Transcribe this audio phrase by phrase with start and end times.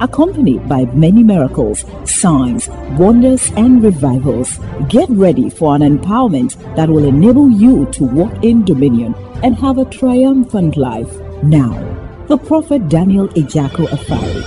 [0.00, 2.68] accompanied by many miracles, signs,
[2.98, 4.58] wonders, and revivals.
[4.88, 9.78] Get ready for an empowerment that will enable you to walk in dominion and have
[9.78, 11.12] a triumphant life.
[11.42, 11.72] Now,
[12.26, 14.42] the prophet Daniel Ejako Afari.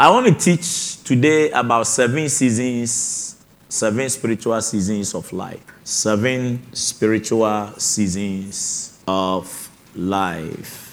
[0.00, 3.36] I want to teach today about seven seasons,
[3.68, 5.60] seven spiritual seasons of life.
[5.84, 10.87] Seven spiritual seasons of life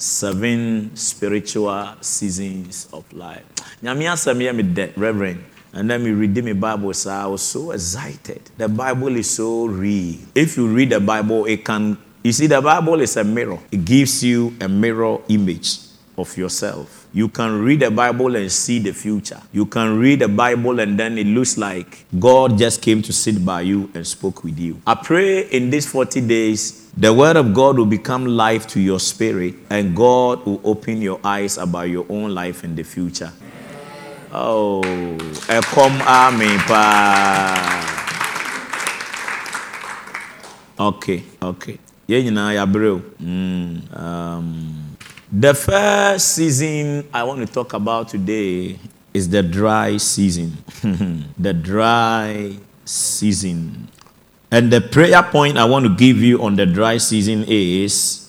[0.00, 3.44] seven spiritual seasons of life.
[3.82, 5.44] Nyame asɛm me Reverend.
[5.72, 8.42] And then we read my Bible, so I was so excited.
[8.58, 10.16] The Bible is so real.
[10.34, 13.58] If you read the Bible, it can, you see, the Bible is a mirror.
[13.70, 15.78] It gives you a mirror image
[16.18, 17.06] of yourself.
[17.12, 19.40] You can read the Bible and see the future.
[19.52, 23.44] You can read the Bible and then it looks like God just came to sit
[23.44, 24.80] by you and spoke with you.
[24.86, 29.00] I pray in these 40 days, the word of God will become life to your
[29.00, 33.32] spirit and God will open your eyes about your own life in the future.
[34.32, 34.82] Oh,
[35.74, 37.90] come amen pa.
[40.78, 41.78] Okay, okay.
[43.20, 44.96] Mm, um,
[45.30, 48.78] the first season I want to talk about today
[49.12, 50.56] is the dry season.
[51.38, 53.88] the dry season.
[54.50, 58.28] And the prayer point I want to give you on the dry season is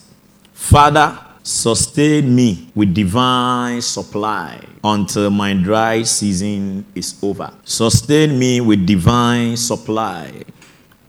[0.54, 7.52] Father, sustain me with divine supply until my dry season is over.
[7.64, 10.32] Sustain me with divine supply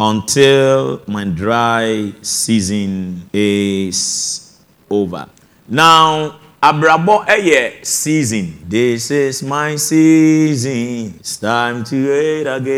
[0.00, 4.58] until my dry season is
[4.90, 5.28] over.
[5.68, 8.54] Now, abrabọ ɛyɛ season.
[8.68, 11.14] This is my season.
[11.18, 12.72] It's time to wait again.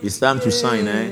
[0.00, 1.08] It's time to shine, eh?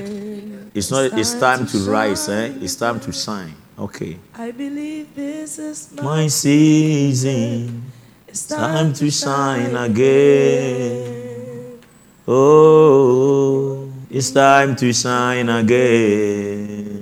[0.73, 1.17] It's not.
[1.17, 2.53] It's time to rise, eh?
[2.61, 3.53] It's time to shine.
[3.77, 4.17] Okay.
[4.35, 7.91] I believe this is My season.
[8.27, 11.79] It's time to shine again.
[12.27, 16.92] Oh, it's time to shine again.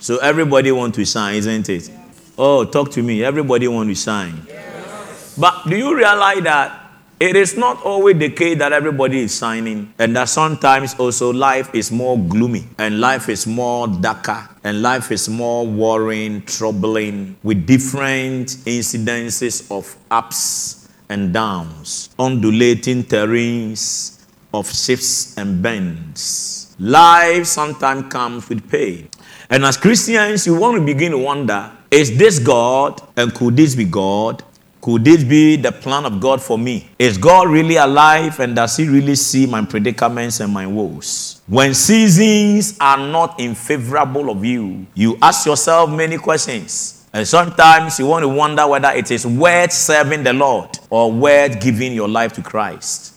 [0.00, 1.90] So everybody want to shine, isn't it?
[2.38, 3.22] Oh, talk to me.
[3.22, 4.46] Everybody want to shine.
[5.36, 6.90] But do you realize that
[7.20, 11.74] it is not always the case that everybody is shining, and that sometimes also life
[11.74, 17.66] is more gloomy, and life is more darker, and life is more worrying, troubling, with
[17.66, 24.18] different incidences of ups and downs, undulating terrains
[24.54, 26.74] of shifts and bends.
[26.78, 29.10] Life sometimes comes with pain.
[29.50, 33.02] And as Christians, you want to begin to wonder is this God?
[33.16, 34.44] And could this be God?
[34.80, 36.88] Could this be the plan of God for me?
[36.98, 41.42] Is God really alive and does He really see my predicaments and my woes?
[41.48, 47.08] When seasons are not in favorable of you, you ask yourself many questions.
[47.12, 51.60] And sometimes you want to wonder whether it is worth serving the Lord or worth
[51.60, 53.09] giving your life to Christ.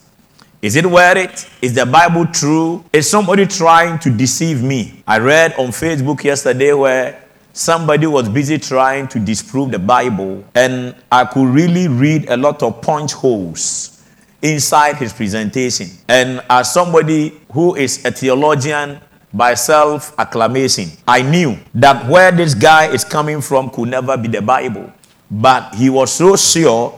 [0.63, 1.49] Is it worth it?
[1.61, 2.85] Is the Bible true?
[2.93, 5.03] Is somebody trying to deceive me?
[5.05, 10.95] I read on Facebook yesterday where somebody was busy trying to disprove the Bible, and
[11.11, 14.05] I could really read a lot of punch holes
[14.41, 15.89] inside his presentation.
[16.07, 19.01] And as somebody who is a theologian
[19.33, 24.29] by self acclamation, I knew that where this guy is coming from could never be
[24.29, 24.93] the Bible.
[25.29, 26.97] But he was so sure,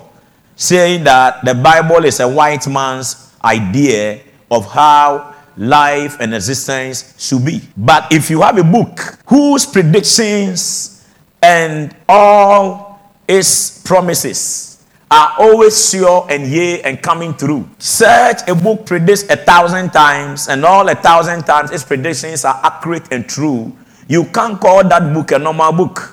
[0.56, 7.46] saying that the Bible is a white man's idea of how life and existence should
[7.46, 7.62] be.
[7.78, 11.06] But if you have a book whose predictions
[11.42, 18.86] and all its promises are always sure and yea and coming through, such a book
[18.86, 23.72] predicts a thousand times, and all a thousand times its predictions are accurate and true.
[24.08, 26.12] You can't call that book a normal book.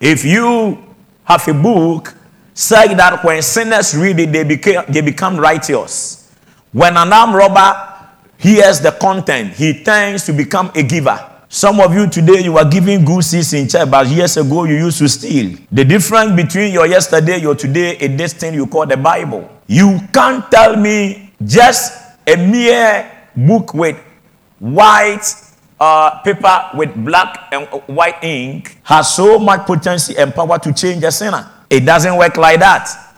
[0.00, 0.78] If you
[1.24, 2.14] have a book,
[2.54, 6.19] say that when sinners read it, they, became, they become righteous
[6.72, 7.96] when an armed robber
[8.38, 11.18] hears the content, he tends to become a giver.
[11.48, 14.76] Some of you today, you are giving good seeds in church, but years ago you
[14.76, 15.58] used to steal.
[15.72, 19.50] The difference between your yesterday, your today, is this thing you call the Bible.
[19.66, 21.92] You can't tell me just
[22.26, 23.96] a mere book with
[24.60, 25.24] white
[25.80, 31.02] uh, paper with black and white ink has so much potency and power to change
[31.02, 31.50] a sinner.
[31.68, 33.10] It doesn't work like that.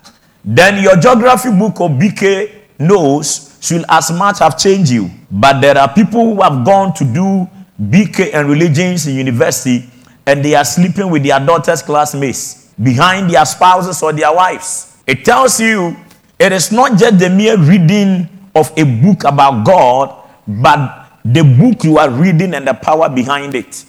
[0.44, 5.10] then your geography book or BK knows should as much have changed you.
[5.30, 7.48] But there are people who have gone to do
[7.80, 9.88] BK and religions in university
[10.26, 14.96] and they are sleeping with their daughter's classmates behind their spouses or their wives.
[15.06, 15.96] It tells you
[16.38, 21.84] it is not just the mere reading of a book about God, but the book
[21.84, 23.84] you are reading and the power behind it.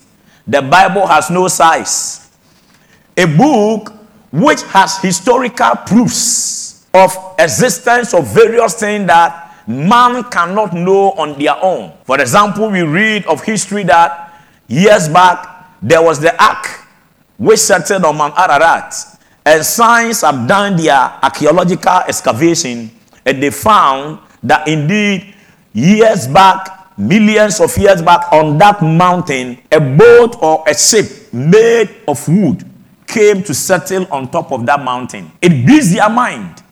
[0.48, 2.32] The Bible has no size.
[3.18, 3.94] A book
[4.32, 6.63] which has historical proofs
[6.94, 11.92] of existence of various things that man cannot know on their own.
[12.04, 16.68] For example, we read of history that years back there was the ark
[17.38, 18.94] which settled on Mount Ararat,
[19.46, 22.92] and science have done their archaeological excavation,
[23.26, 25.34] and they found that indeed
[25.74, 31.90] years back millions of years back on that mountain, a boat or a ship made
[32.08, 32.64] of wood
[33.08, 35.32] came to settle on top of that mountain.
[35.42, 36.63] It beats their mind.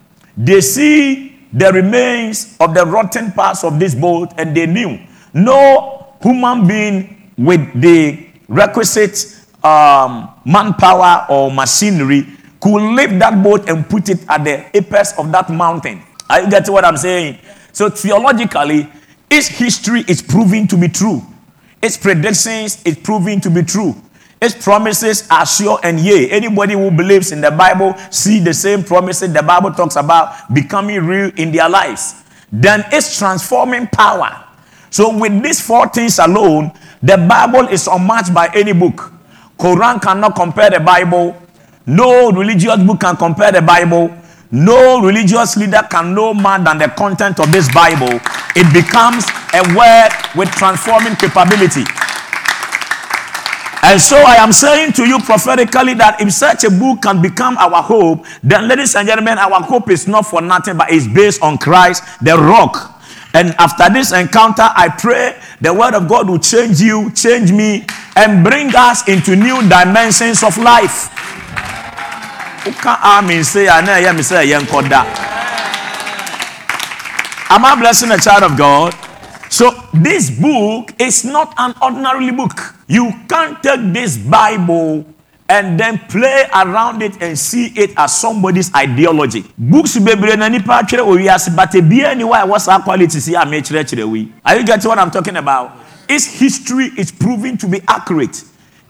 [0.44, 5.00] They see the remains of the rotten parts of this boat and they knew
[5.34, 12.26] no human being with the requisite um, manpower or machinery
[12.60, 16.02] could lift that boat and put it at the apex of that mountain.
[16.28, 17.38] Are you getting what I'm saying?
[17.72, 18.90] So theologically,
[19.30, 21.22] its history is proving to be true.
[21.84, 23.96] Its predictions is proving to be true.
[24.42, 26.32] Its promises are sure and yea.
[26.32, 31.06] Anybody who believes in the Bible see the same promises the Bible talks about becoming
[31.06, 32.24] real in their lives.
[32.52, 34.44] Then its transforming power.
[34.90, 36.72] So with these four things alone,
[37.04, 39.14] the Bible is unmatched by any book.
[39.60, 41.38] Quran cannot compare the Bible.
[41.86, 44.10] No religious book can compare the Bible.
[44.50, 48.20] No religious leader can know more than the content of this Bible.
[48.56, 49.24] It becomes
[49.54, 51.86] a word with transforming capability.
[53.84, 57.58] And so I am saying to you prophetically that if such a book can become
[57.58, 61.42] our hope, then, ladies and gentlemen, our hope is not for nothing, but it's based
[61.42, 63.02] on Christ, the rock.
[63.34, 67.86] And after this encounter, I pray the word of God will change you, change me,
[68.16, 71.10] and bring us into new dimensions of life.
[77.50, 78.94] Am i blessing a child of god
[79.52, 82.58] so this book is not an ordinary book
[82.88, 85.06] you can't take this bible
[85.52, 89.44] and then play around it and see it as somebody's ideology.
[89.58, 94.32] Books wiase but wa ɛwɔ saa quality si a mekyerɛkyerɛ wi.
[94.46, 95.74] Are you getting what I'm talking about?
[96.08, 98.44] Its history is proving to be accurate.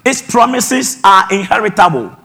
[0.06, 2.16] Its promises are inheritable.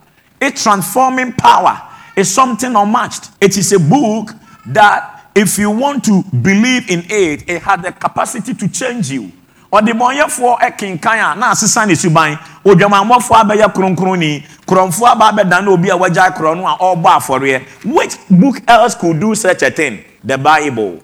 [0.40, 1.80] Its transforming power
[2.14, 3.30] is something unmatched.
[3.40, 4.32] It is a book
[4.66, 9.30] that, if you want to believe in it, it has the capacity to change you.
[9.72, 15.96] ɔdebɔnyɛfoɔ ɛkenkan a na asesa ne suban odwamanbɔfoɔ abɛyɛ kronkronni korɔmfoɔ aba abɛdan obi a
[15.96, 20.04] wagya korɔ no a ɔrebɔ afɔreɛ which book else could do such a thing?
[20.24, 21.00] The bible.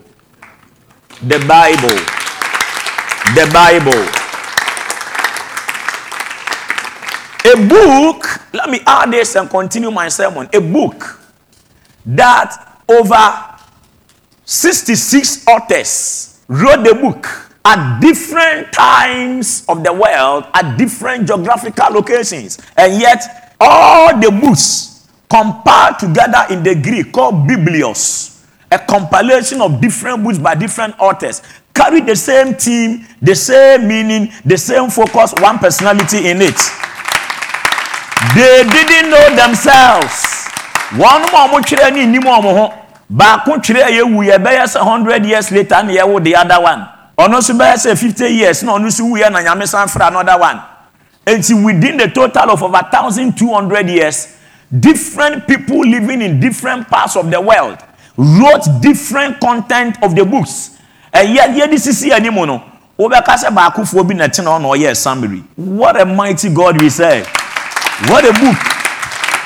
[1.21, 1.99] The bible.
[3.35, 4.07] The bible.
[7.45, 10.49] A book, let me add this and continue my sermon.
[10.55, 11.21] A book
[12.07, 13.52] that over
[14.53, 17.25] 66 authors wrote the book
[17.65, 25.09] at different times of the world, at different geographical locations, and yet all the books
[25.31, 31.41] compiled together in the Greek called Biblios, a compilation of different books by different authors,
[31.73, 36.61] carry the same theme, the same meaning, the same focus, one personality in it.
[38.37, 40.43] they didn't know themselves
[40.93, 41.09] mu
[42.29, 46.61] a baako twerɛ yɛ wu yɛ bɛyɛ sɛ hundred years later na yɛwo the other
[46.61, 46.87] one
[47.19, 50.09] ɔno nso bɛyɛ sɛ fifty years na ɔno nso wu yɛ na nyame san fra
[50.09, 50.61] another one
[51.27, 54.37] nti within the total of over thousand two hundred years
[54.81, 57.79] different people living in different parts of the world
[58.17, 60.79] wrote different content of the books
[61.13, 62.63] ɛyɛ yɛ de sisi anim no
[62.99, 67.27] wobɛka sɛ baakofoɔ bi na ɛtena ɔna ɔyɛ summary what a mighty god we serve.
[68.09, 68.59] What a book.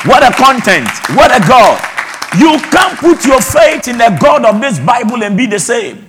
[0.06, 0.88] What a content.
[1.14, 1.95] What a God.
[2.38, 6.08] You can't put your faith in the God of this Bible and be the same.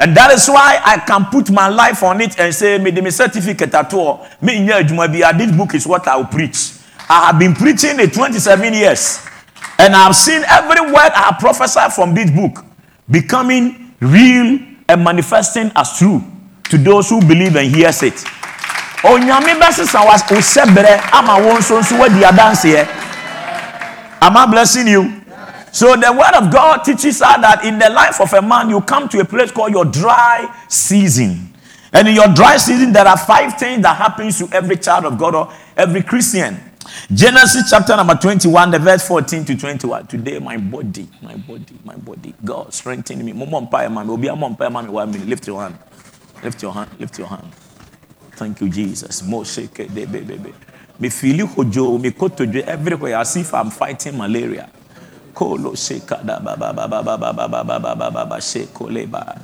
[0.00, 3.10] And that is why I can put my life on it and say, me the
[3.10, 4.26] certificate at all.
[4.42, 6.72] Me this book is what I will preach.
[7.08, 9.24] I have been preaching it 27 years.
[9.78, 12.64] And I've seen every word I prophesied from this book
[13.10, 16.22] becoming real and manifesting as true
[16.64, 18.24] to those who believe and hears it.
[19.04, 19.22] ama
[24.20, 25.23] am i blessing you
[25.74, 28.80] so the word of god teaches us that in the life of a man you
[28.80, 31.52] come to a place called your dry season
[31.92, 35.18] and in your dry season there are five things that happens to every child of
[35.18, 36.56] god or every christian
[37.12, 40.06] Genesis chapter number 21, the verse 14 to 21.
[40.06, 43.32] Today, my body, my body, my body, God strengthen me.
[43.32, 43.50] Lift
[45.46, 45.78] your hand.
[46.42, 46.90] Lift your hand.
[46.98, 47.50] Lift your hand.
[48.32, 49.22] Thank you, Jesus.
[49.22, 50.52] Moshe be be.
[50.98, 52.12] Me feel hojo, me
[52.62, 54.68] everywhere as if I'm fighting malaria.
[55.34, 59.36] Kolo sekada baba baba baba baba baba baba baba sekoleba.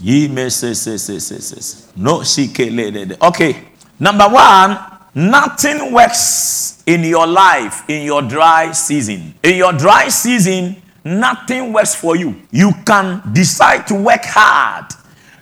[0.00, 1.76] Yime se se se se se.
[1.96, 3.16] No sikele.
[3.20, 3.56] Okay.
[3.98, 4.78] Number one,
[5.14, 9.34] nothing works in your life in your dry season.
[9.42, 12.34] In your dry season, nothing works for you.
[12.50, 14.86] You can decide to work hard.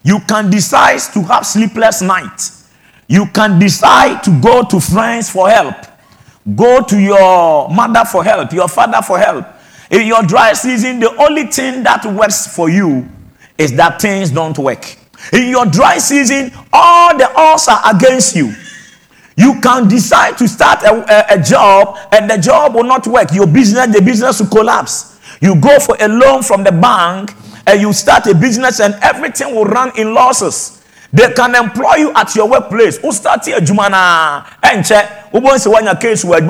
[0.02, 2.68] You can decide to have sleepless nights.
[3.08, 5.76] You can decide to go to friends for help.
[6.56, 9.46] Go to your mother for help, your father for help.
[9.90, 13.08] In your dry season, the only thing that works for you
[13.58, 14.96] is that things don't work.
[15.32, 18.54] In your dry season, all the odds are against you.
[19.36, 23.32] You can decide to start a, a, a, job and the job will not work.
[23.32, 25.18] Your business, the business will collapse.
[25.40, 27.34] You go for a loan from the bank
[27.66, 30.79] and you start a business and everything will run in losses.
[31.12, 32.98] They can employ you at your workplace.
[32.98, 34.46] Who start here, Jumana?
[34.62, 35.30] And check.
[35.32, 36.40] Who wants to want your case where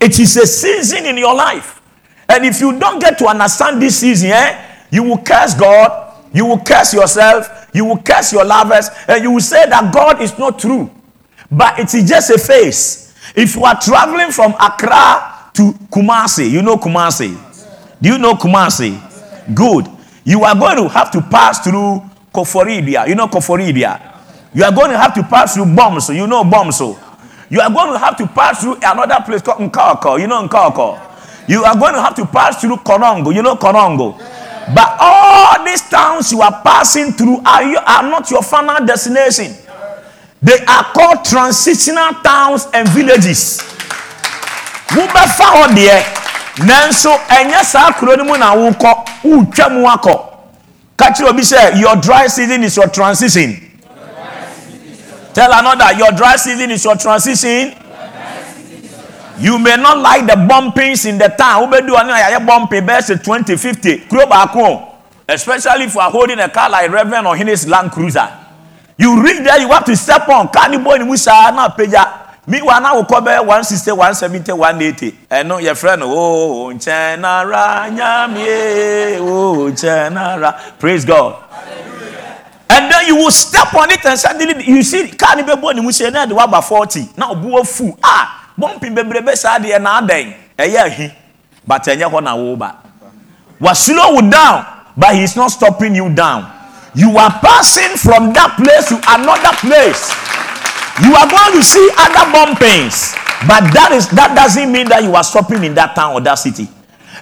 [0.00, 1.80] It is a season in your life.
[2.28, 6.46] And if you don't get to understand this season, eh, you will curse God, you
[6.46, 10.36] will curse yourself, you will curse your lovers, and you will say that God is
[10.38, 10.90] not true.
[11.50, 13.14] But it is just a phase.
[13.34, 17.36] If you are traveling from Accra to Kumasi, you know Kumasi.
[18.00, 19.54] Do you know Kumasi?
[19.54, 19.86] Good.
[20.24, 22.02] You are going to have to pass through
[22.34, 23.06] Koforidua.
[23.08, 24.00] You know Koforidua.
[24.52, 26.14] You are going to have to pass through Bomso.
[26.14, 26.98] You know Bomso.
[27.48, 30.20] You are going to have to pass through another place called Nkako.
[30.20, 31.00] You know Nkako.
[31.48, 33.34] You are going to have to pass through Konongo.
[33.34, 34.18] You know Konongo.
[34.74, 39.54] But all these towns you are passing through are, you, are not your final destination.
[40.40, 43.60] They are called transitional towns and villages.
[44.94, 45.96] Wobɛfa hɔ deɛ
[46.68, 50.33] nanso ɛnyɛ saa kuro no mu na wokɔ wotwa mu akɔ
[51.12, 53.60] ka obi sɛ your dry season is your transition.
[55.34, 57.74] Tell another your dry season is your transition.
[59.38, 61.70] You may not like the bumpings in the town.
[61.70, 64.90] Wobɛdu ɔne a yɛayɛ bumping bɛyɛ sɛ 2050 kuro baako
[65.28, 68.28] especially if you are holding a car like reverend or his land cruiser.
[68.96, 70.48] You reach there you have to step on.
[70.48, 75.12] Car ni bɔ ne mu saa na apagya meanwhile na wokɔ bɛyɛ 160 170 180
[75.30, 81.36] ɛno yɛfrɛ no o nkyɛn nara nyamie o nkyɛn nara praise god.
[82.70, 85.74] And then you will step on it and suddenly you see car ni bɛ bɔ
[85.74, 89.80] ne mu hyɛ na de waba 40 na ɔbu afu ah bɔmpi bebrebe saa deɛ
[89.80, 91.12] na adan ɛyɛ ahi
[91.66, 92.74] but ɛnyɛ hɔ na woba
[93.60, 96.50] wa slow down but he is not stopping you down.
[96.94, 100.14] You are passing from that place to another place
[101.02, 103.14] you are going to see other bumpings
[103.46, 106.34] but that is that doesn't mean that you are stopping in that town or that
[106.36, 106.68] city.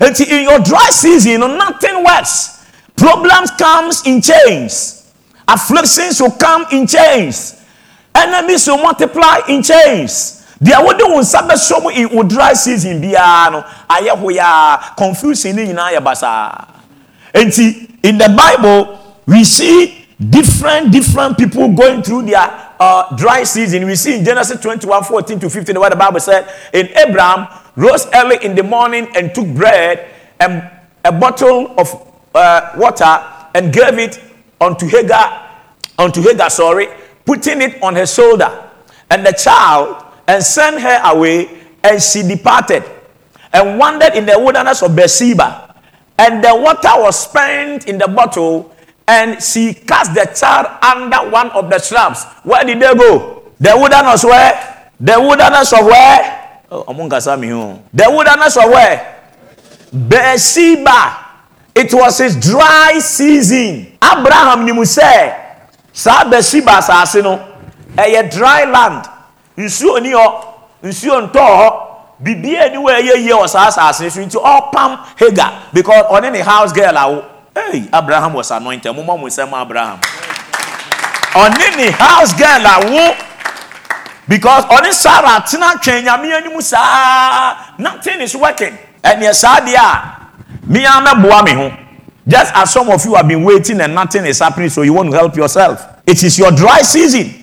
[0.01, 2.65] And in your dry season nothing works.
[2.97, 5.13] Problems comes in chains.
[5.49, 7.61] Afflictions will come in chains.
[8.15, 10.39] Enemies will multiply in chains.
[10.63, 14.95] Deɛ wode wo nsa bɛsɔ mu in wo dry season biara ah, no ayɛ hoyaa
[14.97, 16.69] confusion ne nyinaa basaa
[17.35, 22.47] enti in the bible we see different different people going through their
[22.83, 26.49] uh, dry season we see in genesis 21 14 to 15 what the bible said
[26.73, 27.47] in abraham
[27.77, 30.09] rose early in the morning and took bread
[30.41, 30.71] and
[31.05, 31.89] a bottle of
[32.35, 33.13] uh, water
[33.55, 34.21] and gave it
[34.61, 35.49] unto hagar
[35.99, 36.89] unto hagar sorry
[37.25, 38.51] putting it on her shoulder
[39.11, 41.49] and the child and sent her away,
[41.85, 42.83] and she departed
[43.53, 45.75] and wandered in the wilderness of Beersheba.
[46.19, 48.72] And the water was spent in the bottle,
[49.13, 52.25] and she cast the child under one of the shrubs.
[52.45, 53.53] Where did they go?
[53.61, 54.91] The wilderness where?
[54.99, 56.61] The wilderness of where?
[56.71, 56.85] Oh,
[57.93, 59.21] the wilderness of where?
[59.93, 61.19] Beersheba.
[61.75, 63.99] It was his dry season.
[64.03, 65.37] Abraham ni mu sɛ
[65.93, 67.37] saa Beersheba asase no
[68.31, 69.05] dry land
[69.57, 70.45] nsuo ni hɔ
[70.83, 71.71] nsuo ntɔɔ hɔ
[72.21, 76.73] ni wɔ ɛyɛ yie wɔ saa asase so nti ɔpam hagar because ɔne ne house
[76.73, 77.25] girl awo
[77.55, 78.95] hey abraham was anointed.
[78.95, 79.99] Mo ma mo nsɛm abraham.
[81.77, 83.17] Ne house girl awo
[84.29, 88.77] because ɔne sarah tena twɛn nyame anim saa nothing is working.
[89.03, 91.73] Ɛnneɛ saa deɛ a mmea mɛboa me ho
[92.29, 95.13] just as some of you have been waiting and nothing is happening so you want
[95.13, 95.85] help yourself.
[96.07, 97.43] It is your dry season.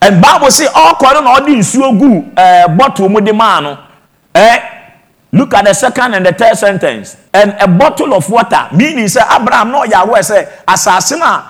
[0.00, 3.78] And bible say ɔkɔ no na ɔde nsuo gu ɛɛ bottle mu no
[4.34, 4.62] ɛ
[5.32, 9.22] look at the second and the third sentence and a bottle of water meaning sɛ
[9.30, 11.42] abraham na ɔyɛ awɔ sɛ asase na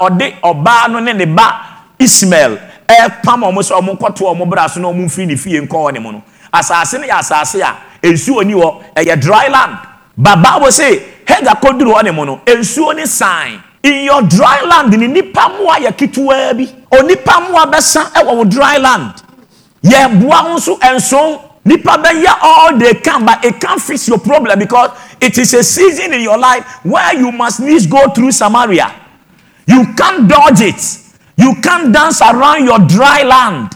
[0.00, 1.60] ɔde ɔbaa no ne ne ba
[1.98, 2.58] ismael.
[2.88, 5.92] Ɛpam ɔmo sɛ ɔmo nkɔto ɔmo bra so na ɔmo mfiri ne fie nkɔ hɔ
[5.92, 6.22] ne mu no.
[6.52, 9.78] Asase no yɛ asase a nsuo ni hɔ ɛyɛ dry land.
[10.18, 13.62] But bible say hagar kɔduru hɔ ne mu no nsuo ne sign.
[13.82, 18.44] In your dry land ni nipa mmoa yɛ ketewaa bi onipa mmoa bɛsa ɛwɔ wo
[18.44, 19.14] dry land.
[19.84, 24.58] Yɛ boa nso nson nipa bɛyɛ all they can but it can't fix your problem
[24.58, 24.90] because
[25.22, 28.94] it is a season in your life where you must needs go through samaria
[29.66, 30.82] you can't dodge it
[31.36, 33.72] you can't dance around your dry land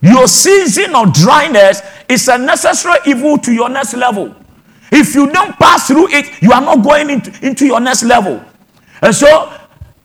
[0.00, 4.34] your season of dryness is a necessary evil to your next level
[4.92, 8.42] if you don't pass through it you are not going into, into your next level
[9.02, 9.52] and so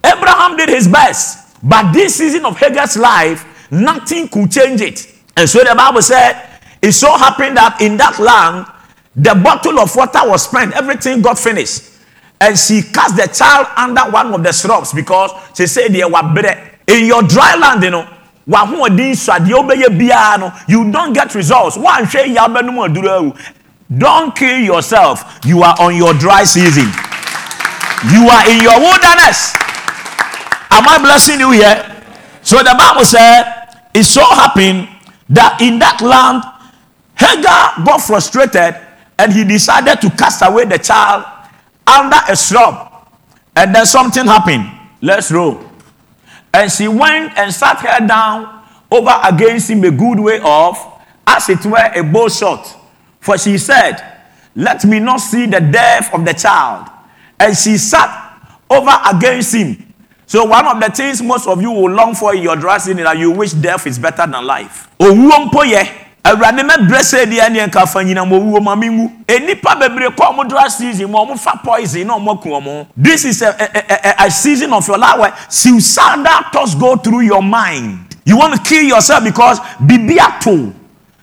[0.03, 1.57] Abraham did his best.
[1.63, 5.07] But this season of Hagar's life, nothing could change it.
[5.35, 6.47] And so the Bible said,
[6.81, 8.65] it so happened that in that land,
[9.23, 11.83] the bottle of water was spent, everything got finished.
[12.41, 16.33] And she cast the child under one of the shrubs because she said they were
[16.33, 16.57] better.
[16.87, 18.07] In your dry land, you know,
[20.67, 21.77] you don't get results
[23.97, 26.85] don't kill yourself you are on your dry season
[28.11, 29.53] you are in your wilderness
[30.71, 31.75] Am I blessing you here?
[32.41, 33.43] So the Bible said,
[33.93, 34.87] it so happened
[35.29, 36.43] that in that land,
[37.17, 38.79] Hagar got frustrated
[39.19, 41.25] and he decided to cast away the child
[41.85, 43.07] under a shrub.
[43.55, 44.65] And then something happened.
[45.01, 45.63] Let's roll.
[46.53, 51.49] And she went and sat her down over against him a good way off, as
[51.49, 52.75] it were a bow shot.
[53.19, 54.23] For she said,
[54.55, 56.87] Let me not see the death of the child.
[57.39, 59.89] And she sat over against him
[60.29, 63.03] so one of the things most of you will long for in your dressing is
[63.03, 64.87] that you wish death is better than life.
[66.23, 70.33] Awurade mɛbrɛ sɛ deɛ ne nka fa nyina ma owuo ma menwu enipa bebree kɔ
[70.33, 72.87] ɔmo dry season ma ɔmo fa poison na ɔmo ku ɔmo.
[72.95, 77.21] This is a, a, a, a season of your life where suicidal thoughts go through
[77.21, 77.99] your mind.
[78.25, 80.73] You want to kill yourself because bibi ato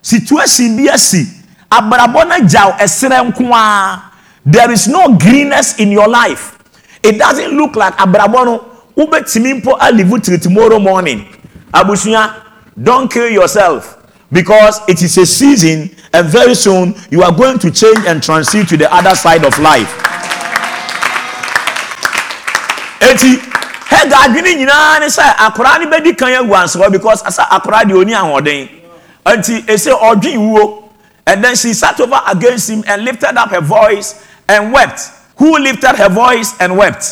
[0.00, 1.24] situation bi asi
[1.70, 4.02] abrabɔ na gyaw ɛsrɛ nko
[4.46, 6.58] there is no greenness in your life.
[7.02, 8.64] It doesn't look like abrabɔ no
[8.96, 11.26] wobɛtumi mpo alive till tomorrow morning.
[11.74, 12.32] Abusua
[12.82, 13.95] don't kill yourself
[14.32, 18.68] because it is a season and very soon you are going to change and transit
[18.68, 19.92] to the other side of life.
[23.00, 23.36] Eti
[23.88, 28.00] hega adwene nyinaa ne sɛ akwaraa ne bɛdi kan agu ansewɔ because asa akwaraa deɛ
[28.00, 28.68] oni ahoɔden.
[29.26, 30.82] Nti ese ɔdwen wuo
[31.26, 34.14] and then she sat over against him and lifted up her voice
[34.48, 35.00] and wept.
[35.36, 37.04] Who lifted her voice and wept?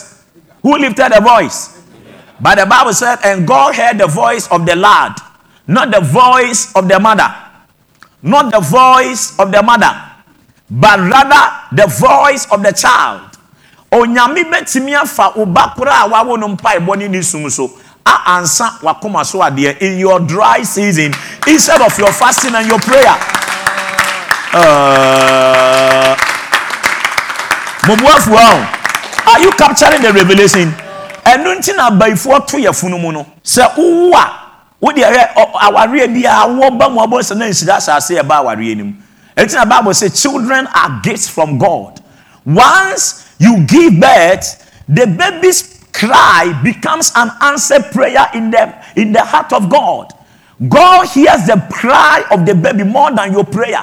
[0.63, 1.83] Who lifted her voice?
[2.41, 5.17] But the Bible said, and God heard the voice of the lad,
[5.67, 7.29] not the voice of the mother,
[8.23, 9.93] not the voice of the mother,
[10.71, 13.21] but rather the voice of the child.
[13.93, 17.71] Onyame betumi afa uba kora a wawo no mpa ebɔ ne sum so
[18.05, 21.13] a ansa wakoma so adeɛ in your dry season
[21.47, 23.17] instead of your fasting and your prayer.
[24.57, 26.17] Uh,
[29.27, 30.75] are you capturing the revelation?
[31.25, 33.27] ɛno nti na abayifoɔ to yɛ funu mu no
[34.85, 35.23] wode ɛhwɛ
[35.67, 38.93] awareɛ biara wɔba mu abɔ sɛ na nsira asase ɛba awareɛ no mu
[39.37, 42.01] ɛnti na bible sɛ children are gifts from god.
[42.45, 49.21] Once you give birth the baby's cry becomes an answered prayer in the in the
[49.25, 50.13] heart of god.
[50.69, 53.83] God hears the cry of the baby more than your prayer.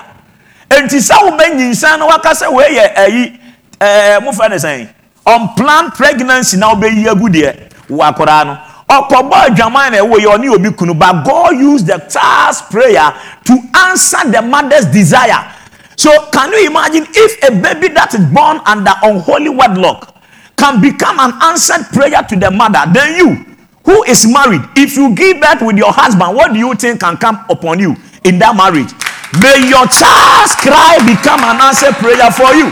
[0.70, 3.40] Ɛnti sɛ wobɛnyinsan no waka sɛ wei yɛ ɛyi
[3.80, 4.90] ɛɛ mo fɛ ne sɛn
[5.26, 8.58] unplanned pregnancy na ɔbɛyi agu deɛ wɔ akwadaa no
[9.00, 13.14] obi kunu but God used the child's prayer
[13.46, 15.56] to answer the mother's desire.
[15.96, 20.16] So can you imagine if a baby that is born under unholy wedlock
[20.58, 22.82] can become an answered prayer to the mother?
[22.92, 23.46] Then you
[23.86, 27.18] who is married if you give birth with your husband what do you think can
[27.18, 28.92] come upon you in that marriage?
[29.40, 32.68] May your child's cry become an answered prayer for you.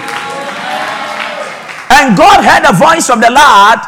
[1.89, 3.79] And God heard the voice of the Lord,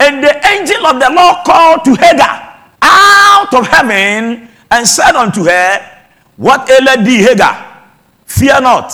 [0.00, 5.44] and the angel of the Lord called to Hagar out of heaven and said unto
[5.44, 6.02] her,
[6.36, 7.84] What aileth thee, Hagar?
[8.26, 8.92] Fear not,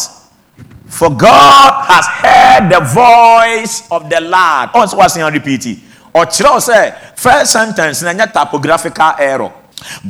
[0.87, 4.71] for God has heard the voice of the Lord.
[4.75, 5.79] Also, what's in repeat it?
[6.15, 9.53] Or say, first sentence, in a typographical error.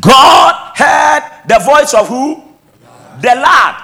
[0.01, 2.43] God heard the voice of who?
[3.21, 3.77] The Lord.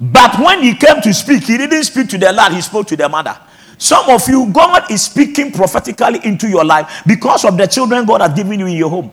[0.00, 2.96] But when he came to speak, he didn't speak to the Lord, he spoke to
[2.96, 3.38] the mother.
[3.80, 8.20] Some of you, God is speaking prophetically into your life because of the children God
[8.20, 9.10] has given you in your home.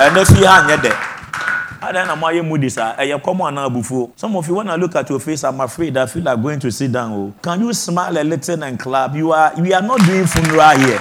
[0.00, 0.96] And if you are there,
[1.80, 2.94] I don't know why you moody, sir.
[2.98, 4.10] I come on now before.
[4.16, 6.58] Some of you, when I look at your face, I'm afraid I feel like going
[6.60, 7.12] to sit down.
[7.12, 7.34] Oh.
[7.42, 9.14] Can you smile a little and clap?
[9.14, 11.00] You are we are not doing funeral here.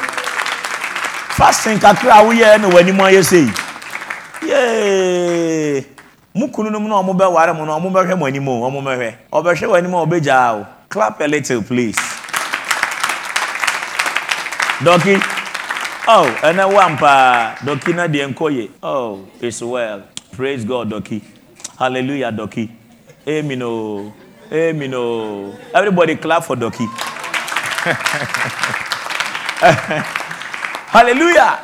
[1.38, 3.46] fasting kakra a woyɛ na w'anim ayɛ sei
[4.42, 5.97] yee mo
[6.38, 9.94] mu na ɔmo bɛware mo no ɔmo bɛhwɛ mo anim o ɔmo bɛhwɛ ɔbɛhwɛ w'anim
[9.94, 10.66] a ɔbɛgyaa o.
[10.90, 11.98] Clap a little please.
[14.80, 15.20] Dɔki
[16.08, 20.04] oh ɛnɛ wam paa dɔki na deɛ nkɔ yie oh it's well.
[20.36, 21.22] Praise god dɔki
[21.80, 22.70] hallelujah dɔki
[23.28, 24.14] amen o.
[24.52, 25.54] Amen o.
[25.74, 26.88] Everybody clap for dɔki
[30.94, 31.60] hallelujah.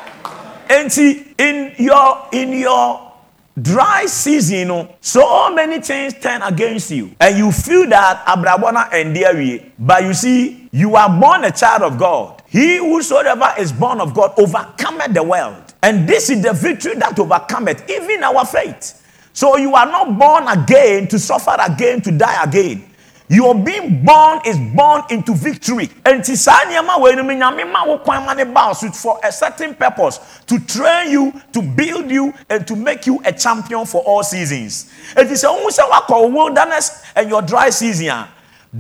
[0.68, 3.13] Enti in your in your
[3.62, 7.16] dry season no so many things turn against you.
[7.20, 11.84] And you feel that abrabona and dear but you see you are born a child
[11.84, 12.42] of god.
[12.48, 15.74] He whosoever is born of god overcometh the world.
[15.84, 19.00] And this is the victory that overcometh even our faith.
[19.34, 22.93] So you are not born again to suffer again to die again
[23.34, 25.90] your being born is born into victory.
[26.06, 28.46] And saa nneɛma wei no nyame ma wo kwan ma ne
[28.92, 33.32] for a certain purpose to train you, to build you, and to make you a
[33.32, 34.92] champion for all seasons.
[35.16, 38.26] And It is ohun sɛ wakɔ wilderness and your dry season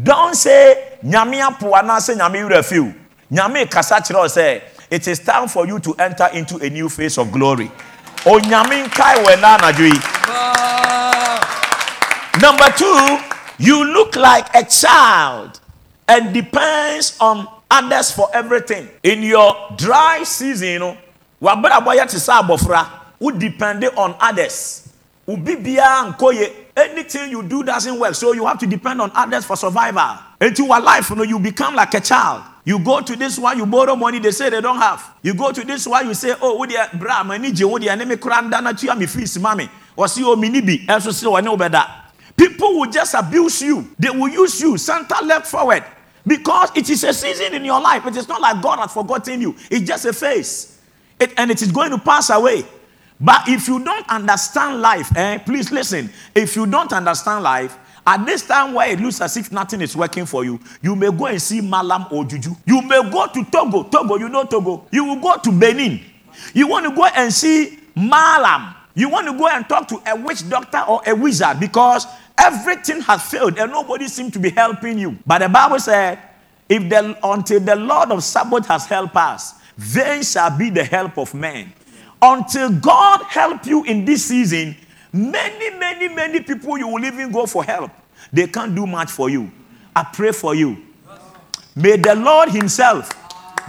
[0.04, 2.94] don't say nyame apo anaasɛ nyame werɛ fiw.
[3.32, 4.62] Nyame kasa kyerɛ wo sɛ
[4.92, 7.72] it is time for you to enter into a new phase of glory.
[8.26, 10.00] Onyame nkae wɔ na anadwo yi.
[12.42, 15.60] Number two, you look like a child
[16.08, 18.90] and depends on others for everything.
[19.04, 20.98] In your dry season,
[21.42, 22.88] yɛ te abɔfra,
[23.20, 24.90] wo depend on others.
[26.76, 30.18] Anything you do doesn't work, so you have to depend on others for survival.
[30.42, 32.44] Into your life, you know, you become like a child.
[32.66, 35.14] You go to this one, you borrow money, they say they don't have.
[35.22, 37.78] You go to this one, you say, oh, wo deɛ bra ma ni gye wo
[37.78, 39.70] deɛ ne me kora nda na tua me fees ma me.
[39.98, 42.03] Wɔsi o oh, mini bi, ɛnso sɛ wɔne wo bɛda.
[42.36, 43.90] People will just abuse you.
[44.00, 45.84] They will use you, center left forward.
[46.26, 48.06] Because it is a season in your life.
[48.06, 49.56] It is not like God has forgotten you.
[49.70, 50.80] It's just a phase.
[51.20, 52.66] It, and it is going to pass away.
[53.20, 56.10] But if you don't understand life, eh, please listen.
[56.34, 59.96] If you don't understand life, at this time where it looks as if nothing is
[59.96, 62.52] working for you, you may go and see Malam or Juju.
[62.66, 63.84] You may go to Togo.
[63.84, 64.86] Togo, you know Togo.
[64.92, 66.02] You will go to Benin.
[66.54, 68.76] You want to go and see Malam.
[68.96, 72.06] You want to go and talk to a witch doctor or a wizard because
[72.38, 75.18] everything has failed and nobody seems to be helping you.
[75.26, 76.20] But the Bible said,
[76.70, 81.18] if the, until the Lord of Sabaoth has helped us, then shall be the help
[81.18, 81.74] of men.
[82.22, 84.76] Until God help you in this season,
[85.12, 87.92] many, many, many people you will even go for help.
[88.32, 89.52] They can't do much for you.
[89.96, 90.78] I pray for you.
[91.76, 93.12] May the Lord Himself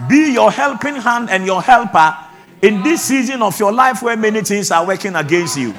[0.08, 2.16] be your helping hand and your helper
[2.62, 5.74] in this season of your life where many things are working against you.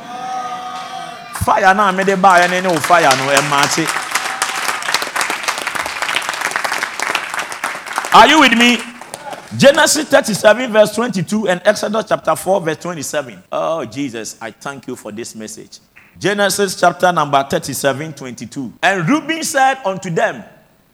[1.43, 3.85] Fire now, may they buy and any no fire no eh, emati.
[8.13, 8.77] Are you with me?
[9.57, 13.43] Genesis 37, verse 22, and Exodus chapter 4, verse 27.
[13.51, 15.79] Oh, Jesus, I thank you for this message.
[16.17, 18.73] Genesis chapter number 37, 22.
[18.81, 20.43] And Reuben said unto them,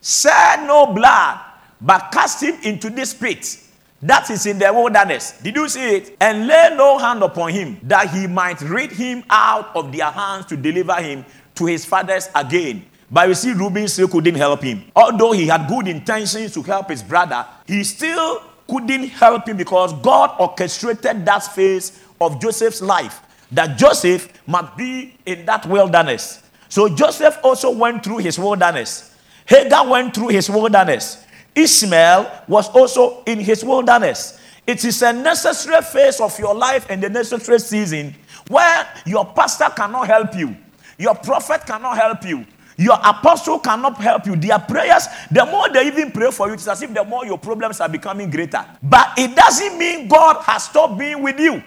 [0.01, 1.39] Shed no blood,
[1.79, 3.57] but cast him into this pit
[4.01, 5.39] that is in the wilderness.
[5.41, 6.17] Did you see it?
[6.19, 10.47] And lay no hand upon him, that he might rid him out of their hands
[10.47, 11.23] to deliver him
[11.55, 12.85] to his fathers again.
[13.11, 14.85] But you see, Reuben still couldn't help him.
[14.95, 19.93] Although he had good intentions to help his brother, he still couldn't help him because
[20.01, 23.21] God orchestrated that phase of Joseph's life.
[23.51, 26.41] That Joseph must be in that wilderness.
[26.69, 29.13] So Joseph also went through his wilderness.
[29.45, 31.25] Hagar went through his wilderness.
[31.55, 34.39] Ishmael was also in his wilderness.
[34.65, 38.15] It is a necessary phase of your life and the necessary season
[38.47, 40.55] where your pastor cannot help you,
[40.97, 42.45] your prophet cannot help you,
[42.77, 44.35] your apostle cannot help you.
[44.35, 47.37] Their prayers, the more they even pray for you, it's as if the more your
[47.37, 48.65] problems are becoming greater.
[48.81, 51.61] But it doesn't mean God has stopped being with you.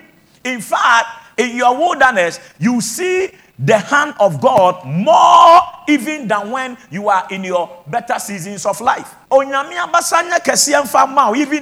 [0.44, 6.76] In fact, in your wilderness, you see the hand of God more even than when
[6.90, 9.14] you are in your better seasons of life.
[9.32, 9.54] Even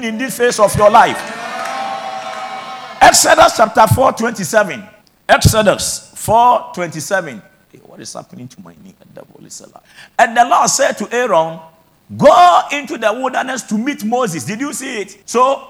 [0.05, 1.18] in this phase of your life.
[3.00, 4.83] Exodus chapter 4, 27.
[5.28, 7.42] Exodus 4, 27.
[7.70, 8.94] Hey, what is happening to my knee?
[10.18, 11.61] And the Lord said to Aaron,
[12.16, 14.44] Go into the wilderness to meet Moses.
[14.44, 15.28] Did you see it?
[15.28, 15.68] So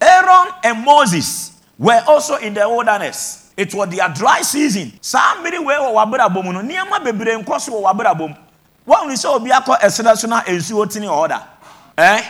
[0.00, 3.41] Aaron and Moses were also in the wilderness.
[3.56, 4.92] It was their dry season.
[5.00, 8.34] Saa mmiri wei wɔ w'abrabɔ mu no, nneɛma bebree nkɔ so wɔ w'abrabɔ mu.
[8.88, 11.40] Wɔn sɛ obi akɔ ɛsrɛ so na nsuo tene hɔ da.
[11.96, 12.24] Ɛn?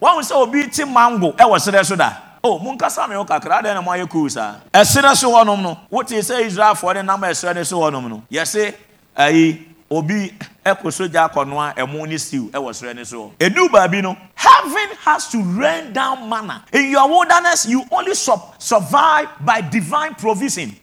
[0.00, 2.12] Wɔn sɛ obi ti mango ɛwɔ srɛ so da.
[2.42, 4.54] O mu nkasa mi ho kakra adan na mo ayɛ cool saa.
[4.72, 8.22] Ɛsrɛ so hɔnom no, wote sɛ Israelfoɔ de nam ɛsrɛ ne so hɔnom no.
[8.30, 8.74] Yɛse
[9.16, 10.32] ɛyi obi
[10.64, 13.32] ɛkɔ sogya akɔnoa ɛmo ne stew ɛwɔ srɛ ne so.
[13.38, 16.64] Edu baabi no, heaven has to rain down manna.
[16.72, 20.74] In your wilderness, you only su- survive by divine provision.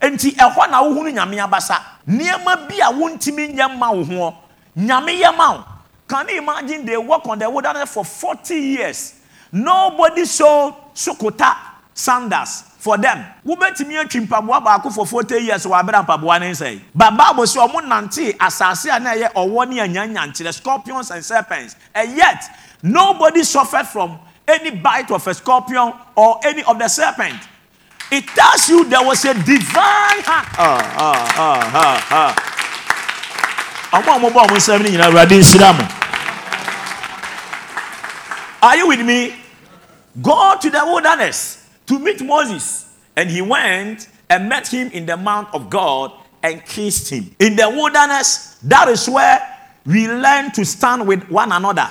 [0.00, 1.80] Enti ɛhɔ na wohunu nyame abasa.
[2.08, 4.34] Nneɛma bi a wontumi nyɛ ma wo ho.
[4.76, 5.64] Nyame yɛ ma wo.
[6.08, 9.14] Can you imagine they work on the wilderness for 40 years?
[9.52, 11.54] Nobody sold sukota
[11.94, 13.24] sandals for them.
[13.44, 16.80] Wobɛtumi atwi mpaboa baako for 40 years wɔ abera mpaboa ne nsɛn.
[16.94, 21.74] But Bible sɛ ɔmo nante asase a na ɛyɛ ɔwɔ ne anyanyankyerɛ scorpions and serpents.
[21.94, 22.44] And yet,
[22.82, 27.36] nobody suffered from any bite of a scorpion or any of the serpent.
[28.10, 30.48] It tells you there was a divine hand.
[30.56, 32.44] Ah, ah, ah.
[33.92, 35.84] Ɔmo a ɔmo bɔ ɔmo nsɛm ne nyinaa Awurade nhyira mo.
[38.62, 39.34] Are you with me?
[40.22, 41.57] Go to the wilderness
[41.88, 42.86] to meet Moses.
[43.16, 47.34] And he went and met him in the mount of God and kissed him.
[47.38, 49.40] In the wilderness, that is where
[49.84, 51.90] we learn to stand with one another.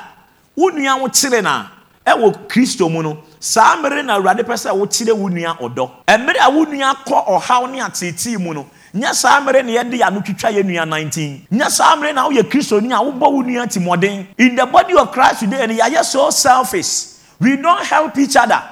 [0.57, 1.67] Unua wo kyere na
[2.05, 5.91] ɛwɔ Kristo mu no, saa mmere na Awurade pɛ sɛ wokyerɛ wo nua ɔdɔ.
[6.07, 10.01] Mmere a wo nua kɔ ɔhaw ne ateetee mu no, nyɛ saa mmere na yɛde
[10.01, 11.47] ano twitwa yɛ nua 19.
[11.51, 14.27] Nyɛ saa mmere na woyɛ a wobɔ wo nua timɔden.
[14.37, 17.17] In the body of Christ today, and yɛayɛ so selfish.
[17.39, 18.63] We don't help each other.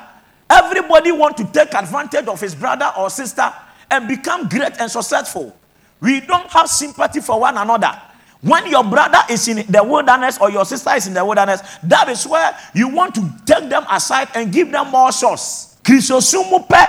[0.49, 3.51] Everybody want to take advantage of his brother or sister
[3.89, 5.55] and become great and successful.
[6.01, 7.99] We don't have sympathy for one another.
[8.41, 12.09] When your brother is in the wilderness or your sister is in the wilderness, that
[12.09, 15.77] is where you want to take them aside and give them more source.
[15.83, 16.85] Kristosumu pɛ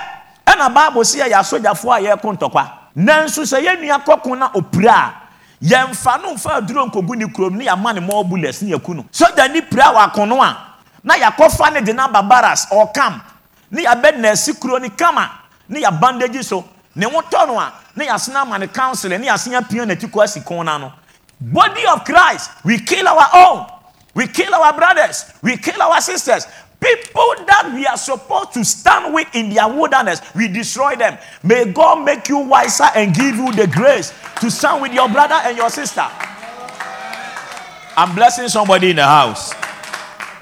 [0.47, 2.71] ɛna Bible sɛ yɛ asogyafoɔ a yɛreko ntɔkwa.
[2.97, 5.14] Nanso sɛ yɛn nua kɔko na opira a
[5.62, 9.07] yɛmfa no mfa aduro nkogu ne kurom ne yɛama ne more bullets ne yɛku no.
[9.11, 10.57] Sogya ni pira wɔ akono a
[11.03, 13.23] na yɛakɔfa ne de na ba barras or camp
[13.70, 15.31] ne yɛabɛ nɛɛsi kuro ne kama
[15.68, 19.68] ne bandage so ne ho tɔ no a ne yɛasena ama ne council ne yɛasena
[19.68, 20.92] pia n'ati kɔ asi kɔn no
[21.40, 23.66] body of christ we kill our own
[24.14, 26.46] we kill our brothers we kill our sisters.
[26.79, 31.18] People that we are supposed to stand with in their wilderness we destroy them.
[31.42, 35.35] May god make you wiser and give you the grace to stand with your brother
[35.44, 36.07] and your sister.
[37.98, 39.52] I'm blessing somebody in the house.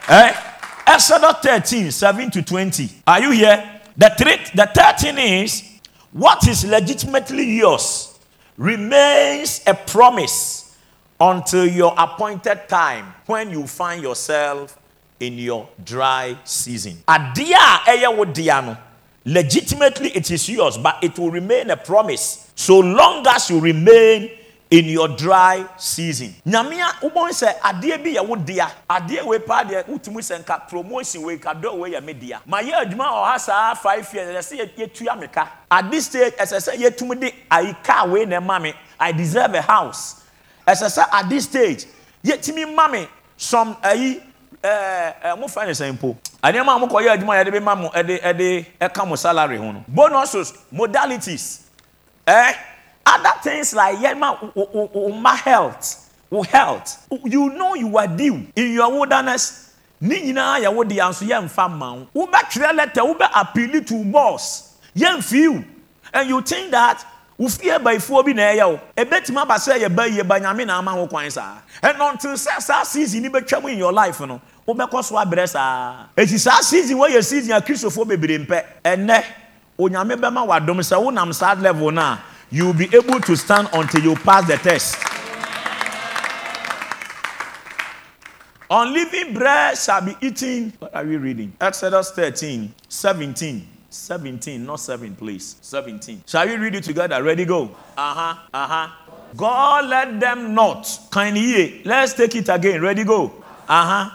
[0.08, 0.43] Eh
[0.86, 2.88] Exodus 13, 7 to 20.
[3.06, 3.80] Are you here?
[3.96, 5.80] The, three, the 13 is
[6.12, 8.18] what is legitimately yours
[8.56, 10.76] remains a promise
[11.20, 14.78] until your appointed time when you find yourself
[15.20, 16.98] in your dry season.
[17.08, 18.76] Adia ɛyɛ wo dea no,
[19.24, 24.30] legitimately it is yours, but it will remain a promise so long as you remain
[24.70, 26.34] in your dry season.
[26.46, 28.70] Nyamia ubon se adie bi ye wo dia.
[28.88, 32.40] Adie we pa de utumi se nka promotion we ka do we ye me dia.
[32.46, 35.48] Ma ye adwuma o ha saa 5 years se ye tua meka.
[35.70, 38.74] At this stage as I say ye tumi de ai car we na ma me.
[38.98, 40.22] I deserve a house.
[40.66, 41.86] As I say at this stage
[42.22, 44.20] ye timi ma me some ai
[44.62, 46.18] eh eh mo find example.
[46.42, 49.14] Anema mo koye adwuma ye de be ma mo e de e de e mo
[49.14, 49.84] salary ho no.
[49.88, 51.60] Bonuses modalities
[52.26, 52.54] eh
[53.06, 54.36] Other things like yeah, man,
[55.20, 56.10] my health,
[56.48, 57.06] health.
[57.24, 59.72] You know you are due in your wilderness.
[60.00, 62.06] Ni nyinaa yɛ wo de anso yɛ nfa ma wo.
[62.14, 64.76] Wobɛtwerɛ letter, wobɛ appeal to boss.
[64.96, 65.64] Yɛn feel.
[66.12, 67.04] And you think that
[67.38, 68.80] wofie baifoɔ bi na ɛyɛ wo.
[68.96, 71.58] Ebetumi aba sɛ yɛ ba yie ba nyame na ama wo kwan saa.
[71.82, 75.48] And until sɛ saa season ni bɛtwa mu in your life no, wobɛkɔ so abrɛ
[75.48, 76.06] saa.
[76.16, 78.64] Eti saa season wɔ yɛ season a kristofoɔ bebree mpɛ.
[78.84, 79.24] Ɛnɛ,
[79.78, 82.18] onyame bɛma wadom sɛ wonam saa level na
[82.54, 84.96] you will be able to stand until you pass the test.
[88.70, 90.72] Unleavened bread shall be eaten.
[90.78, 91.52] What are we reading?
[91.60, 93.66] Exodus 13, 17.
[93.90, 95.56] 17, not 7, please.
[95.62, 96.22] 17.
[96.26, 97.20] Shall we read it together?
[97.24, 97.64] Ready, go.
[97.96, 98.88] Uh huh, uh huh.
[99.36, 100.86] God let them not.
[101.10, 101.82] Can ye?
[101.84, 102.80] Let's take it again.
[102.80, 103.32] Ready, go.
[103.68, 104.10] Uh huh,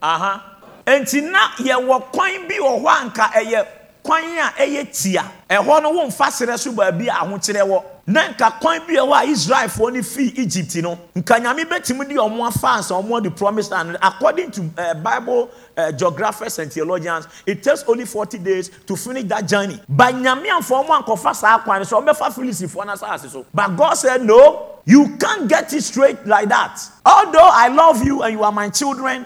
[0.00, 0.40] uh huh.
[0.86, 3.66] Enti na yɛwɔ kwan bi wɔ hɔ anka ɛyɛ
[4.04, 7.84] kwan a ɛyɛ tia ɛhɔ no womfa serɛ so baabi a ahokyerɛ wɔ.
[8.06, 12.14] Na nka kwan bi ɛwɔ a israelfoɔ no fii egypt no nka nyame bɛtumi de
[12.16, 17.26] ɔmo afa ansa ɔmo de promise land according to uh, bible uh, geographers and theologians
[17.46, 19.80] it takes only 40 days to finish that journey.
[19.88, 23.46] But nyame amfa ɔmo ankɔfa saa kwan no so ɔbɛfa philistines no asase so.
[23.54, 26.78] But god said no you can't get it straight like that.
[27.06, 29.24] Although i love you and you are my children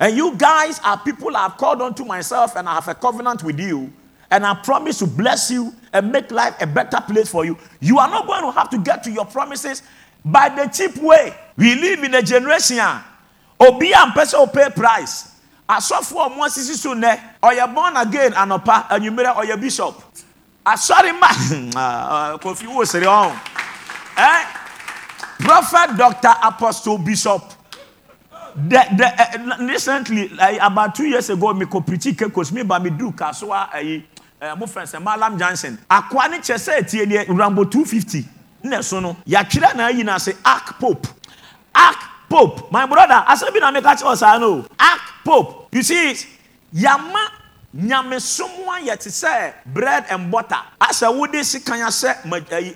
[0.00, 3.44] and you guys are people I have called unto myself and I have a covenant
[3.44, 3.92] with you
[4.30, 7.56] and I promise to bless you and make life a better place for you.
[7.80, 9.82] You are not going to have to get to your promises
[10.24, 11.34] by the cheap way.
[11.56, 12.84] We live in a generation.
[13.58, 15.32] Obi and person pay price.
[15.68, 20.00] I Asɔfo ɔmo asisi nɛ ɔyɛ born again anɔpa enyimire ɔyɛ bishop.
[20.64, 21.28] Asɔre ma
[22.38, 23.36] kofi wo sere ɔn.
[24.16, 24.44] Eh?
[25.38, 27.52] Prophet Doctor Apostle Bishop
[28.56, 32.80] the, the, uh, recently, like, about two years ago, me ko preach kekos me ba
[32.80, 34.00] me do kaswa uh,
[34.56, 35.78] mo friend sɛ Malam Johnson.
[35.90, 38.24] Akwa ne kyɛ sɛ tie ne Rambo 250.
[38.64, 41.06] Ne so no, yɛatwerɛ na ayi na sɛ Ark Pope.
[41.74, 42.70] Ark Pope.
[42.72, 44.66] My brother, asɛ bi na meka kyerɛ wɔ saa no.
[44.78, 45.68] Ark Pope.
[45.72, 46.14] You see?
[46.72, 47.30] Yama
[47.74, 50.60] nyamesom ayɛ te sɛ bread and butter.
[50.80, 52.22] Asɛ wode sikan asɛ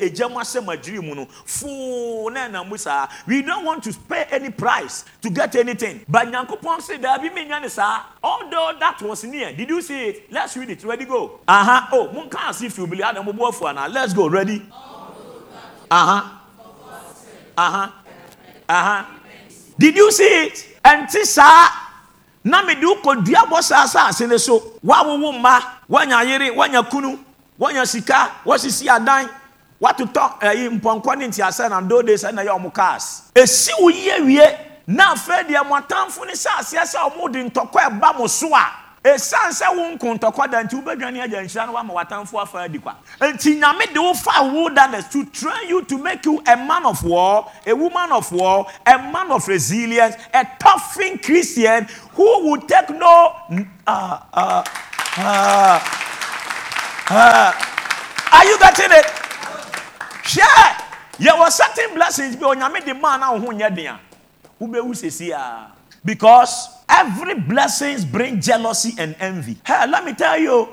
[0.01, 3.09] egya mu asɛ madwiri mu no foo na ɛnam mu saa.
[3.27, 6.05] We don't want to pay any price to get anything.
[6.09, 8.05] But nyankopɔn sɛ daabi menya ne saa.
[8.23, 9.53] Although that was near.
[9.53, 10.33] Did you see it?
[10.33, 10.85] Let's read it.
[10.85, 11.41] Ready go.
[11.49, 11.89] Aha.
[11.91, 11.97] Uh-huh.
[11.97, 13.89] oh monka ase fi obili adam bobo afu ana.
[13.89, 14.29] Let's go.
[14.29, 14.63] Ready?
[15.91, 16.43] Aha.
[17.57, 17.95] Aha.
[18.69, 19.21] Aha.
[19.79, 20.67] Did you see it?
[20.85, 21.90] Ɛnti saa
[22.45, 24.59] na mede wokɔdua bɔ saa asase ne so.
[24.85, 27.19] Woawowo mma woanya yere woanya kunu
[27.59, 29.29] woanya sika woasisi adan
[29.81, 33.23] woatotɔ ɛyi mpɔnkɔ ne ntiasɛ na dode sɛ na ɛyɛ ɔmo cars.
[33.35, 34.43] Ɛsi wo yie wie
[34.87, 38.55] na afei deɛ mo atamfo ne sɛ aseɛ sɛ ɔmo de ntɔkɔ ɛba mo so
[38.55, 38.67] a
[39.05, 42.79] ɛsiane sɛ wo nko ntɔkɔ da nti wobɛdwane agya nhyira no woama watamfo afa adi
[42.79, 42.97] kwa.
[43.21, 46.85] Nti nyame de wo fa wo dadas to train you to make you a man
[46.85, 52.61] of war a woman of war a man of resilience a toughing christian who will
[52.61, 53.35] take no
[53.87, 54.65] uh, uh,
[55.17, 55.81] uh,
[57.09, 57.53] uh.
[58.33, 59.07] are you getting it?
[60.25, 60.77] Hwɛ!
[61.19, 64.01] Yɛwɔ certain blessings bi onyame de maa na wo ho nyɛ den a
[64.61, 65.73] wobɛwu sesi a
[66.05, 66.69] because
[67.01, 69.57] Every blessings bring jealousy and envy.
[69.65, 70.69] Hey, let me tell you,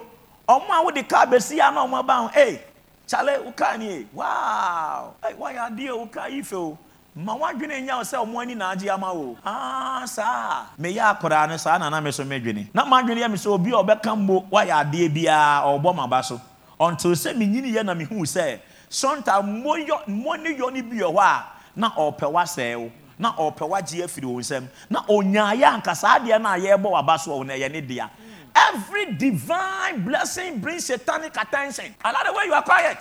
[0.48, 2.32] ọmọ àwọn de ká bẹ̀sí àná ọmọ bá wọn.
[2.34, 2.60] Hey,
[3.08, 5.14] chale, ọ̀ka ni ẹ̀ wow.
[5.24, 6.78] Hey, wọ́n yà adé ọ̀ka yìí fẹ́ o
[7.16, 11.58] ma wadwene nya sɛ ɔmo ani naagye ama wo aa ah, saa meyɛ akwadaa no
[11.58, 14.74] saa nana me so medwene na madwene yɛ me sɛ obi a ɔbɛka mbo wayɛ
[14.84, 16.40] adeɛ biara ɔbɔ maba so.
[16.80, 18.60] Ɔnto sɛ menyini yɛ na mehuu sɛ
[18.90, 23.68] sɔnta mmɔ ne yɔ ne bi wɔ hɔ a na ɔpɛ wasɛe o na ɔpɛ
[23.70, 24.68] wagye afiri wɔn nsam.
[24.90, 28.10] Na onyaayɛ anka saa adeɛ no a yɛrebɔ waba so wɔ no ɛyɛ ne dea.
[28.56, 31.96] Every divine blessing brings satanic attention.
[32.04, 32.98] I like the way you are quiet.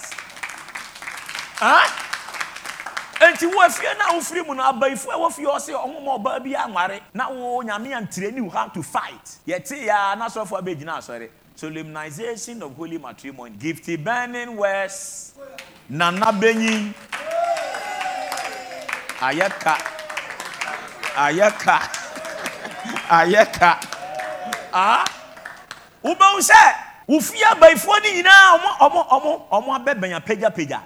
[3.19, 7.01] Nti wo afie na wofiri mu no abaifo a wɔfie ɔse ɔmoma ɔbaa bi anware
[7.15, 9.39] na wo nyame you have to fight.
[9.49, 11.31] Yɛte yɛa na sɔfoɔ abɛgyina asɔre.
[11.57, 13.57] Solemnization of holy matrimony.
[13.57, 15.33] Gifty burning words.
[15.89, 16.93] Nana benyin.
[19.19, 19.96] Ayɛ ka
[21.17, 21.77] ayɛ ka
[23.11, 23.81] ayɛ ka
[24.73, 25.05] ah.
[26.05, 26.63] Wobɛhu sɛ
[27.09, 30.81] wofie abayifoɔ no nyinaa ɔmo ɔmo ɔmo ɔmo abɛbɛn apagyapagya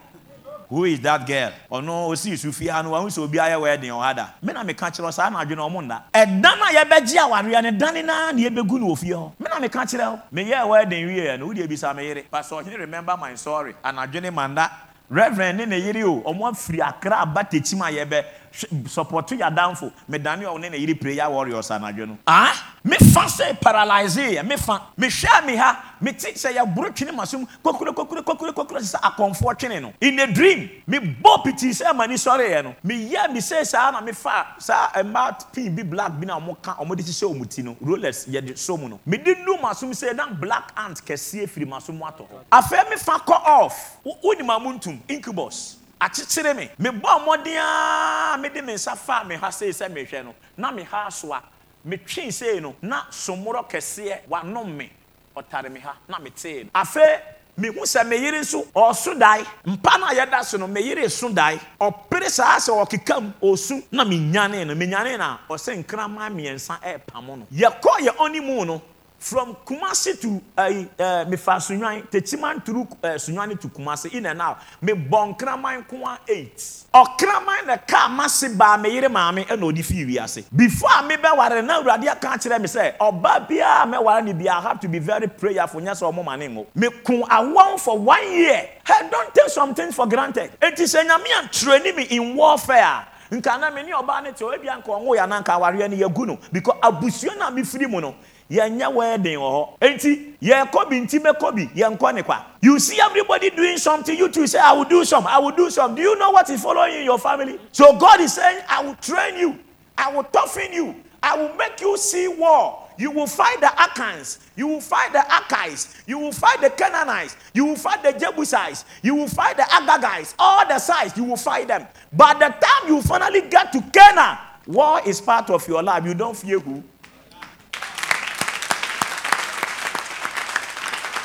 [0.70, 1.50] who is that girl?
[1.70, 4.62] Ɔno osi su fie ha no wahu sɛ obi ayɛ wedding ɔha da me na
[4.62, 6.04] meka kyerɛ saa na adwene ɔmo nda.
[6.14, 9.46] Ɛda no a yɛbɛgye awareɛ no dane naa na yɛbɛgu no wɔ fie hɔ me
[9.50, 12.22] na meka kyerɛ wo meyɛɛ wedding wieɛ no wodeɛ bisa me yere.
[12.30, 13.74] Pastor ɔhene remember my story.
[13.84, 14.70] Anadwene manda.
[15.10, 16.22] Reverend ne ne yere o.
[16.22, 21.28] Ɔmo afiri akra aba tekyim a yɛbɛ support yɛ adamfo medane ɔne ne yere prayer
[21.30, 22.18] warriors anadwo no.
[22.26, 22.76] Ah?
[22.84, 27.92] Mefa sɛ paralyze yɛ mefa mehwɛ me ha mete sɛ yɛboro twene ma som kokuro
[27.94, 29.92] kokuro kokuro kokuro sɛ akɔmfoɔ twene no.
[30.00, 32.74] In a dream mebɔ pitii sɛ ma ni sɔreɛ no.
[32.84, 36.74] Meyɛ me sɛ saa na mefa saa mmaa pin bi black bi na ɔmo ka
[36.80, 37.76] ɔmo de hyehyɛ ɔmo ti no.
[37.80, 38.98] Rollers yɛde so mu no.
[39.04, 42.38] Mede nu ma som sɛ na black ant kɛseɛ firi ma som atɔ hɔ.
[42.50, 43.98] Afei mefa kɔ off.
[44.04, 46.70] Wonim amontum incubus akyekyere me.
[46.80, 50.34] Mebɔ mmɔden a mede me nsa fa me ha sei sɛ mehwɛ no.
[50.56, 51.42] Na me ha so a
[51.86, 52.74] metwee sei no.
[52.82, 54.90] Na somorɔ kɛseɛ wanom me.
[55.36, 56.70] Ɔtare me ha na metee no.
[56.74, 57.20] Afei
[57.58, 59.44] mehu sɛ me yere nso ɔso dae.
[59.66, 61.58] Mpa no a yɛda so no me yere so dae.
[61.80, 64.74] Ɔpere saa sɛ ɔkeka mu ɔsu na menyanee no.
[64.74, 67.46] Menyanee no a ɔsɛ nkraman mmiɛnsa ɛɛpamo no.
[67.52, 68.82] Yɛkɔ yɛ ɔne mu no
[69.20, 74.40] from Kumasi to uh, uh, mefa sunwan techiman turu uh, sunwan to Kumasi in and
[74.40, 74.58] out.
[74.80, 76.56] Me bɔ nkraman nkoa eight.
[76.92, 81.16] Ɔkraman na kaa mase baa me yere maame ɛna ɔde fi wiase before a me
[81.16, 84.60] bɛ ware na awurade aka kyerɛ me sɛ ɔbaa biara mɛ ware ne bia I
[84.62, 85.82] have to be very prayerful.
[85.82, 88.70] Nyɛ sɛ ɔmo ma ne ngo me kun awɔn for one year.
[88.86, 90.50] Hey don't take something for granted.
[90.62, 93.06] Eti sɛ nyame a me in warfare.
[93.30, 96.08] Nka na me ne ɔbaa ne te ɔ ebi anka ɔmo yɛ ananka awareɛ no
[96.08, 96.38] yɛ gu no.
[96.50, 98.14] Because abusua na me firi mu no
[98.50, 102.22] yɛnyɛ wedding wɔ hɔ enti yɛkɔ bi nti bɛkɔ bi yɛnkɔ ne
[102.60, 105.70] you see everybody doing something you too say i will do some i will do
[105.70, 108.82] some do you know what is following in your family so god is saying i
[108.82, 109.58] will train you
[109.96, 114.38] i will toughen you i will make you see war you will fight the Akans,
[114.56, 118.84] you will fight the Akites, you will fight the Canaanites, you will fight the Jebusites,
[119.00, 121.86] you will fight the Agagites, all the sides, you will fight them.
[122.12, 124.36] But the time you finally get to Canaan,
[124.66, 126.04] war is part of your life.
[126.04, 126.84] You don't fear who?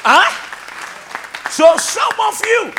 [0.05, 0.53] Huh?
[1.49, 2.73] So some of you,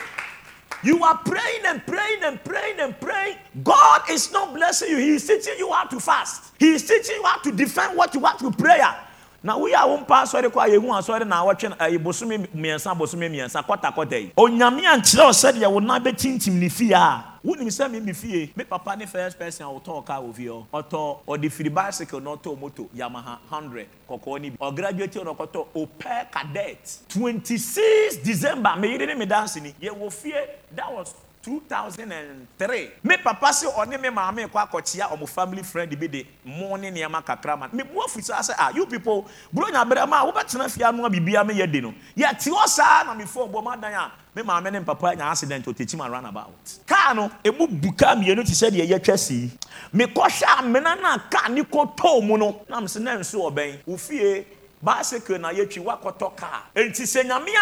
[0.82, 3.36] You are praying and praying and praying and praying.
[3.64, 4.98] God is not blessing you.
[4.98, 6.54] He is teaching you how to fast.
[6.58, 8.96] He is teaching you how to defend what you want through prayer.
[9.43, 13.28] Na woyɛ a wompa asɔre kɔ a yɛhu asɔre na awɔtwe ɛyɛ bosome mmiɛnsa bosome
[13.28, 14.32] mmiɛnsa kɔta kɔta yi.
[14.37, 18.53] Onyame ankyerɛ wo sɛdeɛ wo nan bɛtintim ne fie a wonim sɛ me me fie.
[18.57, 20.64] Me papa ne first person a wotɔɔ kaa wɔ fie hɔ.
[20.72, 24.57] Ɔtɔ ɔde firi bicycle na ɔtɔɔ moto yamaha 100 kɔkɔɔ ne bi.
[24.57, 30.34] Ɔgraduate na ɔkɔtɔ opɛ cadet 26 december meyere ne me danse ni yɛwɔ fie
[30.74, 31.14] that was
[31.47, 36.76] 2003 me papa sɛ ɔne me maame kɔ akɔkyea ɔmo family friend bi de mo
[36.76, 37.68] ne nneɛma kakra ma.
[37.72, 41.05] Me bu afi saa sɛ ah you people buro nya berɛ ma wobɛtena fie ano
[41.07, 41.94] a biribia meyɛ de no.
[42.16, 45.30] Yɛte hɔ saa na me phone bɔ ma dan a me maame ne papa nya
[45.30, 49.51] accident ɔtɛkyi ma runabout kaa no ɛmu bu kaa mmienu te sɛ deɛ yɛtwa sii
[49.94, 53.97] mekɔhwɛ amena no a kaa ne kɔtɔɔ mu no na mesɛ na nso ɔbɛn wo
[53.97, 54.44] fie
[54.82, 57.53] bicycle na yɛtwi woakɔtɔ kaa enti sɛ nyame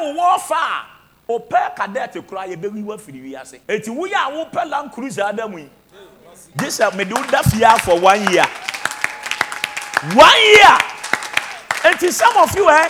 [0.00, 0.97] wo wɔ fa a
[1.28, 3.60] opɛ kadɛt kora yɛbɛwi wafiri wiase.
[3.68, 5.68] Eti woyɛ a wopɛ land cruiser ada mu yi.
[6.56, 8.46] Gye sɛ mede wo da fie for one year.
[10.14, 10.78] One year!
[11.84, 12.88] Eti some of you eh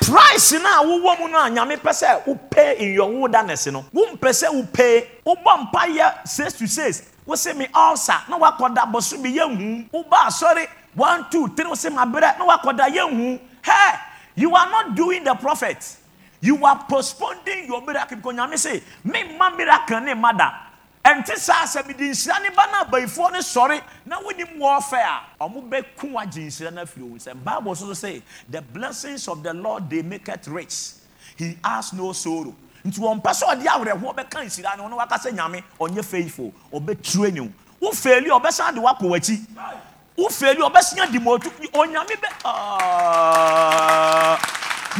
[0.00, 4.30] price na wowɔ mu no a nyame pɛ sɛ wopɛ in your wilderness no wompɛ
[4.32, 5.06] sɛ wopɛ.
[5.24, 9.90] Wobɔ mpayɛ six to six wosɛ me ulcer na wakɔda bɔso bi yɛnhu.
[9.90, 10.66] Woba asɔre.
[10.94, 13.40] One two three wosɛ mabrɛ na wakɔda yɛnhu.
[13.62, 13.94] Hey
[14.34, 15.78] you are not doing the prophet
[16.44, 20.52] you are postponing your miracle because nyame say me ma miracle ne ma da.
[21.04, 25.06] Ɛnte saa sɛ mede nhyira ne ba no abayifoɔ no sɔre na wonim warfare
[25.40, 29.26] a ɔmo bɛku agye nhyira no afiri wo nsɛm bible so so say the blessings
[29.28, 30.92] of the lord they make it rich.
[31.36, 32.54] He has no sorrow.
[32.84, 37.32] Nti wɔmpɛ sɛ ɔde awerɛhoɔ bɛka nhyira no no waka sɛ nyame ɔnyɛ faithful ɔbɛturo
[37.32, 37.50] ne wo
[37.90, 39.46] wofeeli ɔbɛsan de wakɔ w'akyi.
[40.18, 42.28] Wofeeli ɔbɛsia di ma otu onyame bɛ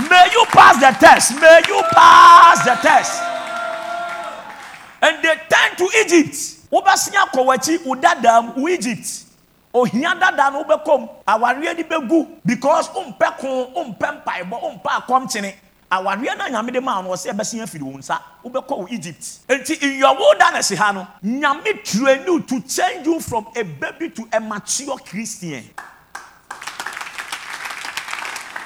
[0.03, 1.41] May you pass the test.
[1.41, 3.23] May you pass the test.
[5.03, 6.35] And they turn to Egypt.
[6.73, 9.25] Wobɛsia kɔ w'akyi wo Egypt.
[9.75, 11.09] Ohia dada no wobɛkɔm.
[11.27, 15.55] Awareɛ ni bɛgu because wompɛ ko, wompɛ mpaebɔ, wompɛ akɔmkyene.
[15.93, 19.23] Awareɛ no nyame de maa no ɔsɛ ɛbɛsia afiri wo Egypt.
[19.49, 24.11] Enti in your wilderness ha no, nyame train you to change you from a baby
[24.11, 25.71] to a mature Christian.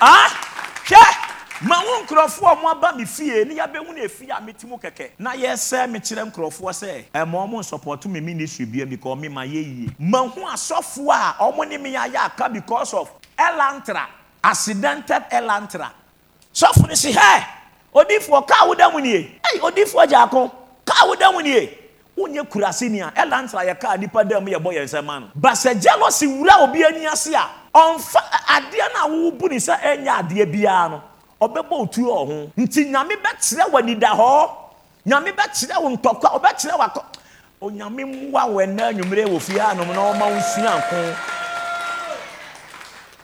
[0.01, 0.48] Ah?
[0.89, 1.29] Hwɛ!
[1.61, 5.11] Ma wo nkurɔfoɔ mo aba me fie ne yɛbɛhu no ɛfie a meti mu kɛkɛ.
[5.19, 9.93] Na yɛsɛ mekyerɛ nkurɔfoɔ sɛ ɛma ɔmo nsɔpɔto me ministry bia because me ma yɛyie
[9.99, 14.07] mahu asɔfoɔ a ɔmo ne me ayɛ aka because of elantra
[14.45, 15.91] accidented elantra.
[16.55, 17.45] Sɔfo no si hɛ
[17.93, 19.41] odifoɔ kaa woda mu nie.
[19.53, 20.53] Ei odifoɔ gyaako
[20.85, 21.77] kaa woda mu nie.
[22.17, 25.31] Wonyɛ kurase ni a elantra yɛ kaa nipa da mu yɛbɔ yɛn nsɛm ano.
[25.35, 27.49] Ba sɛ jealousy wura obi ani ase a
[28.49, 29.09] adeɛ no a
[29.49, 31.03] ne sɛ ɛnyɛ adeɛ biara no
[31.41, 33.71] ɔbɛbɔ otuo ɔho nti nyame bɛkyerɛ
[34.17, 34.51] hɔ.
[35.07, 37.03] Nyame bɛkyerɛ wo ntɔkwa ɔbɛkyerɛ wɔ akɔ.
[37.63, 38.67] Onyame mmoa wɔ
[39.25, 40.41] wɔ fie hanom na ɔma wo
[40.79, 41.17] nko.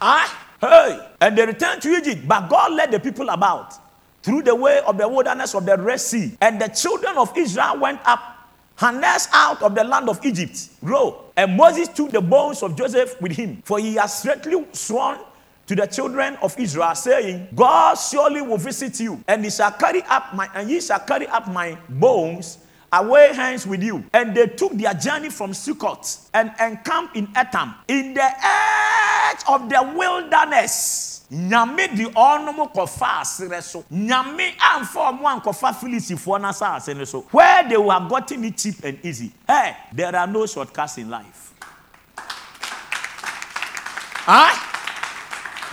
[0.01, 0.27] Ah
[0.61, 3.75] hey and they returned to egypt but god led the people about.
[4.23, 7.79] Through the way of the wilderness of the red sea and the children of israel
[7.79, 8.34] went up
[8.77, 11.25] harnessed out of the land of Egypt, row.
[11.37, 15.19] And Moses took the bones of Joseph with him, for he has straightly sworn
[15.67, 20.03] to the children of Israel, saying, God surely will visit you, and he shall carry
[20.03, 22.59] up my and ye shall carry up my bones
[22.93, 24.05] away hence with you.
[24.13, 29.69] And they took their journey from Succoth and encamped in Etham, in the edge of
[29.69, 31.14] the wilderness.
[31.31, 33.85] Nyame de ɔnom kɔfa aserɛ so.
[33.93, 37.21] Nyame amfa ɔmo ankɔfa filisifoɔ no asase so.
[37.31, 39.33] Where they were gotten it cheap and easy.
[39.47, 41.53] Hey there are no shortcuts in life.
[44.27, 44.71] Huh?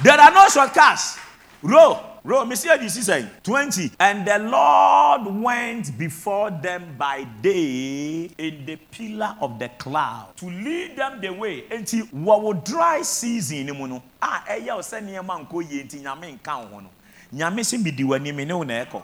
[0.04, 1.18] there are no shortcuts.
[1.62, 3.91] Row Bro, me see you see 20.
[3.99, 10.45] And the Lord went before them by day in the pillar of the cloud to
[10.45, 11.63] lead them the way.
[11.72, 15.82] And what what dry season in Ah, eh, yeah, send me a man, go ye,
[15.82, 16.88] and yamin count one.
[17.34, 19.01] Yamin see me do any minute, echo.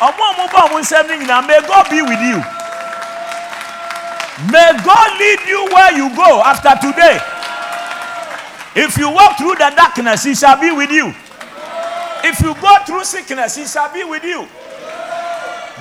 [0.00, 2.42] ọmọ ọmọ bá ọmọ may god be with you
[4.52, 7.33] may god lead you where you go after today.
[8.76, 11.14] If you walk through the darkness he shall be with you.
[12.26, 14.42] If you go through sickness he shall be with you.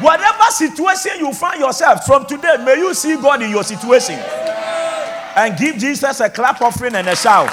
[0.02, 4.20] Whatever situation you find yourself from today may you see god in your situation.
[5.36, 7.52] And give jesus a clap offering and a shout.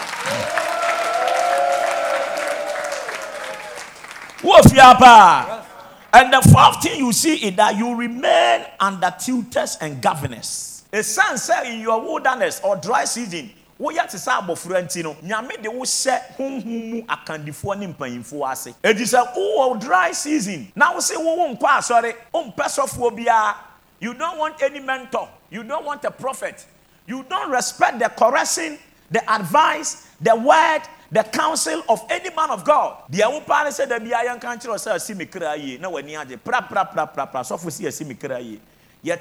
[6.13, 10.83] And the fourth thing you see is that you remain under tutors and governors.
[10.93, 13.51] A son said in your wilderness or dry season,
[13.81, 18.51] woyɛ te sɛ abɔfra nti no nyame de wo hyɛ honhom mu akandifoɔ ne mpanyimfoɔ
[18.53, 18.75] ase.
[18.85, 23.55] Ɛti sɛ wowɔ dry season na wo se wowo nkɔ asɔre wompɛ sɔfoɔ biara.
[23.99, 25.29] You don't want any mentor.
[25.51, 26.65] You don't want a prophet.
[27.07, 28.79] You don't respect the correction
[29.11, 32.99] the advice the word the counsel of any man of God.
[33.11, 35.89] Deɛ wo paa ne sɛ da bia yɛnka nkyerɛ sɛ asi me kra yie na
[35.89, 36.37] w'ani agye.
[36.37, 38.61] Praprapraprapra sɔfo si asi me kra yie.
[38.61, 38.70] yɛtea wo anaa yɛtuufo anaa ɔboafo
[39.03, 39.17] you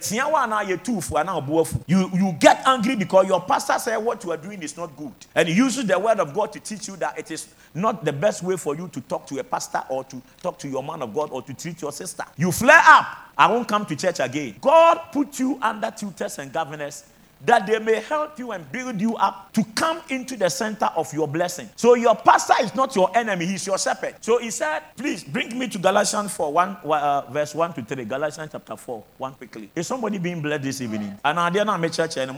[2.13, 5.13] you get angry because your pastor said what you are doing is not good.
[5.35, 8.11] And he uses the word of God to teach you that it is not the
[8.11, 11.01] best way for you to talk to a pastor or to talk to your man
[11.01, 12.25] of God or to treat your sister.
[12.37, 13.17] You flare up.
[13.37, 14.55] I won't come to church again.
[14.59, 17.05] God put you under tutors and governors
[17.45, 21.13] that they may help you and build you up to come into the center of
[21.13, 21.69] your blessing.
[21.75, 24.15] So your pastor is not your enemy, he's your shepherd.
[24.21, 28.05] So he said, please bring me to Galatians 4, 1, uh, verse 1 to 3.
[28.05, 29.71] Galatians chapter 4, 1 quickly.
[29.75, 31.17] Is somebody being blessed this evening?
[31.23, 32.31] And I did not make church and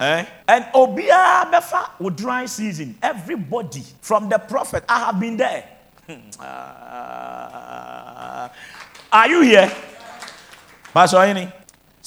[0.00, 0.24] Eh?
[0.46, 2.96] And Obia Befa with dry season.
[3.02, 5.68] Everybody from the prophet, I have been there.
[6.40, 8.48] uh,
[9.12, 9.70] are you here?
[10.94, 11.52] Pastor Any?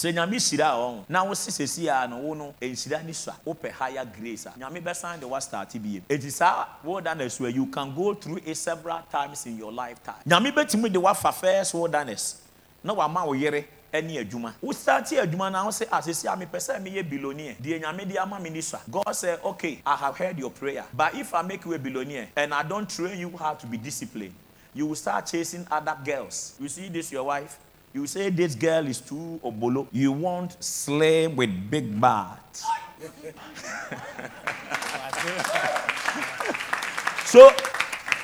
[0.01, 3.31] Sɛ nyame hyira ɔho na wo se sɛsi a no wo no nhyira ni so
[3.31, 6.01] a wopɛ higher grace a nyame bɛsan de woastarte biem.
[6.09, 10.15] Ɛnti saa wilderness where you can go through it several times in your lifetime.
[10.27, 12.41] Nyame bɛtumi de woafa first wilderness
[12.83, 14.53] na wama wo yere ne adwuma.
[14.59, 17.55] Wo starte adwuma na wo sɛ asɛsi ah, a mepɛ sɛ meyɛ billionaire.
[17.61, 20.83] Deɛ nyame de ama me ni so god said okay i have heard your prayer
[20.93, 23.77] but if i make you a billionaire and i don't train you how to be
[23.77, 24.33] disciplined
[24.73, 26.55] you will start chasing other girls.
[26.59, 27.57] You see this your wife
[27.93, 29.85] you say this girl is too obolo.
[29.91, 32.63] You want slim with big butt.
[37.25, 37.51] so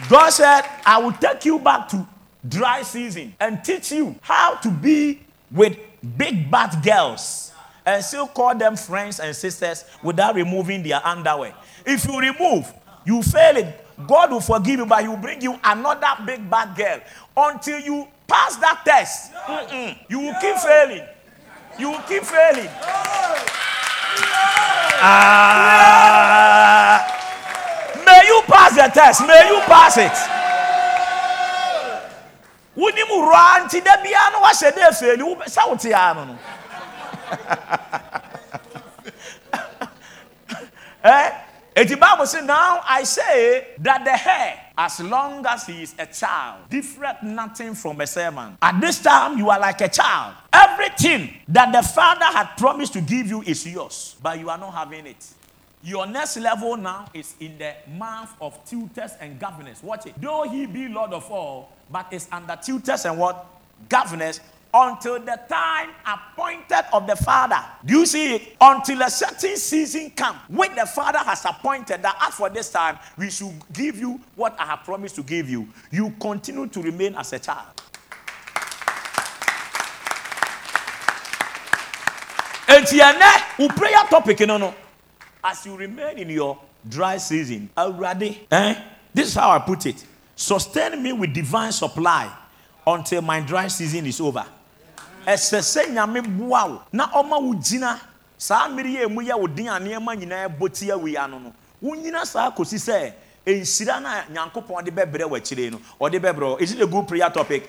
[0.10, 2.08] God said, I will take you back to
[2.48, 5.78] dry season and teach you how to be with
[6.18, 7.52] big butt girls
[7.86, 11.54] and still call them friends and sisters without removing their underwear.
[11.86, 12.72] If you remove,
[13.06, 13.86] you fail it.
[14.06, 17.00] God will forgive you, but He will bring you another big bad girl
[17.36, 19.34] until you pass that test.
[19.34, 19.98] Mm-mm.
[20.10, 21.04] You will keep failing.
[21.80, 22.70] You will keep failing.
[25.00, 27.06] Ah,
[28.06, 29.22] may you pass the test.
[29.26, 30.12] May you pass it.
[41.04, 41.32] eh?
[41.96, 47.24] Bible now I say that the hair, as long as he is a child, different
[47.24, 48.58] nothing from a servant.
[48.62, 50.36] At this time, you are like a child.
[50.54, 54.74] Everything that the father had promised to give you is yours, but you are not
[54.74, 55.34] having it.
[55.84, 59.82] Your next level now is in the mouth of tutors and governors.
[59.82, 60.20] Watch it.
[60.20, 63.46] Though he be Lord of all, but is under tutors and what?
[63.88, 64.42] Governors
[64.78, 67.58] until the time appointed of the Father.
[67.84, 68.56] Do you see it?
[68.62, 73.00] Until a certain season come, when the Father has appointed that as for this time,
[73.18, 75.68] we should give you what I have promised to give you.
[75.90, 77.66] You continue to remain as a child.
[82.70, 84.76] And here, prayer topic, you know,
[85.44, 88.76] as you remain in your dry season, already, eh?
[89.12, 90.06] This is how I put it.
[90.36, 92.32] Sustain me with divine supply
[92.86, 94.46] until my dry season is over
[95.28, 98.00] ɛsɛ sɛ nyame boa wo na ɔma wo gyina
[98.38, 101.54] saa mmere yɛ mu yɛ wo den a nneɛma nyinaa bɔ ti awia no no
[101.84, 103.14] wonyina saa kɔsi sɛ
[103.46, 107.30] nhyira no a nyankopɔn de bɛbrɛ w'akyire no ɔde bɛbrɛ is it a good prayer
[107.30, 107.64] topic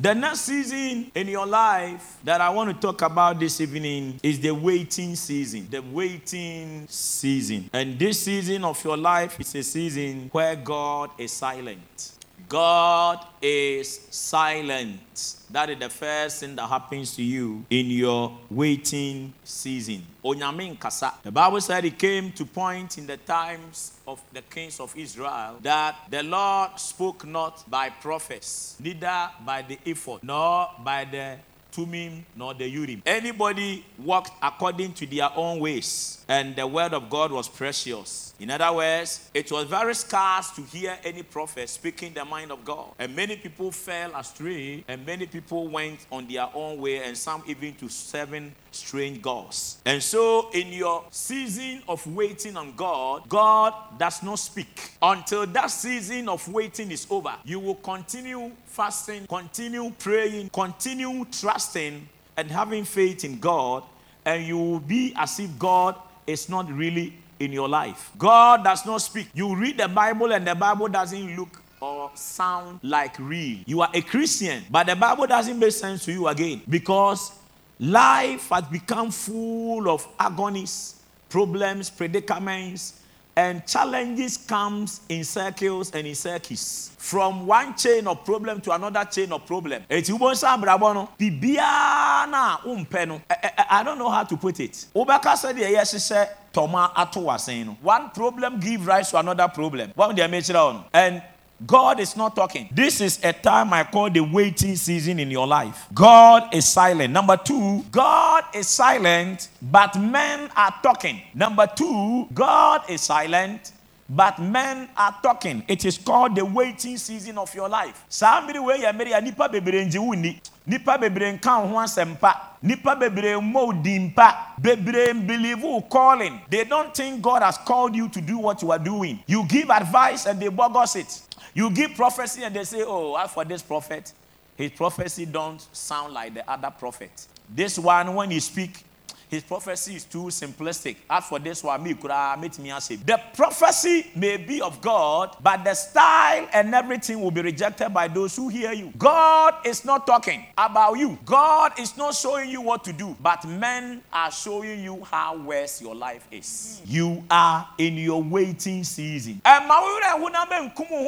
[0.00, 4.38] The next season in your life that I want to talk about this evening is
[4.38, 5.66] the waiting season.
[5.68, 7.68] The waiting season.
[7.72, 12.12] And this season of your life is a season where God is silent.
[12.48, 15.36] God is silent.
[15.50, 20.06] That is the first thing that happens to you in your waiting season.
[20.22, 25.58] The Bible said it came to point in the times of the kings of Israel
[25.62, 31.36] that the Lord spoke not by prophets, neither by the ephod, nor by the
[31.78, 33.02] Thummim nor the Urim.
[33.06, 38.34] Anybody walked according to their own ways, and the word of God was precious.
[38.40, 42.64] In other words, it was very scarce to hear any prophet speaking the mind of
[42.64, 42.86] God.
[42.98, 47.44] And many people fell astray, and many people went on their own way, and some
[47.46, 49.78] even to serving strange gods.
[49.84, 54.92] And so, in your season of waiting on God, God does not speak.
[55.00, 62.08] Until that season of waiting is over, you will continue fasting, continue praying, continue trusting
[62.36, 63.82] and having faith in God,
[64.24, 65.96] and you will be as if God
[66.26, 68.10] is not really in your life.
[68.18, 69.28] God does not speak.
[69.34, 73.58] You read the Bible, and the Bible doesn't look or sound like real.
[73.66, 77.32] You are a Christian, but the Bible doesn't make sense to you again because
[77.80, 80.98] life has become full of agonies
[81.28, 83.00] problems, predicaments,
[83.36, 86.90] and challenges comes in circles and in circuits.
[86.98, 89.84] From one chain of problem to another chain of problem.
[89.88, 94.24] Eti ubo nsa abrabọ no, bibia na umpɛ no, I, I, I don't know how
[94.24, 94.72] to put it.
[94.94, 97.76] Deɛ ɛyɛ hyehyɛ tɔma ato wasen no.
[97.80, 99.92] One problem give rise to another problem.
[99.96, 100.84] Wɔn deɛ mekyerɛ wɔn no.
[100.92, 101.22] And
[101.66, 102.68] God is not talking.
[102.70, 105.86] This is a time I call the waiting season in your life.
[105.92, 107.12] God is silent.
[107.12, 111.20] Number two, God is silent, but men are talking.
[111.34, 113.72] Number two, God is silent,
[114.08, 115.64] but men are talking.
[115.66, 118.04] It is called the waiting season of your life.
[118.08, 120.40] Somebody where you marry nipa bebree nji wuni.
[120.66, 122.34] Nipa bebree nka ho.
[122.62, 124.54] Nipa bebree mmɔ wo din pa.
[124.60, 126.40] Believe calling.
[126.48, 129.18] They don't think God has called you to do what you are doing.
[129.26, 131.22] You give advice and they bogus it.
[131.58, 134.12] You give prophecy and they say, "Oh, for this prophet,
[134.56, 137.26] his prophecy don't sound like the other prophet.
[137.48, 138.84] This one, when he speak,
[139.28, 140.96] his prophecy is too simplistic.
[141.08, 146.74] As for this one, me the prophecy may be of God, but the style and
[146.74, 148.92] everything will be rejected by those who hear you.
[148.96, 151.18] God is not talking about you.
[151.24, 155.82] God is not showing you what to do, but men are showing you how worse
[155.82, 156.80] your life is.
[156.86, 159.42] You are in your waiting season.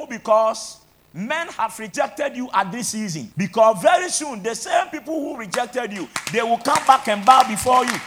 [0.09, 0.77] Because
[1.13, 5.93] Men have rejected you at this season because very soon the same people who rejected
[5.93, 7.99] you they will come back and bow before you.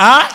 [0.00, 0.32] Huh?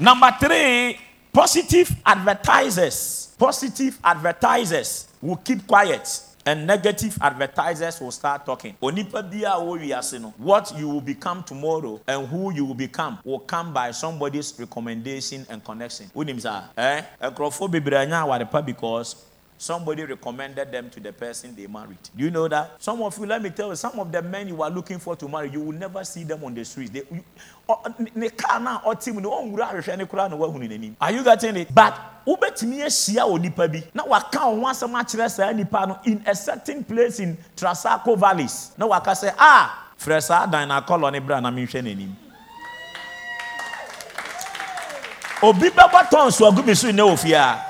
[0.00, 0.98] Number three,
[1.32, 3.34] positive advertisers.
[3.38, 8.74] Positive advertisers will keep quiet and negative advertisers will start talking.
[8.82, 13.38] Onipa bia wiase no, what you will become tomorrow and who you will become will
[13.40, 16.06] come by somebody's recommendation and connection.
[16.14, 16.38] Wonim
[16.76, 17.02] eh?
[17.22, 19.27] Enkrofo bebree anya because
[19.58, 21.98] somebody recommended them to the person they married.
[22.16, 22.76] Do you know that?
[22.78, 25.16] Some of you, let me tell you, some of the men you are looking for
[25.16, 26.90] to marry, you will never see them on the streets.
[26.90, 27.24] They, you.
[31.00, 31.74] Are you getting it?
[31.74, 36.34] But wobɛtumi ahyia onipa bi na waka wo ho asɛm akyerɛ saa nipa in a
[36.34, 38.72] certain place in Trasaco valleys.
[38.78, 42.08] Na waka sɛ, ah, frɛ saa dan na akɔlɔ ne.
[45.42, 47.67] Obi bɛbɔ tɔnso agu mi so ne wɔ fie a.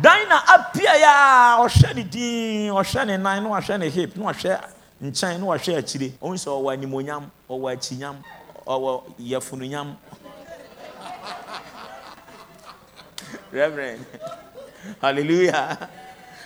[0.00, 0.42] dan na
[0.96, 4.60] ya ɔhwɛ ne din ɔhwɛ ne nan na wahwɛ ne hip na wahwɛ
[5.02, 6.12] nkyɛn na wahwɛ akyire.
[6.20, 7.76] Ɔhu sɛ ɔwɔ animonyam ɔwɔ
[13.52, 14.06] reverend
[15.00, 15.88] hallelujah.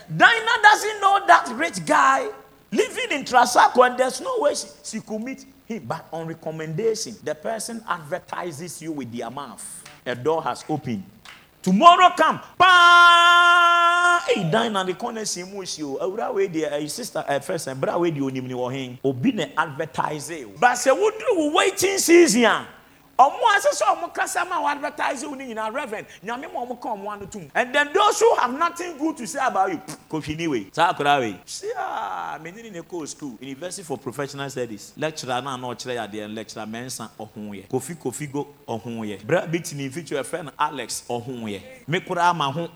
[0.08, 2.28] Dinah doesn't know that rich guy
[2.72, 5.84] living in Trasacco and there's no way she, she could meet him.
[5.86, 9.84] But on recommendation the person advertises you with their mouth.
[10.06, 11.04] A door has opened
[11.64, 16.70] tomorrow come paa eyi dan na de corner si mu si o awura wei deɛ
[16.76, 20.52] ɛyi sister ɛ ɛ bra wei deɛ onim ni wɔ hen obi na advertise o
[20.60, 22.66] but sɛ woduru wo waiting season a
[23.18, 26.80] ɔmo asɛ sɛ ɔmo kasa ma wɔ advertise wo ne nyinaa reverend nyame ma ɔmo
[26.80, 27.48] ka ɔmo ano tum.
[27.54, 30.68] And then those who have nothing good to say about you kofi ni wei.
[30.72, 31.40] Saa akora wei.
[31.44, 33.36] Si a mɛ ne ne kɔ school?
[33.40, 34.92] University for professional studies.
[34.96, 37.68] Lecturer naa na ɔkyerɛ yɛ adeɛ lecturer mɛnsa ɔho yɛ.
[37.68, 39.24] Kofi kofi go ɔho yɛ.
[39.24, 41.60] Bra bi ti ne mfitwi ɛfrɛ no alex ɔho yɛ.
[41.86, 42.68] Me koraa ma ho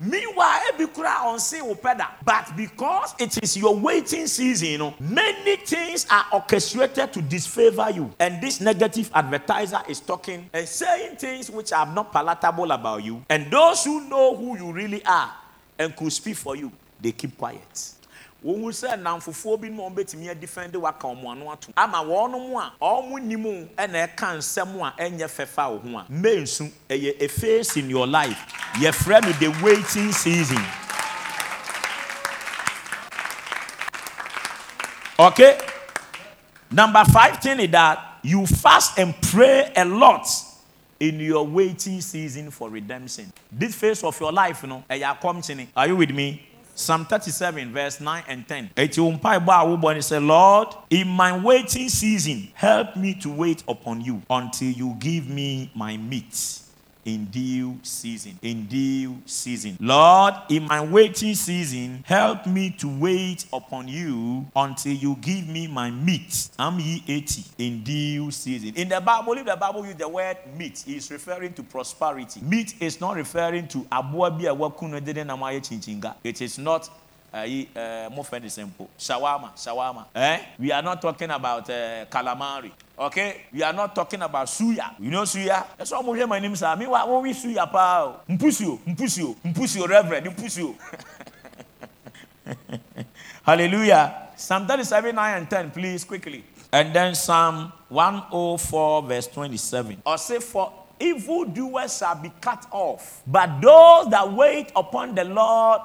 [0.00, 2.08] Meanwhile, every crowd on say opeda.
[2.24, 7.90] But because it is your waiting season, you know, many things are orchestrated to disfavor
[7.90, 8.12] you.
[8.18, 13.24] And this negative advertiser is talking and saying things which are not palatable about you.
[13.28, 15.32] And those who know who you really are
[15.78, 16.70] and could speak for you,
[17.00, 17.93] they keep quiet.
[18.44, 21.72] Wɔn sɛ namfofoɔ bi mu a wɔbɛtumi adifɛnde waka wɔn ano ato.
[21.76, 26.06] Ama wɔn mu a wɔn nim ɛna ɛka nsɛm a ɛnyɛ fɛfa wɔ ho a.
[26.12, 28.38] Mmensu ɛyɛ a phase in your life.
[28.74, 30.62] Yɛfrɛ no the waiting season.
[35.18, 35.58] Okay?
[36.70, 40.26] Number five thing is that you fast and pray a lot
[41.00, 43.32] in your waiting season for redemption.
[43.50, 45.68] This phase of your life you know ɛyɛ akɔmkyene.
[45.74, 46.50] Are you with me.
[46.76, 48.70] Psalm 37, verse 9 and 10.
[48.76, 54.96] Eti say, Lord, in my waiting season, help me to wait upon you until you
[54.98, 56.63] give me my meat
[57.04, 58.38] in due season.
[58.42, 59.76] In due season.
[59.80, 65.66] Lord, in my waiting season, help me to wait upon you until you give me
[65.66, 66.48] my meat.
[66.58, 68.74] I'm ye 80 in due season.
[68.76, 72.40] In the Bible, if the Bible use the word meat, it's referring to prosperity.
[72.40, 74.54] Meat is not referring to abuabia.
[76.24, 76.90] It is not
[77.34, 78.88] ayi uh, mo fɛ simple.
[78.98, 80.38] Shawarma shawarma eh?
[80.58, 82.70] We are not talking about uh, calamari.
[82.98, 83.46] Okay?
[83.52, 84.94] We are not talking about suya.
[85.00, 85.64] You know suya?
[85.78, 88.20] Ɛsɛ ɔmo hwɛ mo anim saa mi wa wɔn wi suya paa o.
[88.28, 90.74] Mpusuo mpusuo mpusuo reverend mpusuo
[93.44, 94.28] hallelujah.
[94.36, 96.44] Psalm 37, 9 and 10, please, quickly.
[96.72, 100.02] And then Psalm 104, verse 27.
[100.04, 105.80] Or say, For evildoers shall be cut off, but those that wait upon the Lord,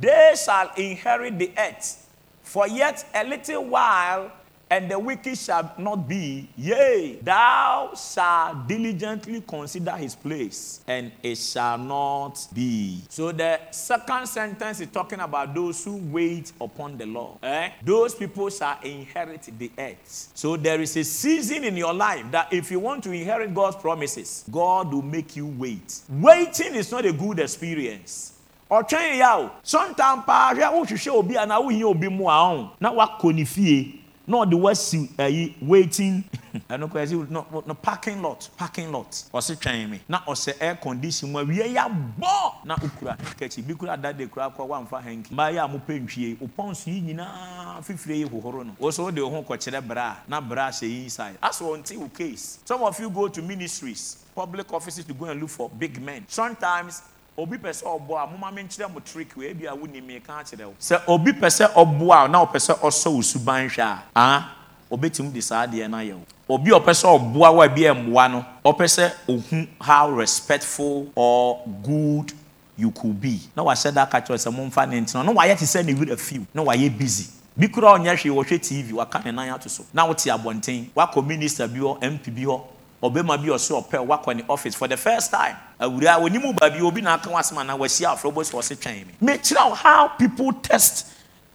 [0.00, 2.06] they shall inherit the earth.
[2.42, 4.32] For yet a little while,
[4.70, 6.48] and the wicked shall not be.
[6.56, 13.00] Yea, thou shalt diligently consider his place, and it shall not be.
[13.08, 17.38] So the second sentence is talking about those who wait upon the Lord.
[17.42, 17.70] Eh?
[17.82, 20.30] Those people shall inherit the earth.
[20.34, 23.76] So there is a season in your life that if you want to inherit God's
[23.76, 26.00] promises, God will make you wait.
[26.08, 28.37] Waiting is not a good experience.
[28.70, 29.50] Ɔtwɛn ya o.
[29.64, 32.70] Sɔntan paa hwɛ wohwehwɛ obi a na wohia obi mu a ɔn.
[32.80, 34.00] Na wakɔ ne fie.
[34.26, 36.22] Na ɔde wasi ayi waiting.
[36.68, 39.10] Ɛno kɔ ɛsi no no parking lot parking lot.
[39.32, 40.00] Ɔsi twɛn mi.
[40.06, 44.50] Na ɔsɛ air condition mu awie ya bɔ na okura kɛkyi bi kura dade kura
[44.50, 48.76] kɔ wamfa hanky mbaayɛ a mo pɛ ntwie opɔnso yi nyinaa fifire yi hohoro no.
[48.78, 51.38] Woso de ho kɔkyerɛ bra na bra hyɛ yi inside.
[51.42, 52.58] As wɔn ti wo case.
[52.66, 56.24] Some of you go to ministries public offices to go and look for big men.
[56.28, 57.00] Sometimes
[57.38, 60.20] obi pɛ sɛ ɔbɔ a moma me nkyerɛ mo trick wei bi a wonim me
[60.20, 60.74] ka akyerɛ wo.
[60.80, 64.44] Sɛ obi pɛ sɛ ɔboa na ɔpɛ sɛ ɔsɔ wo suban hwɛ a a
[64.90, 66.56] obɛtumi de saa adeɛ no ayɛ wo.
[66.56, 71.62] Obi ɔpɛ sɛ ɔboa wo a bi mmoa no ɔpɛ sɛ ɔhu how respectful or
[71.82, 72.32] good
[72.76, 73.40] you could be.
[73.56, 75.24] Na wahyɛ da aka kyerɛ sɛ momfa ne ntena.
[75.24, 77.30] Na wayɛ te sɛ ne werɛ fiw na wayɛ busy.
[77.56, 79.84] Bi kura ɔnyɛ hwee wɔhwɛ tv waka ne nan ato so.
[79.92, 82.60] Na wote abɔnten wakɔ minister bi hɔ mp bi hɔ
[83.02, 85.56] ɔbɛma bi ɔsɛ ɔpɛ wakɔ ne office for the first time.
[85.80, 89.14] Awura onim baabi obi na aka wasɛm ana wasi afro bɔ sɛ ɔse twɛn me.
[89.22, 91.06] Mekyerɛ wo how people test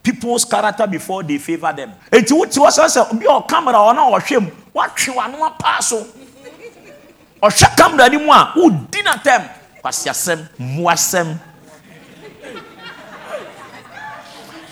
[0.02, 1.92] people's character before they favour them.
[2.12, 6.08] Enti wote hɔ sɛ sɛ bi ɔ camera ɔna ɔhwɛ mu watwe wano apaa so.
[7.42, 9.50] Ɔhwɛ camera ni mu a wodi natɛm.
[9.84, 11.40] Kwasiasɛm mmoasɛm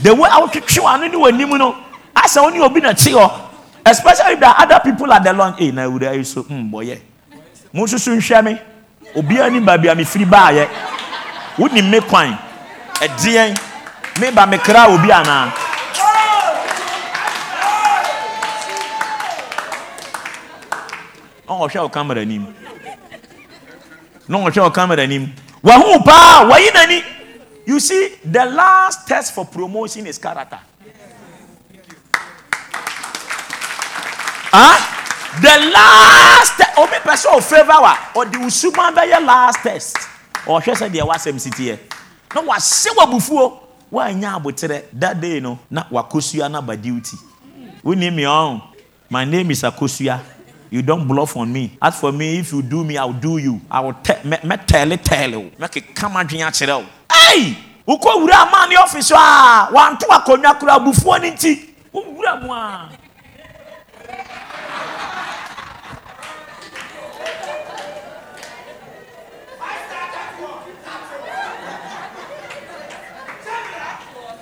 [0.01, 1.75] the way a wotwetwe wano ne w'anim no
[2.15, 3.50] asɛ wo ne obi na te hɔ
[3.85, 6.71] especially if there are other people at the launch hey na awura yi so hmm
[6.71, 6.99] bɔyɛ
[7.73, 8.59] mo nso so nhwɛ me.
[9.15, 10.67] Obiara ni baabi a mefiri baayɛ
[11.57, 12.37] wonim me kwan.
[13.01, 13.57] Ɛdeɛn
[14.19, 15.51] me ba me kra obi anaa
[21.47, 22.47] ɔhwɛ wo camera anim
[24.27, 27.03] na ɔhwɛ wo camera anim wahu paa wayi n'ani.
[27.65, 30.59] You see the last test for promotion is character
[34.51, 34.77] Huh?
[35.41, 36.77] The last test.
[36.77, 37.97] Omi pẹ̀sẹ̀ o favour wa.
[38.15, 39.97] Ọ̀dì usuma bẹ́yẹ last test.
[40.45, 41.77] Ọ̀hwẹ́ sẹ́ deɛ wasɛm si teɛ.
[42.35, 43.59] Na wase wɔ bufuo.
[43.91, 47.17] Wanya abotire that day no na wakosua na ba duty.
[47.83, 48.61] Wuni mi ɔn.
[49.09, 50.19] My name is Akosua.
[50.69, 51.77] You don't bluff on me.
[51.81, 53.59] As for me, if you do me, I'll do you.
[53.69, 55.51] I will te- me, me tell it tell you.
[55.59, 56.85] Make kama dwen akyerɛ wo.
[57.11, 57.57] Hey!
[57.85, 61.69] Wokɔ wura ama ne ɔfice a wanto akonnwa kora bufuo ne nti.
[61.93, 62.89] Wowura mu a.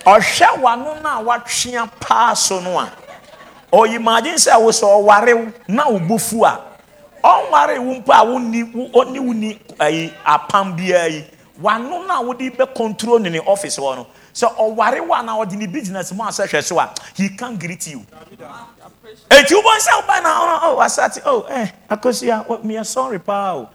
[0.05, 2.91] ɔhwɛ w'ano no a watwea paa so no a
[3.71, 6.59] ɔyimagye sɛ wo sɛ ɔware wo na wo bo fu a
[7.23, 11.25] ɔnware wo mpo a wonni wo ni ayi apam biara yi.
[11.61, 15.57] W'ano no a wode bɛ ne ne office hɔ no sɛ ɔware wo a ɔde
[15.57, 18.05] ne business mu asɛ hwɛ so a he can greet you.
[19.29, 23.69] Eti wobɔ sɛ woba na ɔ wasate eh akosua meyɛ sorry paa o.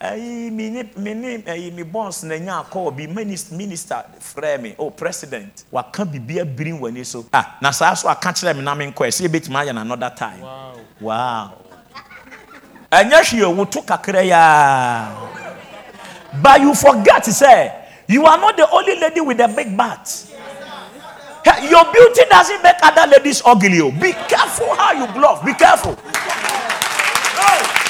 [0.00, 4.74] ayi mi ne mi ne ayi mi boss na nya akɔ bi minister frɛ mi
[4.78, 8.74] oh president waka bibi abiri w'ani so ah na saa so aka kyerɛ mi na
[8.74, 11.50] mi nkɔ ɛsɛ ebetumi ayɛ na another time wow wow
[12.92, 15.12] ɛnyɛ hwee woto kakra yaa
[16.42, 17.72] but you forget say
[18.08, 20.32] you are not the only lady with a big butt.
[21.44, 23.80] Hey, Your beauty doesn't make other ladies ugly.
[23.80, 23.90] oh.
[23.90, 25.44] Be careful how you bluff.
[25.44, 25.96] Be careful.
[27.38, 27.85] I'm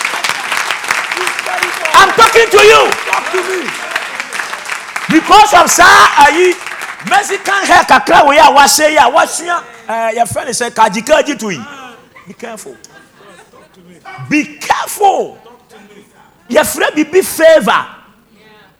[2.37, 2.91] talking to you.
[3.09, 3.68] Talk to me.
[5.09, 6.53] because of saa ayi
[7.09, 11.39] mexican hair kakra wo yɛ a wahyɛ yi a wasua ɛɛ yɛfrɛ ne sɛ kagyikagyi
[11.39, 11.61] to yi
[12.26, 12.76] be careful.
[14.28, 15.39] Be careful.
[16.51, 17.87] Yɛfrɛ bibi favour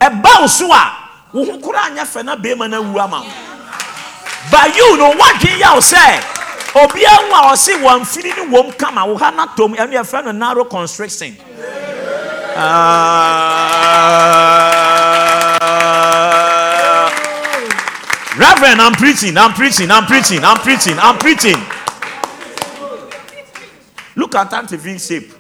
[0.01, 0.93] ɛba wo so a
[1.33, 3.33] wo ho koraa nyɛ fɛ na bɛrima no awu ama wo
[4.51, 6.21] but you no wadwe yɛ wo sɛ
[6.75, 10.25] obiara ho a ɔse wɔn mfiri ne wɔm kama wo ha na tom ɛno yɛfrɛ
[10.25, 11.37] no narrow constriction
[15.79, 17.11] Ah.
[18.39, 21.57] Reverend, I'm preaching, I'm preaching, I'm preaching, I'm preaching, I'm preaching.
[24.17, 24.69] Look at that
[25.01, 25.33] shape.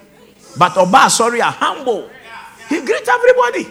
[0.58, 2.08] But Oba, sorry, are humble.
[2.68, 3.66] He greet everybody.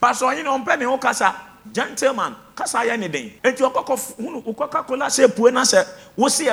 [0.00, 1.34] Pastor, you know, penny okasa.
[1.72, 5.82] gentleman kasa yɛ ne den eti ɔkɔkɔ f- hunu ɔkɔka kola sɛ pue na sɛ
[6.16, 6.44] wosi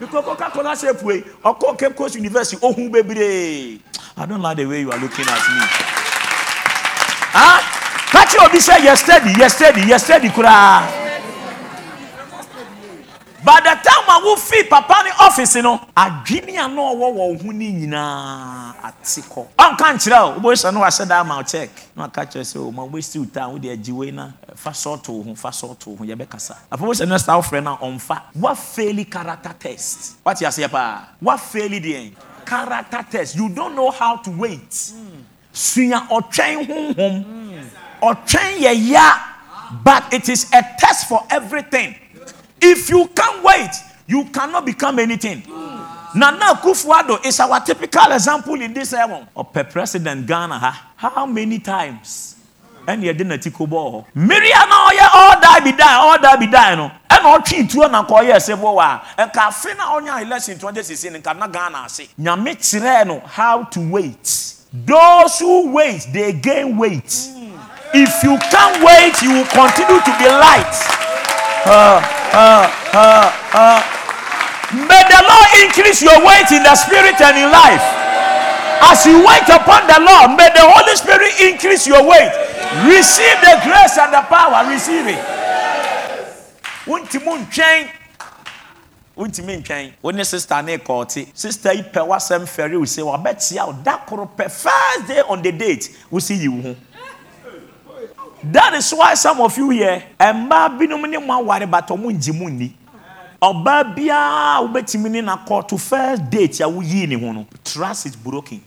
[0.00, 3.80] because coca-cola shape wey ọkọ cape coast university ohun bebree
[4.16, 5.62] i don like the way you are looking at me.
[7.34, 7.60] ah
[8.12, 11.05] kati obi sẹ yẹ yesterday, yesterday, steady yẹ
[13.46, 17.50] by the time a wofi papa ne ɔfisi no adwene a na ɔwɔ wɔn ho
[17.52, 21.70] ne nyinaa ate kɔ ɔnka nkyerɛ o wobɛyɛ sɛ no wahyɛ daa ma o check.
[21.94, 25.08] Na waka kyerɛ sɛ o ma wobɛsi wo taa wode agyi wei na fa sɔɔto
[25.10, 28.20] wo ho fa sɔɔto wo ho yɛbɛkasa afɔ sɛ no saa wofrɛ no a ɔmfa
[28.36, 30.16] woafeeli character test.
[30.24, 32.12] Wate aseɛ paa woafeeli deɛ
[32.44, 33.36] character test.
[33.36, 34.72] You don't know how to wait.
[35.52, 37.24] Sua ɔtwɛn honhom
[38.02, 39.12] ɔtwɛn yɛ ya
[39.84, 41.94] but it is a test for everything
[42.60, 43.70] If you can't wait,
[44.06, 45.42] you cannot become anything.
[45.42, 45.76] Mm.
[46.16, 49.28] Nana Kufuado is our typical example in this era.
[49.34, 50.72] Or President Ghana, huh?
[50.96, 52.36] how many times?
[52.88, 54.06] And you didn't take a ball.
[54.14, 56.74] Miriam, all die be die, all die be die.
[56.76, 61.20] No, and all three two and call yes, and Kafina on your election 2016 in
[61.20, 61.48] Ghana.
[61.48, 64.54] Nyamitreno, how to wait.
[64.72, 67.12] Those who wait, they gain weight.
[67.92, 70.74] If you can't wait, you will continue to be light.
[71.66, 72.25] Uh,
[74.76, 77.80] May the Lord increase your weight in the spirit and in life.
[78.82, 82.30] As you wait upon the Lord, may the Holy Spirit increase your weight.
[82.84, 84.68] Receive the grace and the power.
[84.70, 85.18] Receive it.
[86.84, 87.88] Wontimi ntwɛn.
[89.16, 89.92] Wontimi ntwɛn.
[90.02, 91.28] Wo ne sister ne kɔɔte.
[91.32, 95.40] Sister yi pɛ w'asɛm fɛre wo sɛ wabɛtia wo da koro pɛ first day on
[95.40, 96.76] the date yi wo ho.
[98.52, 102.32] That is why some of you here, mmaa binom ne mo aware but ɔmo ngye
[102.32, 102.70] mo nni.
[103.42, 108.06] Ɔbaa biara wobɛtumi ne na kɔ to first date a woyii ne ho no, trust
[108.06, 108.62] is broken.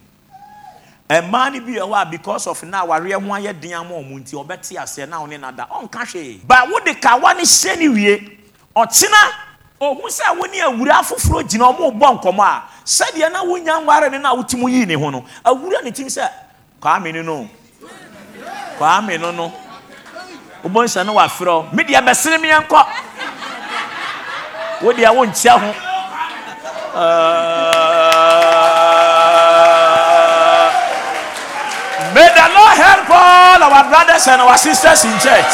[1.09, 4.33] Mmaa no bi hɔ a because of na awareɛ ho ayɛ den ama ɔmo nti
[4.33, 6.41] ɔbɛte aseɛ na ɔne nada ɔnka hwee.
[6.45, 8.37] Ba wode kawa ne hyɛ ne wie,
[8.75, 9.31] ɔkyena
[9.79, 14.11] ohun sɛ wo ne awura foforɔ gyina ɔmo bɔ nkɔmɔ a sɛdeɛ na wonya nware
[14.11, 16.09] ne na wotumi yii ne ho no awura ne tim
[20.63, 22.85] wobɔ nhyɛ no wafrɛ me deɛ bɛsene me yɛnkɔ
[24.81, 25.73] wo deɛ wonkyia ho
[26.91, 27.05] Uh,
[32.13, 35.53] may the lord help all our brothers and our sisters in church.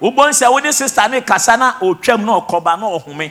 [0.00, 3.30] Wobɔ nhyɛ wode sister ne kasa na ɔtwam na ɔkɔba na ɔhome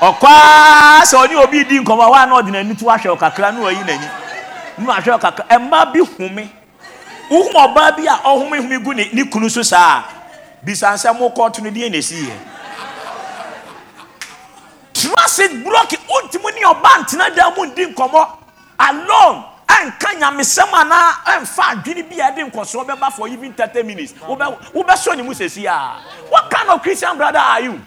[0.00, 3.84] ɔkwaa sɛ ɔne obi di nkɔmɔ wa na ɔde n'ani to ahwɛ ɔkakra na ɔyi
[3.84, 4.08] n'ani
[4.78, 6.48] na ahwɛ ɔkakra mmaa bi home
[7.30, 10.04] wohum ɔbaa bi a ɔhome home gu ne ne kunu so saa.
[10.64, 12.32] Bisansɛ mo kɔɔto no deɛ na esi yɛ
[15.36, 18.28] it broken wontumi ne ɔbaa ntena dan mu ndi nkɔmɔ
[18.78, 24.12] alone ɛnka nyamesɛm anaa ɛnfa adwene bi a ɛde nkɔsoɔ bɛba for even thirty minutes.
[24.26, 27.80] Wobɛ wobɛsɔ ne mu sɛsi a what kind of christian brother are you.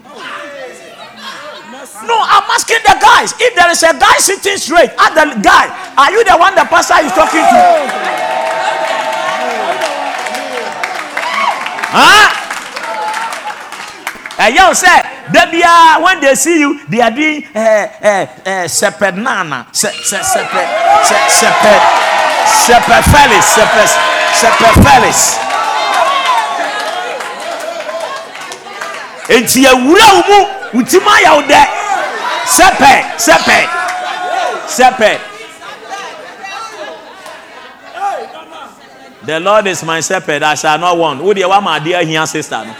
[1.78, 3.34] No, I'm asking the guys.
[3.38, 6.66] If there is a guy sitting straight, ask the guy, are you the one the
[6.66, 7.60] pastor is talking to?
[11.94, 12.34] Huh?
[14.38, 15.02] And you say,
[15.32, 19.90] they are when they see you, they are doing uh, uh, uh, separate nana, se,
[20.02, 20.70] se, separate,
[21.04, 21.84] se, separate,
[22.46, 23.94] separate fellas, separate,
[24.34, 25.38] separate fellas.
[29.28, 31.62] Enti ewura mu, wutima ya wo dɛ.
[32.48, 33.68] Sɛpɛ, sɛpɛ,
[34.66, 35.18] sɛpɛ.
[39.26, 41.22] The Lord is my shepherd, I shall not want.
[41.22, 42.74] Wo deɛ wama adeɛ ahia sister no.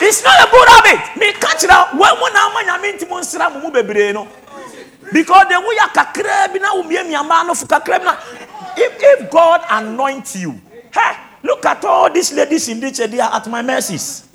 [0.00, 1.16] It's not a good habit.
[1.16, 4.28] Me catch kyerɛ wɔn mu na ama nyame nti mo nsira mo mu bebree no.
[5.10, 8.16] Because the way kakra bi na wo mie miama no fo kakra bi na.
[8.76, 10.60] If if God anoint you,
[10.92, 14.27] hey, look at all these ladies in this church, at my mercies.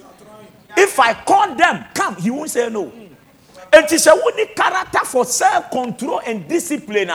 [0.76, 2.92] If I call them, come, he won't say no.
[3.72, 7.12] And it's a need character for self-control and discipline.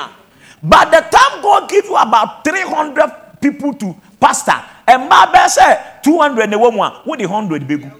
[0.63, 5.81] By the time God give you about 300 people to pastor, and my best say
[6.03, 7.91] 200 the woman, what the 100 baby?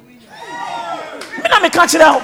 [1.61, 2.23] Me catch it out.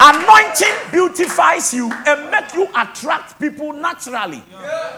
[0.00, 4.42] Anointing beautifies you and make you attract people naturally.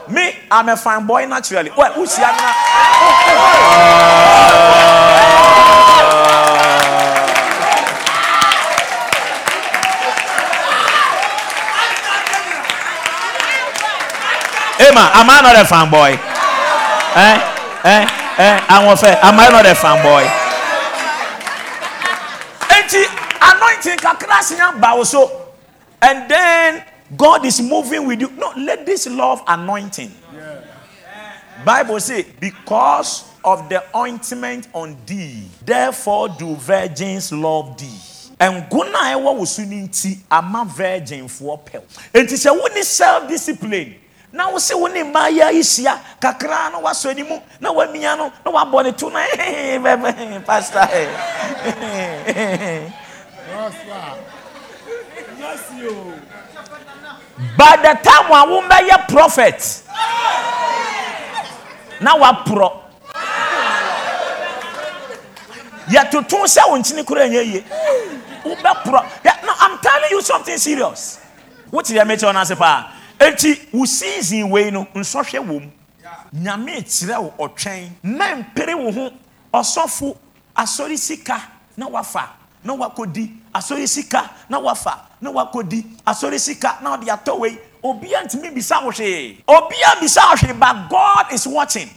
[0.09, 1.71] Me, I'm a fine boy naturally.
[1.77, 2.15] Well, who's
[14.93, 16.13] Emma, am I not a fanboy?
[17.17, 17.37] Eh?
[17.85, 18.05] Eh?
[18.39, 18.67] Eh?
[18.69, 19.17] I'm fan.
[19.23, 20.29] Am I not a fanboy?
[23.41, 25.49] anointing kakra sia ba wo so
[26.03, 26.85] and then
[27.17, 30.13] god is moving with you no let this love anointing
[31.65, 37.99] bible say because of the ointment on thee therefore do virgins love thee
[38.39, 41.83] no a ɛwɔ wo so no nti ama virginfoɔ pɛw
[42.13, 43.95] enti sɛ wone self discipline
[44.33, 47.23] na wo se wo ne mmaayɛ ahyia kakra na woasɔ ani
[47.61, 49.19] na woamia no na woabɔ ne to no.
[49.19, 50.89] Bɛbɛ pastor.
[57.57, 59.83] By the time a wombɛyɛ prophet
[62.01, 62.73] na woaporɔ
[65.89, 67.65] yɛtoto sɛ wo nkyene kora ɛnyɛ yie
[68.45, 69.05] wobɛporɔ
[69.45, 71.19] no i'm telling you something serious.
[71.71, 75.71] Wote deɛ mekyɛ wo no ase paa enti wo season wei no nsɔhwɛ wɔ mu.
[76.35, 77.91] Nyame kyerɛ wo ɔtwɛn.
[78.03, 79.13] Na mpere wo ho.
[80.97, 81.43] Sika
[81.77, 82.31] na wafa
[82.65, 87.59] na wakɔdi asɔre sika na wafa na wakɔdi asɔre sika na ɔde atɔ wei.
[87.85, 89.43] Obia ntumi bisa wo hwee.
[89.47, 91.91] Obia bisa wo hwee but god is watching.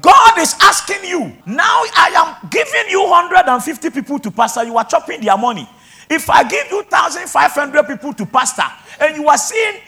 [0.00, 1.32] God is asking you.
[1.46, 4.62] Now I am giving you 150 people to pastor.
[4.64, 5.68] You are chopping their money.
[6.08, 8.64] If I give you 1,500 people to pastor
[9.00, 9.80] and you are seeing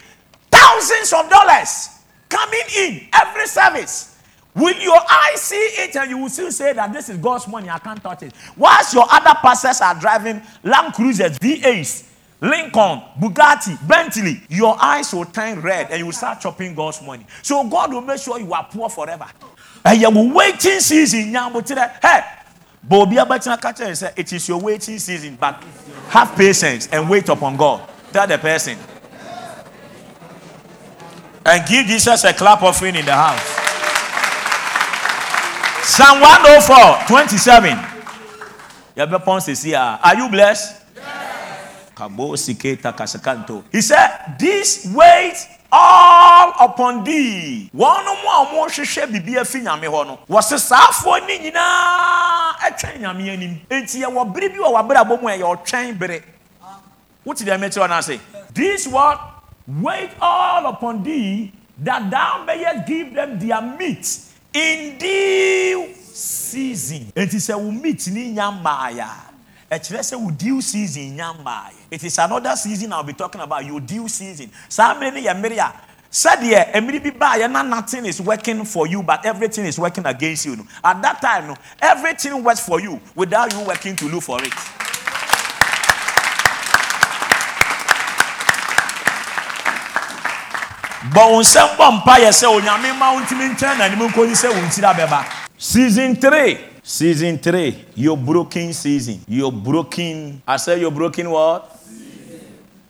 [0.53, 1.89] thousands of dollars
[2.29, 4.17] coming in every service,
[4.55, 7.69] will your eyes see it and you will still say that this is God's money?
[7.69, 8.33] I can't touch it.
[8.57, 12.09] Whilst your other pastors are driving Land Cruisers, V8s,
[12.41, 17.27] Lincoln, Bugatti, Bentley, your eyes will turn red and you will start chopping God's money.
[17.43, 19.27] So God will make sure you are poor forever.
[19.85, 22.25] ɛyɛ wo waiting season hey
[22.91, 25.63] obi abɛtena ka kyerɛ sɛ it is your waiting season but
[26.09, 28.77] have patience and wait upon god tell the person
[31.45, 33.43] and give jesus a clap offering in the house
[35.85, 37.79] psalm 104 27
[38.97, 40.83] yɛbɛpɔn sesi a are you blessed
[41.99, 43.63] kasakanto.
[43.71, 45.37] He said, This wait
[45.71, 47.71] all upon thee.
[47.75, 53.29] Wɔn mu a wɔrehwehwɛ biribi afi nyame hɔ no, wɔsi saafoɔ ne nyinaa atwɛn nyame
[53.33, 53.61] anim.
[53.71, 56.23] Enti yɛwɔ bere bi wɔ w'abrabɔ mu ɛyɛ ɔtwɛn bere.
[57.25, 58.21] Wote deɛ mɛkyerɛ ɔno ase?
[58.53, 59.19] This what
[59.67, 64.19] wait all upon thee that thou mayest give them their meat
[64.53, 67.13] in due season.
[67.15, 69.09] It is a meat ni nya mmaaya.
[69.71, 74.07] ɛkyerɛ sɛ wo season nya it is another season i'll be talking about your due
[74.09, 74.51] season.
[74.69, 75.59] Saa mmere no yɛ mmere
[76.15, 80.57] a nothing is working for you but everything is working against you.
[80.85, 84.53] At that time everything works for you without you working to look for it
[94.85, 99.21] abɛba oh, season 3 Season three, your broken season.
[99.29, 100.43] Your broken.
[100.47, 101.79] I say your broken what?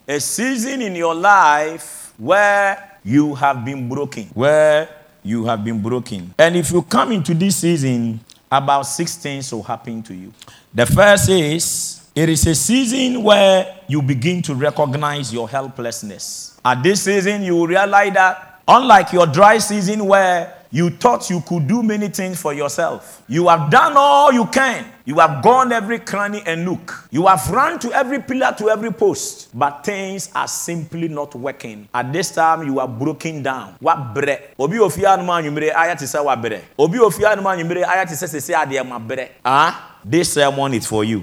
[0.09, 4.25] A season in your life where you have been broken.
[4.33, 4.89] Where
[5.23, 6.33] you have been broken.
[6.39, 10.33] And if you come into this season, about six things will happen to you.
[10.73, 16.52] The first is it is a season where you begin to recognize your helplessness.
[16.65, 21.41] At this season, you will realize that unlike your dry season where you thought you
[21.43, 23.23] could do many things for yourself.
[23.29, 24.87] You have done all you can.
[25.05, 27.09] You have gone every cranny and nook.
[27.11, 29.51] You have run to every pillar, to every post.
[29.53, 31.89] But things are simply not working.
[31.93, 33.75] At this time, you are broken down.
[33.81, 34.55] What bre?
[34.59, 36.61] Obi ofia no man yumre aya te say what bre.
[36.79, 39.29] Obi ofia no man yumre aya te say say ade ma bre.
[39.45, 41.23] Ah, this sermon is for you.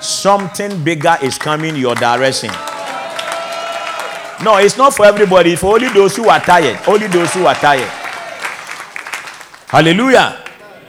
[0.00, 2.50] Something bigger is coming your direction.
[4.42, 5.52] No, it's not for everybody.
[5.52, 6.78] It's for only those who are tired.
[6.86, 7.88] Only those who are tired.
[9.68, 10.44] Hallelujah.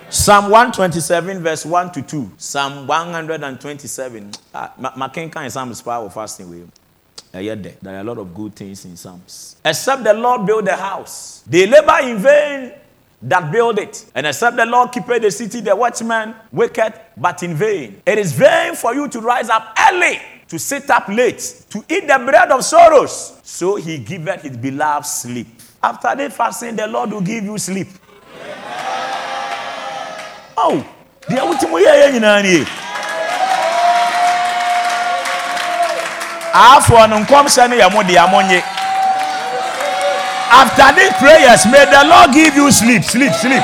[0.09, 2.31] Psalm 127, verse 1 to 2.
[2.37, 4.31] Psalm 127.
[4.53, 6.69] Ah, ma- ma kenkan Psalm is power of fasting with
[7.31, 7.55] there.
[7.55, 9.55] There are a lot of good things in Psalms.
[9.63, 11.43] Except the Lord build the house.
[11.47, 12.73] They labor in vain
[13.21, 14.05] that build it.
[14.15, 18.01] And except the Lord keep the city, the watchman waketh, but in vain.
[18.05, 20.19] It is vain for you to rise up early,
[20.51, 21.39] to sit up late,
[21.69, 23.39] to eat the bread of sorrows.
[23.41, 25.47] So he giveth his beloved sleep.
[25.81, 27.87] After the fasting, the Lord will give you sleep.
[30.57, 30.85] Oh,
[31.29, 31.39] deɛ
[38.27, 38.61] monye
[40.51, 43.63] after these prayers may the lord give you sleep sleep sleep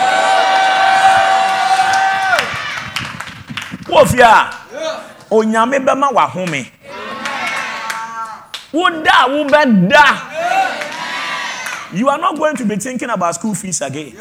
[3.90, 4.57] wofie a
[5.32, 6.66] onyame bɛma wahome.
[8.74, 10.06] Woda a wobɛda.
[11.94, 14.14] You are not going to be thinking about school fees again.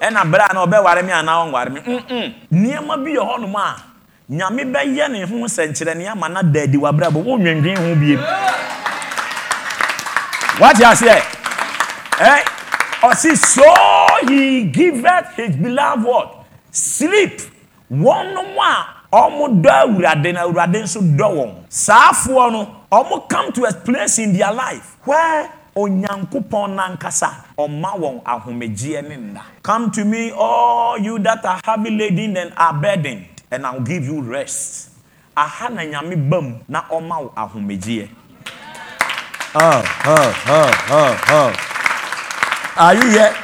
[0.00, 1.80] Ɛna berɛ a na ɔbɛware me anaa ɔnware me.
[1.80, 2.34] Mm-mm.
[2.52, 3.76] nneɛma bi yɛ hɔnom a
[4.30, 8.20] nyame bɛyɛ ne ho nsɛnkyerɛnne ama na da adi wabrabɔ wonwendwen ho biem
[10.60, 11.22] wate aseɛ?
[12.20, 12.44] Eh?
[13.02, 13.62] ɔsi so
[14.26, 17.40] he giveth his beloved what sleep.
[17.90, 21.50] Wɔn a wɔn dɔ awurade na awurade nso dɔ wɔn.
[21.70, 28.22] Saafoɔ no wɔn come to a place in their life where onyankopɔn nankasa ɔma wɔn
[28.24, 29.40] ahomegyeɛ ne nna.
[29.62, 33.80] Come to me all you that are heavy laden and are burdened and i will
[33.80, 34.90] give you rest.
[35.36, 38.08] Aha na nyame bam na ɔma wo ahomegyeɛ.
[39.54, 41.52] Oh, oh, oh, oh, oh.
[42.76, 43.34] are you here?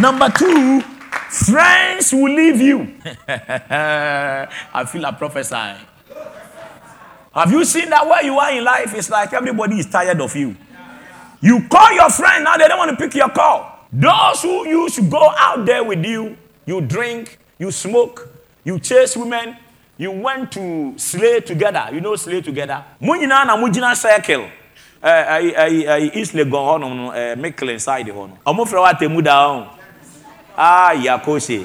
[0.00, 0.82] Number two
[1.30, 2.94] friends will leave you
[3.28, 5.76] i feel like prophesying
[7.34, 10.34] have you seen that where you are in life it's like everybody is tired of
[10.34, 10.56] you
[11.40, 13.86] you call your friend, now they don't want to pick your call.
[13.92, 18.28] Those who used to go out there with you, you drink, you smoke,
[18.64, 19.56] you chase women,
[19.96, 21.88] you went to slay together.
[21.92, 22.84] You know slay together?
[23.00, 24.48] Munyina na mujina circle.
[25.02, 28.36] Eh eh eh East Legon Mickle inside hono.
[28.44, 29.77] Omo fra wa temu da
[30.60, 31.64] Ah, Yakose.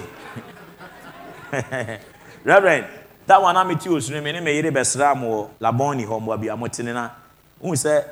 [2.43, 2.85] Reverend,
[3.25, 6.45] that one I'm with you, so me me yere besra mo laboni ho mo bi
[6.45, 7.09] amotene na.
[7.59, 8.03] Who say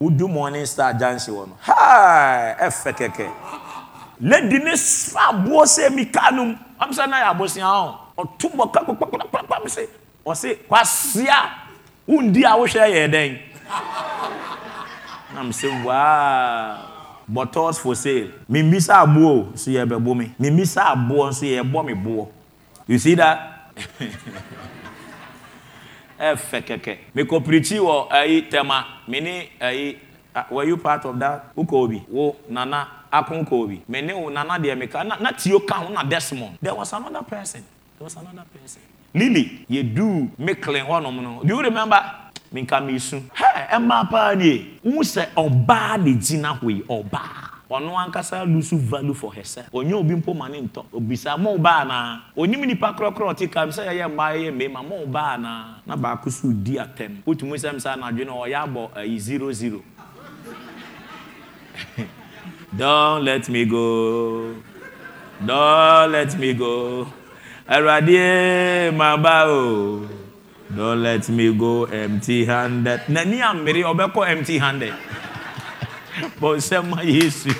[0.00, 1.52] udu morning star dance won.
[1.60, 3.30] Ha, efekeke.
[4.20, 6.58] Lady ne sfa bo se mi kanum.
[6.80, 7.98] Am say na abosia ho.
[8.18, 9.86] Otumbo ka kwakwakwakwa me say.
[10.26, 11.48] O say kwasia.
[12.08, 13.38] Undi a wo hwe ye den.
[15.36, 16.93] I'm say wow
[17.28, 18.28] bottles for sale.
[18.50, 22.28] Mimbisa aboɔ so yɛ bɛ bɔ mi mimbisa aboɔ nso yɛ bɔ mi boɔ
[22.86, 23.70] you see that.
[26.20, 29.96] ɛfɛ kɛkɛ mekɔ pirikyi wɔ ɛyi tɛma mene ɛyi
[30.50, 31.54] were you part of that?
[31.56, 35.60] Wokɔ obi wo nana akon kɔ obi mene wo nana deɛ meka na na tio
[35.60, 37.62] ka ho na desmond there was another person.
[37.98, 38.82] There was another person.
[39.14, 41.40] Lily yɛdu meklen hɔnom no.
[41.44, 42.00] Do you remember
[42.54, 47.96] menka mesu hɛ ɛmaa paa nie wo sɛ ɔbaa de gyina hɔ yi ɔbaa ɔno
[47.98, 49.66] ankasa lose value for herself.
[49.72, 50.84] Onye obi mpo ma ne ntɔ.
[50.92, 55.06] Obisa mo ba na onim nipa korɔkorɔ ɔte kam sɛ yɛyɛ mmaa yɛyɛ mmarima mo
[55.06, 57.22] ba na na baako so di atɛm.
[57.26, 59.82] Wotumi sɛm sɛ anadwo no ɔyɛ abɔ ayi zero zero.
[62.76, 64.54] Don't let me go.
[65.44, 67.06] Don't let me go.
[67.68, 70.23] Awurade ma ba o
[70.76, 73.00] don't let me go empty handed.
[73.08, 74.94] N'ani amiri ɔbɛkɔ empty handed.
[76.40, 77.50] bɔnsɛm ma yesu.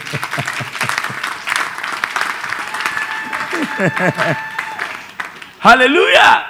[5.58, 6.46] Hallelujah.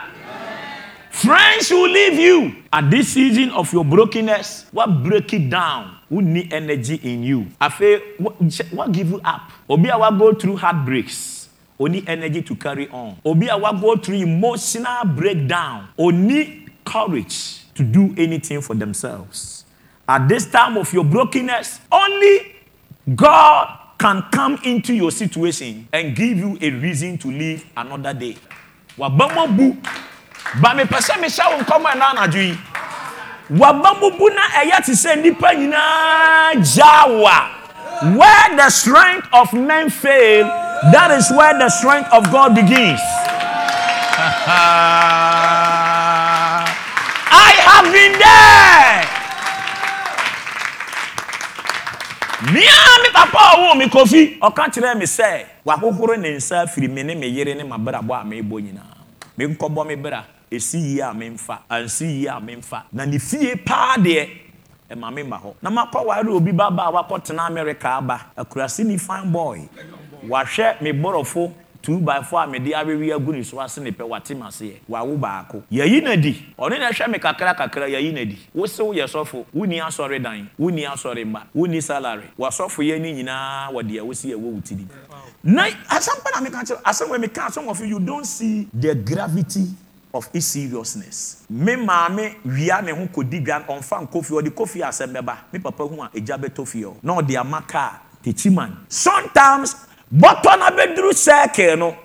[1.10, 2.56] Friends will leave you.
[2.72, 5.96] At this season of your brokenness what break it down?
[6.10, 7.46] Who need energy in you?
[7.60, 8.34] Afei what,
[8.72, 9.50] what give you up?
[9.70, 11.33] Obi wa go through heartbreaks
[11.78, 17.82] oni energy to carry on obi a wa go through emotional breakdown oni courage to
[17.82, 19.64] do anything for themselves
[20.08, 22.54] at this time of your brokenness, only
[23.14, 28.36] God can come into your situation and give you a reason to live another day.
[28.98, 29.72] Wabama bu,
[30.60, 32.54] ba me pese me sha won komo na anadwo yi.
[33.50, 37.62] Wabama bu na eya te se nipa nyina jawa.
[38.16, 40.44] Where the strength of men fail,
[40.92, 43.00] That is where the strength of God begins.
[47.32, 49.00] I have been there.
[52.52, 57.14] Mia papa wo mi kofi ọka kyerɛ mi sɛ wahohoro ne nsa firi mi ne
[57.14, 58.96] mi yere ne ma bra bɔ a mi bɔ nyinaa
[59.38, 63.04] mi nkɔbɔ mi bra esi yie a mi nfa ansi yie a mi nfa na
[63.06, 64.28] ne fie paa deɛ
[64.90, 68.20] ɛma mi ma hɔ na ma kɔ wari obi ba ba a tena amerika aba
[68.36, 69.60] akurasi ni fine boy.
[70.28, 71.52] Wahwɛ me borɔfo
[71.84, 74.80] two by four a mede awewe agu ne so ase ne pɛ wate ma seɛ
[74.88, 75.62] wawo baako.
[75.70, 79.44] Yɛyi na di ɔno na ɛhwɛ me kakra kakra yɛyi na di wosew yɛ sɔfo.
[79.54, 80.48] Wonni asɔre dan.
[80.58, 82.24] Wonni asɔre mba wonni salary.
[82.38, 84.86] Wasɔfo yɛ ne nyinaa wɔde ɛwosi ɛwɔ wo tiri
[85.42, 89.66] na asɛmpa na meka kyerɛ asɛm wɔ meka some of you don't see the gravity
[90.14, 91.42] of its seriousness.
[91.50, 95.36] Me maame wia ne ho kɔdi dwa ɔmfa nkɔfi ɔde kɔfi asɛm bɛba.
[95.52, 96.94] Me papa hu a ɛgya bɛtɔ fie hɔ.
[97.02, 99.76] Na ɔde ama kaa tekyiman sometimes
[100.14, 101.96] bɔtɔ na bɛduru sɛɛkee no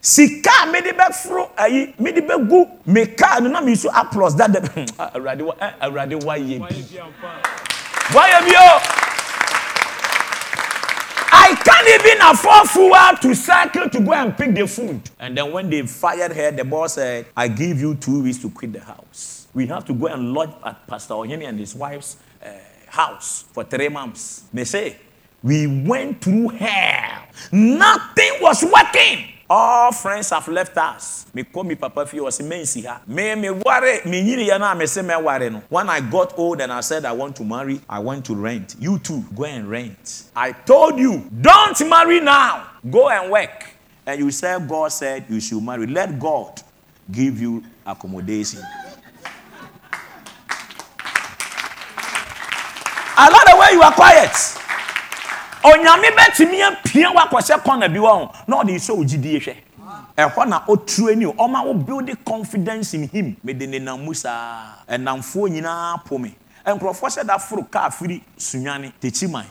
[0.00, 4.68] sika a mede bɛforo ayi mede bɛgu me kaa no na mesu aplos da dɛ
[4.68, 6.74] hmm, ah, awurade wa ɛ awurade wayɛ bi
[8.12, 9.00] wayɛ bi o
[11.36, 15.10] I can't even afford fuel to cycle to go and pick the food.
[15.18, 18.50] And then when they fired her, the boss said, I give you two weeks to
[18.50, 19.46] quit the house.
[19.52, 22.48] We have to go and lodge at Pastor Onyemi and his wife's uh,
[22.86, 24.44] house for three months.
[24.54, 24.96] They say,
[25.44, 27.26] we went through hell.
[27.52, 29.28] Nothing was working.
[29.50, 31.26] all friends have left us.
[31.34, 33.02] Me call me papa fie ɔse mensi ha.
[33.06, 35.62] Me me ware menyiniɛ me a me mɛware no.
[35.68, 38.74] When i got old and i said i want to marry i went to rent.
[38.78, 40.24] You too go and rent.
[40.34, 42.70] I told you don't marry now.
[42.90, 43.66] Go and work.
[44.06, 45.86] And you said god said you should marry.
[45.86, 46.62] Let god
[47.12, 48.62] give you accommodation.
[53.16, 54.63] I like the way you are quiet.
[55.64, 59.54] Onyame bɛtumi apia wakɔhyɛ kɔna bi wɔ ho na ɔde sɛ ogyidie hwɛ
[60.16, 63.36] ɛhɔ na ɔturu ani ɔma wo build confidence in him.
[63.42, 64.76] Mede ne nam mu saa.
[64.88, 66.34] Ɛnamfoɔ nyinaa po me.
[66.66, 69.44] Nkurɔfoɔ hyɛ da foro kaa firi sunwane tekyi man.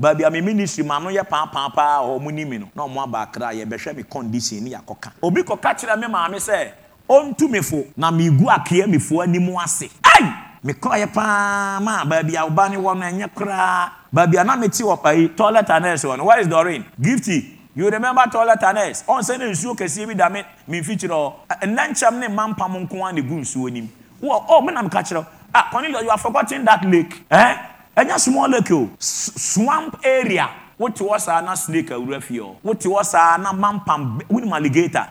[0.00, 3.02] Baabi a me ministry ma no yɛ paapaapaa a ɔmo ni mi no na ɔmo
[3.02, 5.12] aba akra yɛbɛhwɛ me condition ne yɛakɔka.
[5.22, 6.70] Obi kɔka kyerɛ me maame sɛ
[7.08, 9.88] ɔntu me fo na megu akea me fo anim ase.
[10.04, 13.90] Ai mekɔɛ paa ma baabi a woba ne wɔ no ɛnyɛ koraa.
[14.12, 16.24] Baabi a na mete wɔ ayi toilet anurse wɔ no.
[16.24, 16.84] Where is Doreen?
[17.00, 17.58] Gifty.
[17.74, 21.32] You remember toilet anurse ɔn sɛ ne nsuo kɛseɛ bi da me memfikyerɛ hɔ
[21.62, 23.88] ɛnɛ nkyɛm ne mma mpam nko a ne gu nsuo nim
[24.22, 27.24] wɔ ɔ me nam ka kyerɛ ah Cornelius you are forgotten that lake.
[27.30, 27.56] Eh
[27.96, 28.90] ɛnyɛ small lake o.
[28.98, 30.48] Swamp area.
[30.78, 35.06] Wote hɔ saa na snake awura fie hɔ wote hɔ saa na mampam wonim alligator.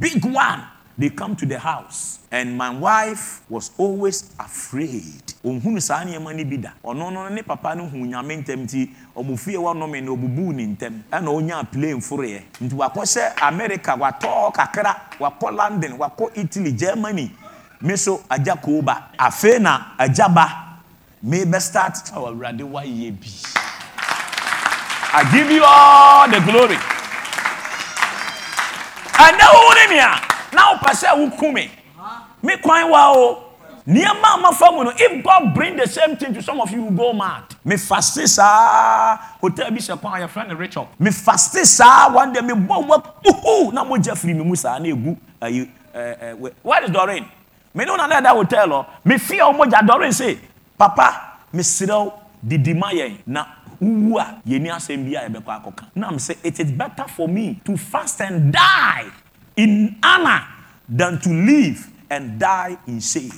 [0.00, 0.62] Big one.
[0.98, 5.20] They come to the house and my wife was always afraid.
[5.44, 6.70] Ohun saa nneɛma no bi da.
[6.82, 10.66] Ɔno no ne papa no hu nyame ntɛm nti ɔmo fie wɔnome no ɔbubu ne
[10.74, 12.42] ntɛm ɛna ɔnya plane foroeɛ.
[12.62, 17.30] Nti wakɔhyɛ america watɔ kakra wakɔ london wakɔ italy germany.
[17.82, 20.78] Me so agya kooba afei na agya ba.
[21.22, 23.28] Me bɛ start awurade wayɛ bi.
[25.14, 26.76] I give you all the glory.
[29.20, 30.20] Ɛnɛ wo ne mia
[30.54, 31.70] na wopɛ sɛ woku me
[32.42, 33.44] me kwan wa o.
[33.84, 36.84] Nneɛma a mafa mu no if god bring the same thing to some of you
[36.84, 37.42] you go mad.
[37.64, 42.40] Me faste saa hotel bi hyɛ kwan yɛfrɛ no rachel me faste saa one day
[42.42, 46.52] me bɔ wa puhu na mogya firi me mu saa na egu ayi ɛɛ ɛɛ
[46.62, 47.26] where is doreen?
[47.74, 48.86] Me ne wo na na ɛda hotel hɔ.
[49.04, 50.38] Me fi a mogya doreen say
[50.78, 52.12] papa me serew
[52.46, 53.46] didi ma yɛn na
[53.80, 55.84] wuwu a yɛni asɛm bi a yɛbɛkɔ akɔka.
[55.96, 59.06] Na m sɛ it is better for me to fast and die
[59.56, 60.46] in honor
[60.88, 63.32] than to live and die in shame.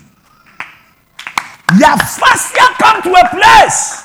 [1.78, 4.02] Your fascia come to a place.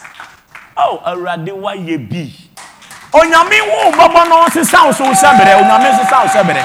[0.78, 2.30] Oh, already why ye be.
[3.12, 5.58] Onyami wo baba no se sound so sebere.
[5.58, 6.64] Onyami se sound sebere.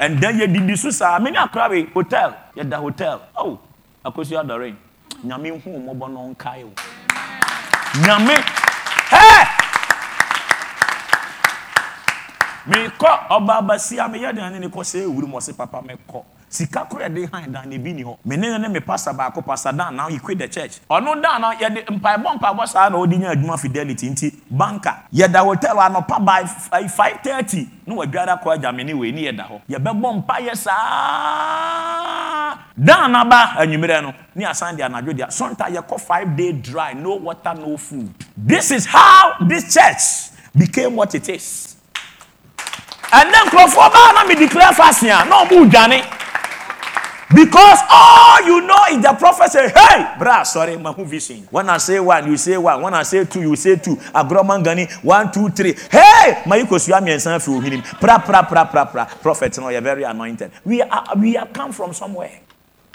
[0.00, 1.18] And then ye didi so sa.
[1.18, 2.34] Me na krabi hotel.
[2.56, 3.20] Ye da hotel.
[3.36, 3.60] Oh,
[4.04, 4.74] akosi adorin.
[5.24, 6.72] Nyami hu mo bono nkai o.
[8.00, 8.40] Nyami
[12.66, 16.22] mekɔ ɔba basia meyɛ den ne ne kɔ sɛ ɛwurum ɔse papa mekɔ
[16.52, 19.42] sika koro yɛde han dan ne bi ni hɔ me ne ne me pastor baako
[19.44, 20.80] pastor dan now he quit the church.
[20.90, 25.04] Ɔno dan no yɛde mpaebɔ mpaebɔ saa na ɔde nya adwuma fidelity nti banka.
[25.12, 26.44] Yɛda hotel anɔpa by
[26.88, 32.58] five thirty na wadwara kɔ agya me ne wei ne yɛda hɔ yɛbɛbɔ mpayɛ saa.
[32.76, 37.14] Dan naba anwummerɛ no ne asan de anadwo deɛ sonta yɛkɔ five day dry no
[37.16, 38.12] water no food.
[38.36, 41.71] This is how this church became what it is
[43.12, 46.02] ɛnɛ nkurɔfoɔ baa na me declare fasting a na ɔmo dwane
[47.34, 51.78] because all you know is the prophet say hey bra sorry mahu vision when i
[51.78, 52.82] say one you say one.
[52.82, 53.96] When i say two you say two.
[54.12, 55.72] Agorɔman gani one two three.
[55.90, 59.06] Hey mayi kosua mmiɛnsa fi ohinim pra pra pra pra pra.
[59.06, 60.50] Prophet no yɛ very anointed.
[60.64, 62.40] We are we are come from somewhere.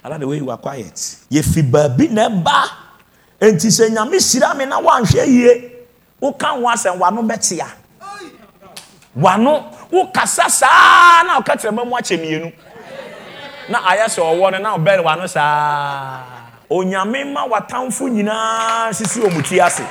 [0.04, 0.94] I like the way you are quiet.
[0.94, 2.64] Yɛfi baabi na ɛba
[3.42, 5.72] nti sɛ nyame hyira me na wanhwɛ yie
[6.22, 7.68] woka ho asɛm wano bɛtea
[9.18, 12.52] wano wokasa saa na woka kyerɛ ma mu akyɛ mmienu.
[13.70, 16.24] Na ayɛ sɛ ɔwɔ no na ɔbɛn wano saa.
[16.70, 19.84] Onyame ma watamfo nyinaa sisi wɔn ti ase.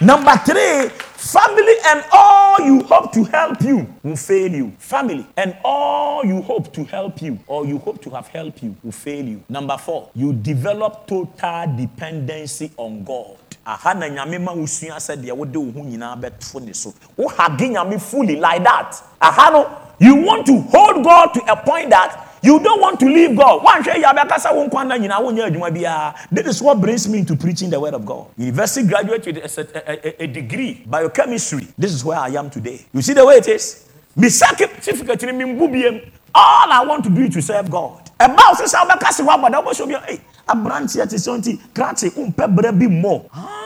[0.00, 4.72] Number three family and all you hope to help you will fail you.
[4.78, 8.74] Family and all you hope to help you or you hope to have helped you
[8.82, 9.42] will fail you.
[9.48, 13.36] Number four you develop total dependency on god
[13.70, 16.92] aha na nyame ma wosua sɛ deɛ wode wo ho nyinaa bɛto ne so.
[17.16, 19.00] Wohage nyame fully like that.
[19.20, 23.06] Aha no you want to hold god to a point that you don't want to
[23.06, 23.62] leave god.
[23.62, 26.14] Woanhwɛ yi abɛkasa wo nkwa nna nyinaa wonyɛ adwuma biara.
[26.32, 28.26] This is what brings me into preaching the word of god.
[28.36, 31.68] University graduate with a, a, a, a degree biochemistry.
[31.78, 32.84] This is where i am today.
[32.92, 33.86] You see the way it is?
[34.16, 36.10] Mesake certificate ni membu biem.
[36.34, 38.10] All i want to do is to serve god.
[38.18, 41.60] Ɛba wo sɛ sɛ wobɛka se hɔ abada wobɛhyɛ bi hey, aberanteɛ te sɛ nti
[41.74, 43.59] krakye wompɛ berɛ bi mmɔ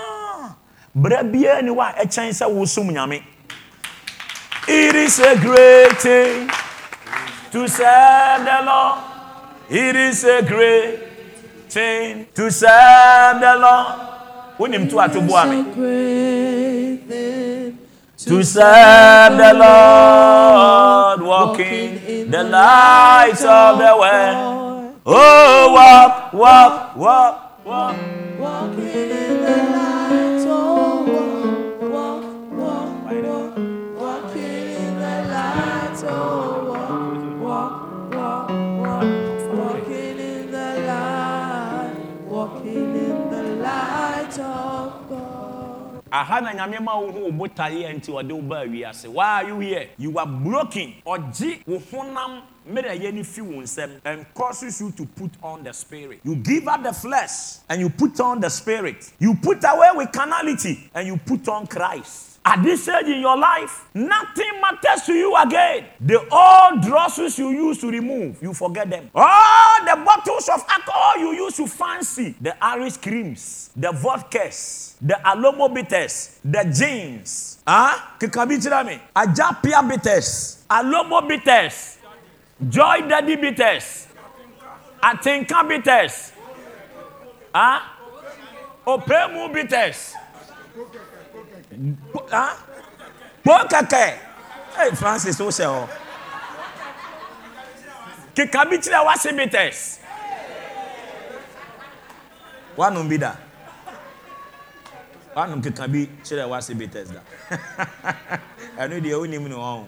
[0.96, 3.22] berɛ biara ni hɔ a ɛkyɛn sɛ wosom nyame.
[4.66, 6.48] It is a great thing
[7.52, 8.98] to serve the lord.
[9.68, 10.98] It is a great
[11.68, 14.14] thing to serve the lord.
[14.58, 15.64] Wonim to ato boa me.
[18.16, 24.94] To serve the Lord, walking in the light of the world.
[25.04, 27.96] Oh, walk, walk, walk, walk.
[28.38, 29.83] Walking in the light,
[46.54, 49.08] nyame ma wo ho wo botaeɛ nti ɔde wiase.
[49.08, 49.88] Why are you here?
[49.98, 50.94] You are broken.
[51.06, 53.62] Ɔgye wo honam mmerɛyɛ no fi wo
[54.04, 56.20] and causes you to put on the spirit.
[56.24, 59.12] You give up the flesh and you put on the spirit.
[59.18, 63.38] You put away with carnality and you put on christ at this stage in your
[63.38, 65.86] life, nothing matters to you again.
[66.00, 69.08] The old dresses you used to remove, you forget them.
[69.14, 75.14] All the bottles of alcohol you used to fancy, the Irish creams, the vodkas, the
[75.24, 81.96] alomo bitters, the gins, ah, kikabi kyerɛ me, ajapia bitters, alomo bitters,
[82.68, 84.06] joy daddy bitters,
[85.02, 86.32] atenka bitters,
[87.54, 87.96] ah,
[88.86, 90.12] opemu bitters.
[93.44, 94.08] gbọ́ kẹ̀kẹ́
[94.82, 95.82] ẹ Francis ń sẹ ọ
[98.36, 99.98] kìkà bi kyerɛ wá sí meters
[102.76, 103.32] wánum bi da.
[105.36, 107.20] Wánum kìkà bi kyerɛ wá sí meters da.
[108.82, 109.84] Ẹnu deɛ ó ní mu ni wọn.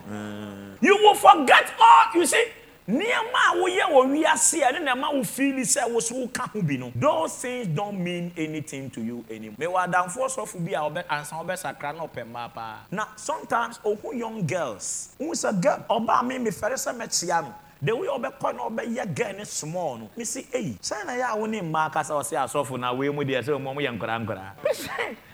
[0.81, 2.47] You will forget all you see
[2.89, 6.63] nneɛma a woyɛ wɔ wiase a ɛne na ɛma wo fiili sɛ wo woka ho
[6.63, 9.57] bi no those things don't mean anything to you anymore.
[9.59, 14.17] Mewɔ adamfoɔ sɔfo bi a ɔbɛ ansa wɔbɛsakra na ɔpɛ mmaa paa na sometimes ɔho
[14.17, 17.55] young girls wohu sɛ girl ɔbaa me mefɛre sɛ mɛkyea no.
[17.83, 21.37] The way ɔbɛkɔ na ɔbɛyɛ girl ne small no mesi eyi sɛn na yɛ a
[21.37, 24.53] wo ne mmaa kasa ɔsɛ asɔfo na wei mu deɛ sɛ ɔmo yɛ nkora nkora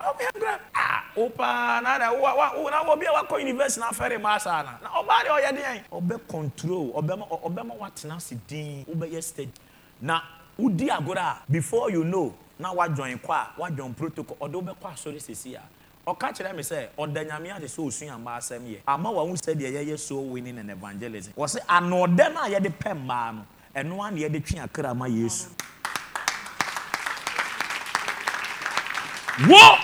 [0.00, 0.58] mesɛ ɔmo yɛ nkora
[1.16, 4.34] wo paa na na wo wo na wo bi a wakɔ university na afɛre ma
[4.34, 9.52] asa na na ɔbaa deɛ ɔyɛ deɛ ɔbɛ control ɔbɛma watena ase din wobɛyɛ steady
[10.00, 10.20] na
[10.58, 14.36] wodi agorɔ a before you know na wadwɔn kɔ a wadwɔn protocol.
[14.40, 15.62] Ɔde wobɛkɔ asɔre sisi a
[16.06, 18.78] ɔka kyerɛ me sɛ ɔda nyame ade sɛ ɔsua mmaa asɛm yɛ.
[18.86, 22.94] Ama wahu sɛdeɛ yɛyɛ so winning and evangelism wɔ sɛ anoɔdɛ no a yɛde pɛ
[22.94, 23.44] mmaa no
[23.74, 25.48] ɛno a na yɛde twe akra ma yesu.
[29.48, 29.76] Wo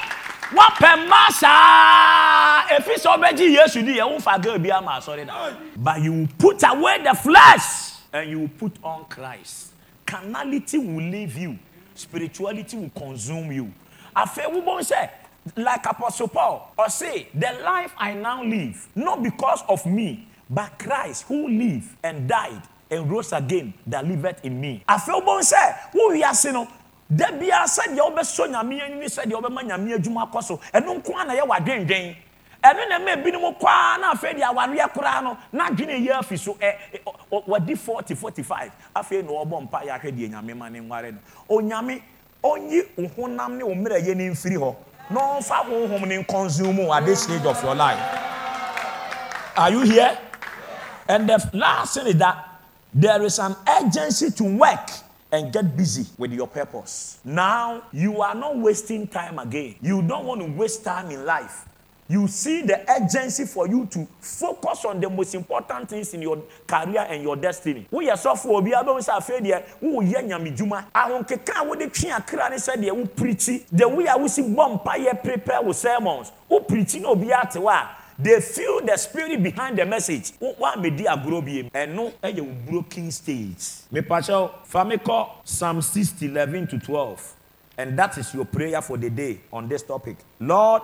[0.52, 2.66] wapɛ mmaa saa.
[2.76, 5.50] Efi sɛ ɔbɛgye yesu di yɛ wofa girl bi ama asɔre da.
[5.76, 9.72] But you put away the flesh and you put on christ.
[10.04, 11.58] Carnality will leave you.
[11.94, 13.72] Spirituality will consume you.
[14.14, 15.10] Afei wobɔ sɛ
[15.56, 21.24] like apostle paul ɔse the life i now live not because of me but christ
[21.28, 24.82] who lived and died and rose again that liveth in me.
[24.88, 26.68] Afei wobɔ sɛ wo wiase no
[27.08, 30.60] da biara sɛdeɛ wobɛsɔ nyame ani sɛdeɛ wobɛma nyame adwuma akɔ so.
[30.72, 32.16] Ɛno nko a na yɛ w'adwendwen.
[32.64, 36.36] Ɛno na ɛma ebinom kwaa na afei deɛ awareɛ koraa no na adwene yɛ afi
[36.38, 36.74] so ɛ
[37.30, 41.18] wɔdi forty afei na ɔbɔ mpa yɛ deɛ nyame ma ne nware no.
[41.48, 42.02] Onyame
[42.42, 44.74] ɔnyi wo honam ne wo mmerɛ yɛ ne mfiri hɔ.
[45.10, 48.00] Na ɔmfa honhom ne wo at this stage of your life.
[49.56, 50.18] Are you here?
[51.08, 52.36] And the last thing is that
[52.92, 54.90] there is an urgency to work.
[55.32, 57.18] And get busy with your purpose.
[57.24, 59.76] Now you are not wasting time again.
[59.80, 61.66] You don't want to waste time in life.
[62.08, 66.40] You see the urgency for you to focus on the most important things in your
[66.66, 67.86] career and your destiny.
[67.90, 70.84] Wo yɛ sɔfo obi abɛn sɛ afei deɛ wo yɛ nyame dwuma.
[70.94, 73.64] Ahonkeka a wode twe akra ne sɛ deɛ wo preachi.
[73.72, 76.30] The way a wosi bɔ mpaeɛ prepare wo sermons.
[76.48, 80.32] Wo preachi na obi ate hɔ a they feel the spirit behind the message.
[80.40, 81.70] Wọn àmì di agorɔ bi mu.
[81.70, 83.84] Ɛno ɛyɛ wo broken stage.
[83.92, 87.34] mipakyɛw famikɔ psalm sixty eleven to twelve
[87.78, 90.16] and that is your prayer for the day on this topic.
[90.40, 90.82] Lord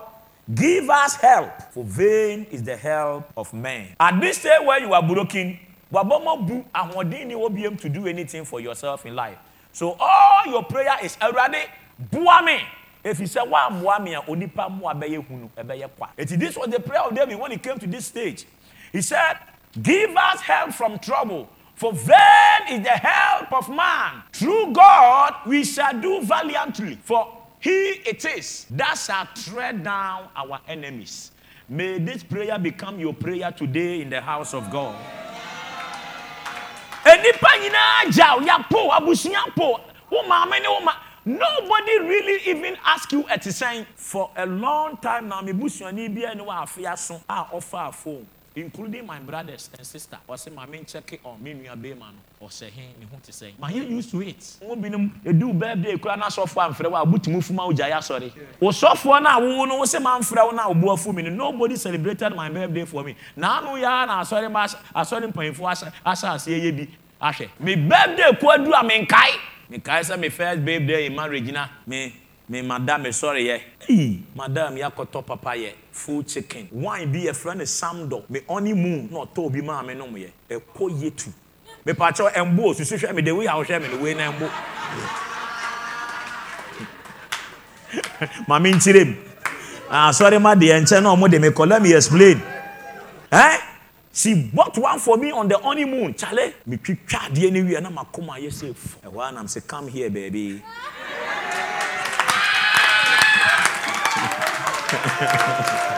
[0.55, 3.95] give us help for vain is the help of men.
[3.99, 5.59] at this stage where you are broken
[5.93, 9.39] wabɔmɔ bu ahoɔden ni wɔ biem to do anything for yourself in life.
[9.73, 11.65] So all your prayer is awurade
[12.11, 12.59] bua me
[13.05, 16.09] efi sɛ wammoa me a onipa mmoa bɛyɛ hunu ɛbɛyɛ kwa.
[16.17, 18.47] Eti this was the prayer of david when he came to this stage.
[18.93, 19.39] He said
[19.81, 24.23] give us help from trouble for vain is the help of man.
[24.33, 30.61] Through god we shall do valiantly for he it is that shall tread down our
[30.69, 31.33] enemies.
[31.69, 34.97] May this prayer become your prayer today in the house of god
[41.25, 46.33] nobody really even ask you ɛte sɛn for a long time na me busuani bi
[46.35, 48.27] ne wa afe aso a ɔfa phone
[48.57, 50.19] including my brothers and sister.
[50.29, 52.47] Ɔsɛ maame nkyɛke on me nua bɛrima no.
[52.47, 54.39] Ɔsɛ he ne ho te sɛn mayɛ used to it.
[54.63, 58.33] Wɔn binom edu birthday kura n'asɔfo amfrɛ wo a butumu fuma wo gya yɛ asɔre
[58.61, 61.77] wosɔfoɔ no a wowo no wosɛ mamfrɛ wo no a wobu afu mi no nobody
[61.77, 63.17] celebrated my birthday for me.
[63.37, 66.89] Naanu yaa na asɔre ma asɔre mpanyinfoɔ ahyɛ ahyɛ aseɛ yɛ bi.
[67.23, 69.39] Ahwɛ me birthday kɔ adu a menkae
[69.73, 72.13] menkae sɛ me first birthday in marriage na me
[72.49, 76.69] me madam sɔre yɛ ee madam yakɔtɔ papa yɛ full chicken.
[76.73, 81.03] Wine bi yɛfrɛ no samdɔ me honeymoon na ɔtɔ obi maa me nom yɛ ɛkɔ
[81.03, 81.33] yetu.
[81.87, 84.51] Mepakyɛw ɛmbo osusu hwɛ me de wei a wohwɛ me no wei na ɛmbo
[88.49, 89.15] maame nkyerɛ mu
[89.91, 92.41] asɔre ma deɛ nkyɛn na ɔmo de me kɔ let me explain.
[93.33, 93.72] Eh
[94.13, 97.91] she bought one for me on the honeymoon chale me twitwa adeɛ ne wie na
[97.91, 100.63] ma kɔma ayɛ sɛ fu ɛhɔ a nam sɛ come here baby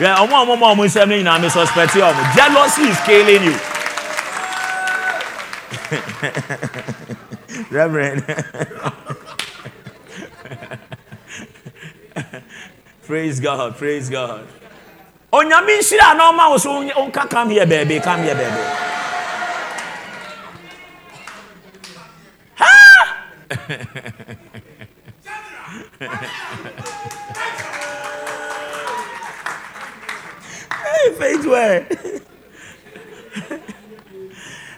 [0.00, 3.56] Yeah, ọmọ ọmọ ọmọ ọmọ nsẹm nyinaa mi suspect ọmọ jealousy is killing you.
[7.70, 8.24] Reverend.
[13.06, 14.46] praise God, praise God.
[15.32, 18.62] onyame nhyira na ɔma wo so wonka kam yɛ baabi kam yɛ baabi
[22.60, 22.72] ha
[30.82, 31.86] hey, faith way.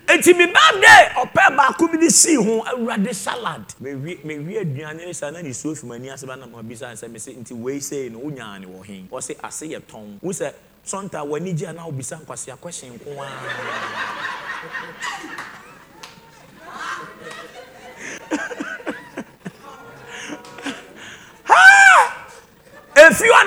[0.07, 3.65] Eti mi birthday ɔpɛ baako bi de si ho awurade salad.
[3.81, 6.93] Mewie mewie aduane ne sa na ne suo fi m'ani ase ba na ma bisa
[6.93, 9.05] sɛ me se nti wei sei no wonyaa ne wɔ he.
[9.11, 10.19] Ɔse ase yɛ tɔn.
[10.21, 10.53] Wo sɛ
[10.85, 13.41] sɔnta w'ani gye a na wobisa nkwasi akɔhyɛ nko ara.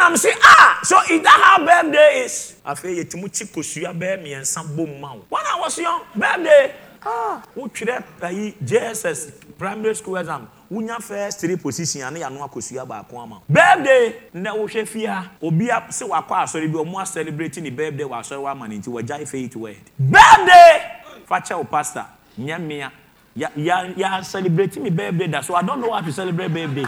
[0.08, 2.56] Nam se ah so is that how birthday is.
[2.66, 5.26] afei yɛtumi kyi kosua bɛɛ mmiɛnsa bom ma wo.
[5.32, 6.72] wɔn a wɔsi yɔn birthday
[7.06, 13.20] ah wotwerɛ ayi jss primary school exam wonya first three position ane yanu akosua baako
[13.22, 13.42] ama.
[13.50, 17.70] birthday na wohwɛ fie ha obi a se wakɔ asɔre bi ɔmo a celebrate ne
[17.70, 19.76] birthday wɔ asɔre wa ama ne nti wɔgya faith word.
[20.00, 22.06] birthday fakyɛ o pastor
[22.40, 22.92] nyɛ mmea
[23.36, 26.86] ya ya ya celebrate me birthday da so i don't know how to celebrate birthday.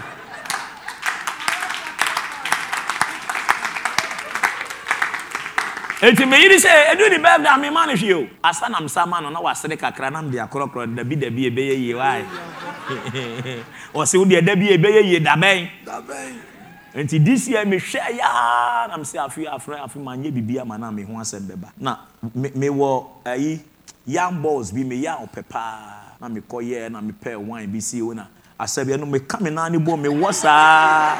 [6.01, 8.27] Eti meyiri sɛ edu ni bɛɛ da mi ma ne hwie o.
[8.43, 11.93] Asa nam sa ma no na wasere kakra nam de akorɔkorɔ dabi dabi ebɛyɛ yie
[11.93, 12.26] waaye
[13.93, 15.67] ɔsi wo deɛ dabi ebɛyɛ yie dabɛn
[16.95, 20.89] nti this year mehwɛ yaa nam sɛ afi afra afi ma nye bibi ama na
[20.91, 21.69] me ho asɛm bɛba.
[21.77, 21.97] Na
[22.34, 23.59] me me wɔ ayi
[24.07, 26.15] young balls bi me yɛ ɔpɛ paa.
[26.21, 28.26] Na me kɔ yɛ na me pɛ wine bi si o na.
[28.59, 31.15] Asɛbi ɛno me ka me nan ne bɔ me wɔ saa.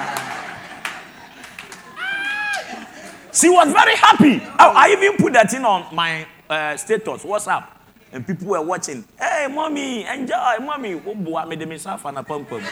[3.31, 4.41] She was very happy.
[4.57, 7.68] I, I even put that in on my uh, status, WhatsApp.
[8.11, 9.03] And people were watching.
[9.19, 10.93] Hey, mommy, enjoy, mommy.
[11.06, 12.64] Oh, boy, I made me suffer na pum pum.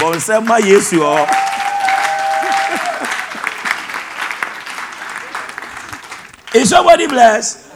[0.00, 1.28] Bon, say my yes, you are.
[6.54, 7.70] Is somebody blessed?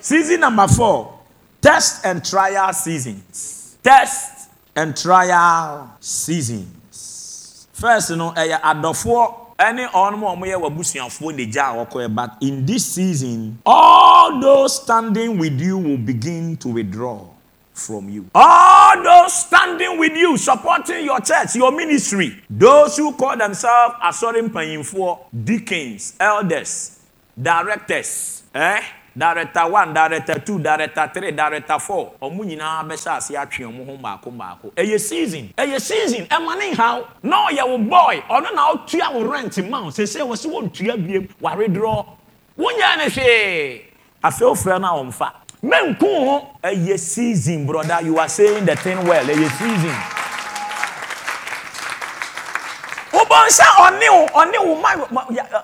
[0.00, 1.18] Season number four
[1.62, 3.78] test and trial seasons.
[3.82, 7.68] Test and trial seasons.
[7.72, 12.30] First, you know, ɛyɛ adɔfoɔ ɛne ɔnom a wɔyɛ w'abusuafoɔ ne gya a wɔkɔɛ but
[12.40, 17.20] in this season all those standing with you will begin to withdraw
[17.72, 23.36] from you all those standing with you supporting your church your ministry those who call
[23.36, 26.98] themselves asɔre mpanyinfoɔ deacons elders
[27.40, 28.80] directors eh?
[29.16, 32.12] Director one director two director three director four.
[32.22, 34.72] Ɔmo nyinaa bɛhyɛ ase atwe ɔmo ho baako baako.
[34.74, 35.52] Ɛyɛ season.
[35.56, 36.26] Ɛyɛ season.
[36.26, 38.22] Ɛma ne nhaw na ɔyɛ wo boy.
[38.30, 41.28] Ɔno na ɔtua wo rent ma sese wɔ se wɔntua biem.
[41.40, 42.06] Waredorɔ
[42.58, 43.84] wonyɛ ne hwee.
[44.24, 45.30] Afei ofrɛ no a ɔmfa.
[45.62, 46.48] Mɛnku ho.
[46.64, 48.00] Ɛyɛ season brother.
[48.02, 49.24] You are saying the thing well.
[49.24, 49.96] Ɛyɛ season.
[53.12, 54.74] Wobɔ nhyɛ ɔne wo ɔne wo
[55.10, 55.62] ma uh,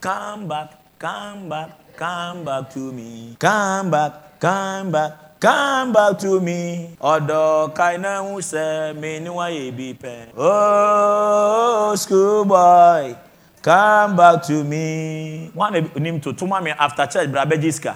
[0.00, 1.70] come back come back.
[1.96, 3.36] Come back to me.
[3.38, 6.90] Come back come back come back to me.
[7.00, 10.26] Ọ̀dọ̀ kaina ń sẹ́ mi níwáyé bí pẹ́.
[10.36, 13.14] Oh school boy
[13.62, 15.50] come back to me.
[15.56, 17.94] wọn na nim to tuma mi after church bra bẹ jiska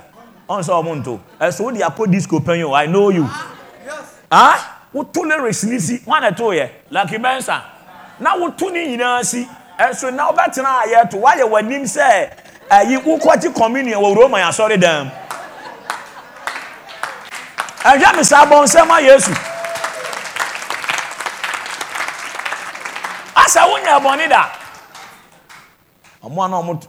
[0.49, 3.27] ọ̀n sọ ọmọ nto ẹ̀sùn ó di akó disco pẹ́yìn o i know you.
[4.31, 4.59] ah
[4.95, 7.61] woto lyrics ni si wọn na to yẹ lucky benson.
[8.21, 9.47] Na woto ni nyinaa si
[9.79, 12.31] ẹ̀sùn na ọbẹ̀tena ayẹ to wáyẹ wọ anim sẹ
[12.71, 15.11] ayi wokɔgye communion wɔ roma asɔre dan
[17.85, 19.33] ɛhwɛ me saa bɔnsɛm a yesu
[23.35, 24.49] asɛ wonya bɔne da
[26.25, 26.81] ɔmo a na ɔmo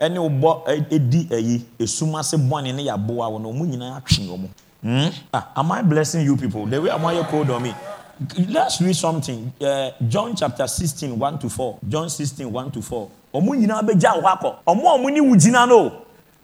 [0.00, 4.48] ɛne wo ɛdi ayi esum ase ne yɛ aboa na ɔmo nyinaa atwe wɔn.
[4.82, 5.10] Hmm?
[5.34, 6.64] Ah, am I blessing you people?
[6.66, 7.74] The way am I cold on me?
[8.48, 9.52] Let's read something.
[9.60, 11.78] Uh, John chapter sixteen one to four.
[11.88, 13.10] John sixteen one to four.
[13.34, 15.92] Ɔmo nyinaa bɛ gya wo hɔ akɔ ɔmo a ɔmo gyina no.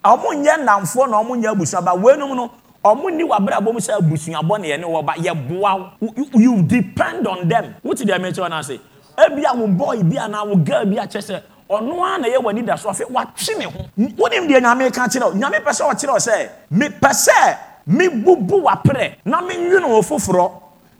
[0.05, 2.51] Ɔmo nyɛ nnamfoɔ na ɔmo nyɛ abusua ba wɛnum no
[2.85, 5.93] ɔmo ni wabrabɔ mu sɛ abusuabɔ ne yɛ ne wɔ ba yɛ boa
[6.35, 7.75] you, depend on them.
[7.83, 8.79] Wote deɛ mɛkyerɛ no ase
[9.17, 12.37] ebi a wo boy bi anaa wo girl bi akyɛ sɛ ɔno ara na yɛ
[12.37, 13.87] wɔ anida so afei watwe ne ho.
[13.97, 18.63] Wonim deɛ nyame ka kyerɛ wo nyame pɛ sɛ ɔkyerɛ wo sɛ mepɛ sɛ mebubu
[18.63, 20.53] w'aprɛ na menwene wo foforɔ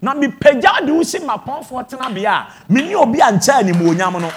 [0.05, 4.31] na mepagya de wo si mapɔnfoɔ tenabea a menni obi a nkyɛ animuonyam no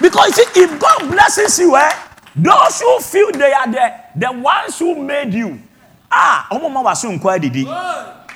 [0.00, 1.90] Because see, if God blesses you, eh,
[2.36, 5.58] those who feel they are the, the ones who made you.
[6.10, 7.64] Ah, ọmọ ma waso nkọ adidi.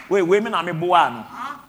[0.08, 1.24] Wei, wei mi na mi boa no.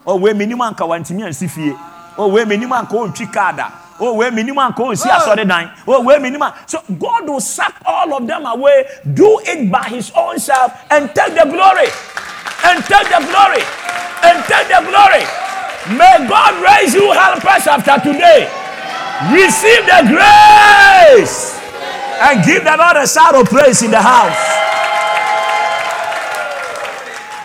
[0.05, 1.75] O wei mi nimu anka wantimi ansi fie.
[2.17, 3.71] O wei mi nimu anka ontwi kada.
[4.01, 4.89] Oh, o wei mi nimu anka ah.
[4.89, 5.69] onsi oh, asɔre dan.
[5.87, 6.43] O wei mi nimu.
[6.43, 10.73] an- So God will suck all of them away, do it by His own self,
[10.89, 11.87] and take the glory,
[12.65, 13.63] and take the glory,
[14.23, 15.23] and take the glory.
[15.97, 18.49] May God raise you helpers after today.
[19.33, 21.59] Receive the grace
[22.21, 24.37] and give the Lord a shout of praise in the house.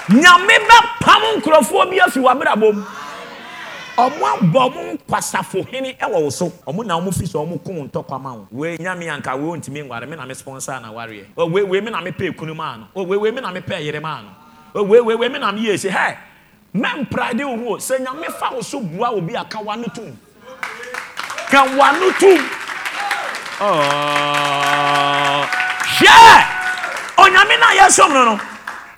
[0.08, 2.82] Nyame bɛpam nkurɔfoɔ bi afi w'abrabɔ mu.
[3.96, 6.52] Ɔmo abɔ ɔmo nkwasafohene ɛwɔ wo so.
[6.66, 7.58] Ɔmo na ɔmo fi so ɔmo
[7.90, 8.46] ntɔkwa ma wo.
[8.50, 11.24] Wei nyame anka wei ontumi nware me na me sponsor na wareɛ.
[11.36, 12.86] Wei wei me na me pɛ ekunu maa no.
[13.04, 14.82] Wei wei me na me pɛ yere maa no.
[14.82, 15.90] Wei wei wei me na me yɛ esi.
[15.90, 16.16] Hɛ
[16.74, 17.76] mɛmprade wo ho.
[17.78, 20.16] Sɛ nyame fa wo so bua obi a ka wa no tum.
[21.50, 22.38] Ka wa no tum.
[25.96, 26.44] hwɛ
[27.16, 28.40] onyame no a yɛsom no no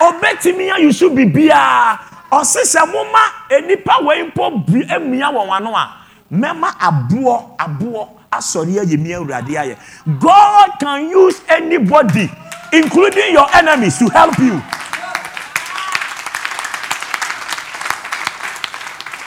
[0.01, 1.99] ɔbɛtumi ayusu biribiaa
[2.31, 3.19] ɔse sɛ moma
[3.49, 5.89] nnipa wei mpo bi amia wɔn ano a
[6.31, 9.75] mɛma aboɔ aboɔ asɔre ayɛ mi awurade ayɛ.
[10.19, 12.29] God can use anybody
[12.71, 14.61] including your enemies to help you.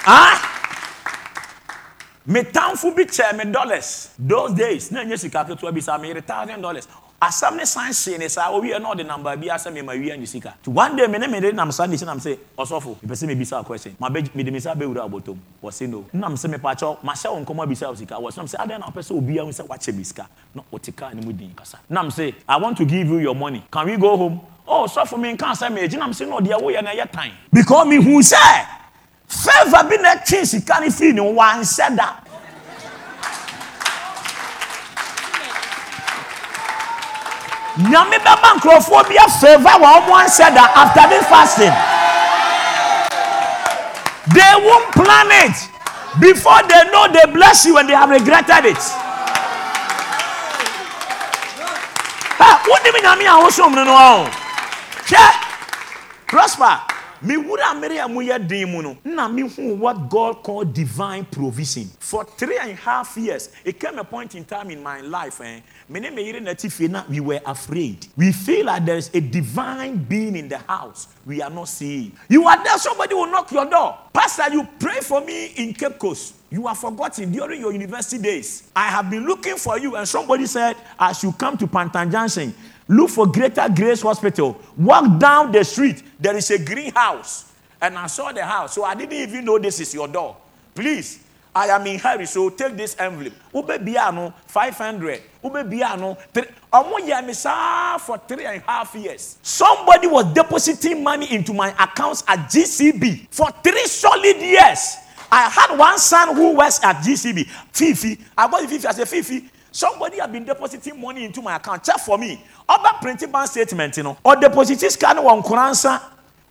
[0.07, 0.49] Ah!
[2.27, 4.11] Me tamfo bi kyɛ me dollars.
[4.19, 6.87] Those days na nyɛ sika ketewa bi saa meyere thousand dollars
[7.23, 10.27] asɛm ne san hyee ne saa owie na ɔde namba bi asɛ mema wia ne
[10.27, 10.55] sika.
[10.65, 13.27] Nti one day me ne mede nam saa ne si nam sɛ ɔsɔfo mepɛ sɛ
[13.29, 13.95] mebisa question.
[14.01, 15.37] Ma bɛ- mede me sa bɛwura abɔtɔm.
[15.63, 16.05] Wɔse no.
[16.13, 18.15] Nam sɛ mepakyɛw mahyɛ wo nkɔmmɔ abisa wo sika.
[18.17, 20.27] Wɔse nam sɛ adɛn na wopɛ sɛ obia hu sɛ woakyɛ me sika?
[20.55, 23.35] Na ɔte kaa ne mu din kasa nam sɛ i want to give you your
[23.37, 23.65] money.
[23.71, 24.41] Can we go home?
[24.67, 27.31] Oh sɔfo menka sɛ meagye nam sɛ na ɔdeɛ woyɛ no ɛyɛ tan.
[27.53, 28.67] Because mehu sɛ
[29.29, 32.17] favor bi na ɛtwe sika no firi ne wansɛ da
[37.79, 41.73] nyame bɛma nkurɔfoɔ bi afavor wɔ ɔmo ansɛ da after this fasting.
[44.35, 45.57] They won't plan it.
[46.21, 48.83] Before they know they bless you and they have regretted it.
[52.39, 54.31] Ha, wonim nyame a wosom no no ɔ
[55.07, 55.33] hwɛ
[56.27, 56.92] prosper
[57.23, 59.29] mewura mmere a moyɛ den mu no na
[59.75, 61.89] what god called divine provision.
[61.99, 65.41] For three and a half years it came a point in time in my life
[65.41, 68.07] eh, me ne me yere nati na we were afraid.
[68.17, 71.09] We feel like there is a divine being in the house.
[71.25, 72.13] We are not seeing.
[72.29, 73.99] You are there somebody will knock your door.
[74.13, 76.35] Pastor you pray for me in cape coast.
[76.53, 78.69] You are forgotten during your university days.
[78.77, 82.53] I have been looking for you, and somebody said, as you come to Pantang Junction,
[82.93, 84.61] look for Greater Grace Hospital.
[84.77, 87.53] Walk down the street, there is a greenhouse.
[87.81, 90.37] And I saw the house, so I didn't even know this is your door.
[90.75, 91.19] Please,
[91.55, 93.35] I am in hurry, so take this envelope.
[93.55, 95.21] Ube biano 500.
[95.45, 96.17] Ube biano.
[98.01, 99.37] For three and a half years.
[99.43, 104.97] Somebody was depositing money into my accounts at GCB for three solid years.
[105.31, 108.19] I had one son who works at GCB, Fifi.
[108.37, 108.87] I bought Fifi.
[108.87, 111.83] I said, Fifi, somebody have been depositing money into my account.
[111.83, 112.45] Check for me.
[112.69, 114.17] Other printing bank statement, you know.
[114.25, 116.01] Or deposit scan one kuransa,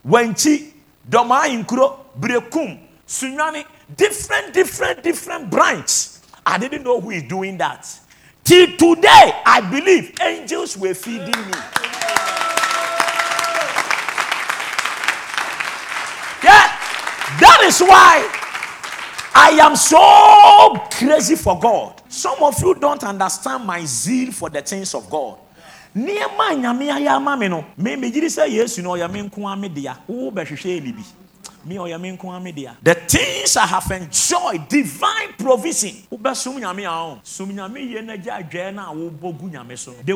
[0.06, 0.74] wenchi,
[1.10, 3.66] Dormaa Ahenkro, Berekum, sunyani,
[3.96, 6.08] different, different, different branch.
[6.46, 7.88] I didn't know who is doing that.
[8.44, 11.54] Till today, I believe angels were feeding me.
[16.44, 16.76] Yeah,
[17.40, 18.28] that is why
[19.36, 22.01] I am so crazy for God.
[22.12, 25.38] Some of you don't understand my zeal for the things of God.
[25.96, 26.20] me
[27.48, 28.82] no me megyere sɛ yesu
[32.84, 35.96] the things i have enjoyed divine provision.
[36.10, 36.18] The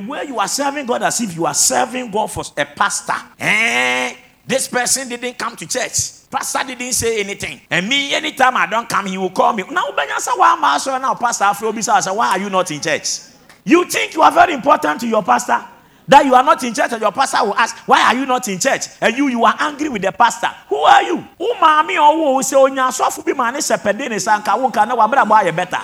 [0.08, 3.14] way you are serving god as if you are serving god for a pastor.
[3.40, 4.14] Eh,
[4.48, 6.15] This person didn't come to church.
[6.30, 7.62] Pastor didn't say anything.
[7.70, 9.64] And me, anytime I don't come, he will call me.
[9.72, 13.20] Now, why am now, Pastor Afro why are you not in church?
[13.64, 15.64] You think you are very important to your pastor?
[16.08, 18.48] That you are not in church, and your pastor will ask, Why are you not
[18.48, 18.86] in church?
[19.02, 20.50] And you you are angry with the pastor.
[20.70, 21.26] Who are you?
[21.60, 24.88] Mommy or who say onya so fu bi ma ne sepede ne sanka wo nka
[24.88, 25.82] na wa bra boy better.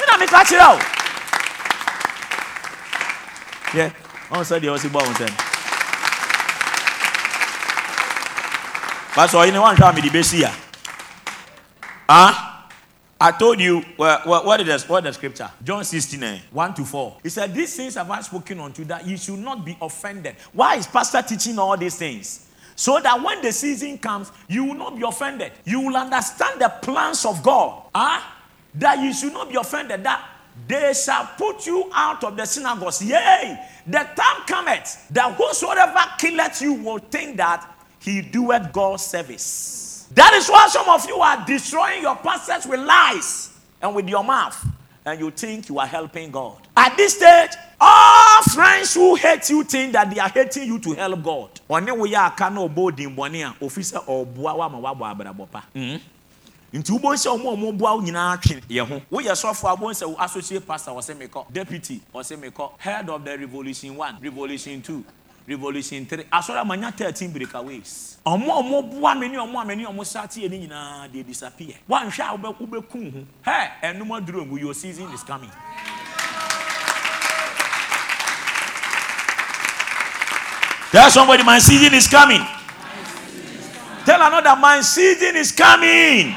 [0.00, 0.80] You know me catch it out.
[3.74, 3.90] Yeah.
[4.30, 5.53] On said the osi boy on
[9.14, 10.50] Pastor, you know one time me the base here.
[12.08, 12.62] Huh?
[13.20, 15.48] I told you, well, well, what, is the, what is the scripture?
[15.62, 17.18] John 16, eh, 1 to 4.
[17.22, 20.34] He said, These things have I spoken unto you that you should not be offended.
[20.52, 22.48] Why is Pastor teaching all these things?
[22.74, 25.52] So that when the season comes, you will not be offended.
[25.64, 27.84] You will understand the plans of God.
[27.94, 28.20] Huh?
[28.74, 30.02] That you should not be offended.
[30.02, 30.28] That
[30.66, 33.00] they shall put you out of the synagogues.
[33.00, 37.73] Yea, the time cometh that whosoever killeth you will think that
[38.04, 40.06] he doeth God's service.
[40.14, 43.50] That is why some of you are destroying your pastors with lies
[43.80, 44.66] and with your mouth.
[45.06, 46.56] And you think you are helping God.
[46.76, 47.50] At this stage,
[47.80, 51.60] all friends who hate you think that they are hating you to help God.
[51.68, 52.12] Ɔne wo hmm?
[58.04, 58.36] nyinaa
[59.98, 60.92] ho associate pastor
[61.52, 62.00] deputy
[62.78, 65.04] head of the revolution one revolution two
[65.46, 69.84] revolution three asɔre amanya thirteen breakaways ɔmo ɔmo boa me ne ɔmo a me ne
[69.84, 74.44] ɔmo sate yɛ ne nyinaa they disappear wanhwɛ a wobɛ wobɛku ho hɛ ɛnum aduro
[74.46, 75.50] ngu your season is coming.
[80.94, 82.40] Tell somebody my season is coming.
[84.06, 86.32] Tell another my season is coming.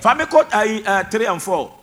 [0.00, 1.75] Famiko uh, uh, 3 and 4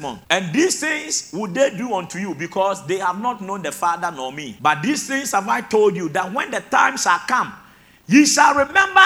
[0.00, 0.22] month.
[0.30, 4.10] And these things would they do unto you because they have not known the Father
[4.14, 4.56] nor me.
[4.60, 7.52] But these things have I told you that when the time shall come,
[8.06, 9.04] ye shall remember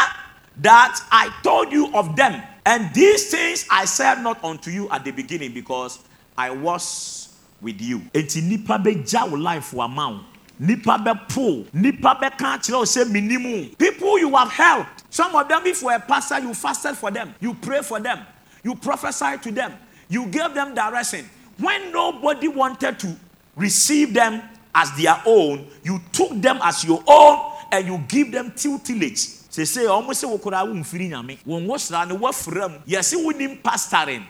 [0.59, 2.43] that I told you of them.
[2.65, 5.99] And these things I said not unto you at the beginning because
[6.37, 8.01] I was with you.
[8.15, 10.21] Enti nipa beja wo life wa ma
[10.61, 13.75] Nipa be Nipa be can't say minimum.
[13.77, 15.05] People you have helped.
[15.09, 17.35] Some of them, if you are a pastor, you fasted for them.
[17.41, 18.21] You pray for them.
[18.63, 19.73] You prophesy to them.
[20.11, 21.25] You gave them direction.
[21.59, 23.17] When nobody wanted to
[23.55, 24.43] receive them
[24.75, 29.39] as their own, you took them as your own and you give them tutelage.
[29.49, 31.39] Say say almost say wokora wo mfiri nyame.
[31.47, 32.83] Won wo sra ne wafram.
[32.87, 34.25] Yesi wonim pastoring.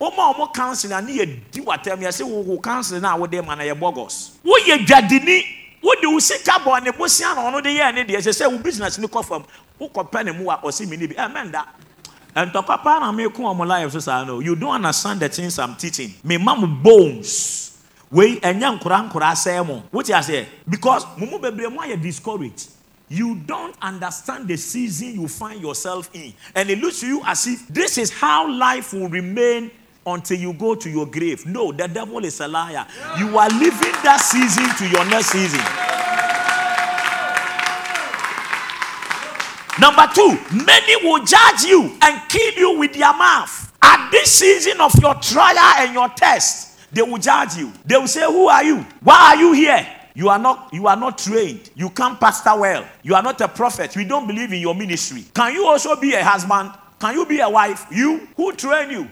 [0.00, 3.64] Oma omo council na ne di watam yesi wo council na wo de ma na
[3.64, 4.38] ye bogus.
[4.44, 5.44] Wo ye dwadini
[5.84, 8.58] wode wo sika bɔ ne bosia na ɔno de yɛ ne deɛ ɛsɛ sɛ wo
[8.58, 9.44] business ne kɔ fam
[9.80, 11.64] wokɔpɛ ne mu a ɔse mene bi ɛmɛnda
[12.34, 15.58] and tɔkapa na me ko ɔmo life so saa no you don't understand the things
[15.58, 16.12] i'm teaching.
[16.24, 17.78] Me ma mo bones.
[18.10, 22.68] Wei ɛnyɛ nkora nkora asɛe mo wote aseɛ because mumu mu bebree mo ayɛ discouraged
[23.08, 26.32] you don't understand the season you find yourself in.
[26.54, 29.70] And it looks to you as if this is how life will remain
[30.06, 31.46] until you go to your grave.
[31.46, 32.86] No the devil is a liar.
[33.18, 35.60] You are living that season to your next season
[39.80, 43.72] Number two, many will judge you and kill you with their mouth.
[43.82, 47.72] At this season of your trial and your test, they will judge you.
[47.84, 48.86] They will say, Who are you?
[49.02, 49.86] Why are you here?
[50.14, 51.70] You are not you are not trained.
[51.74, 52.86] You can't pastor well.
[53.02, 53.96] You are not a prophet.
[53.96, 55.24] We don't believe in your ministry.
[55.34, 56.70] Can you also be a husband?
[57.00, 57.86] Can you be a wife?
[57.90, 59.08] You who train you?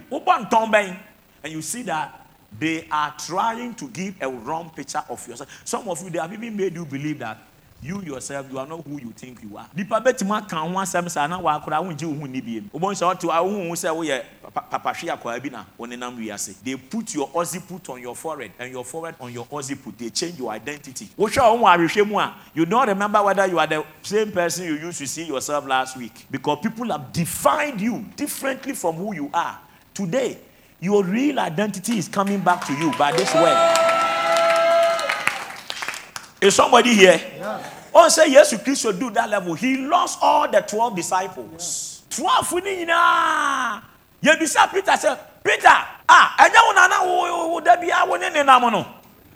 [1.45, 2.27] And you see that
[2.59, 5.51] they are trying to give a wrong picture of yourself.
[5.65, 7.39] Some of you, they have even made you believe that
[7.83, 9.69] you yourself you are not who you think you are.
[9.75, 12.71] Nipa bɛtumi aka ho asɛm saa na wakora wongye wo ho ni biem.
[12.71, 14.23] Wobɛhu sɛ wote wohu sɛ woyɛ
[14.71, 16.55] papahwe akwaa bi na wonenam wiase.
[16.63, 20.39] They put your occiput on your forehead and your forehead on your occiput they change
[20.39, 21.09] your identity.
[21.19, 24.75] Wohwɛ wo ho mu a you don't remember whether you are the same person you
[24.75, 26.27] used to see yourself last week.
[26.31, 29.59] Because people have defined you differently from who you are.
[29.93, 30.39] Today
[30.79, 33.91] your real identity is coming back to you by this way
[36.43, 37.21] is somebody here?
[37.39, 37.63] Yeah.
[37.95, 39.55] Oh, say yes, Christ will do that level.
[39.55, 42.03] He lost all the 12 disciples.
[42.11, 43.81] 12 winning na.
[44.21, 45.67] You bisa Peter said, Peter,
[46.09, 48.87] ah, I don't know that be I won't in no.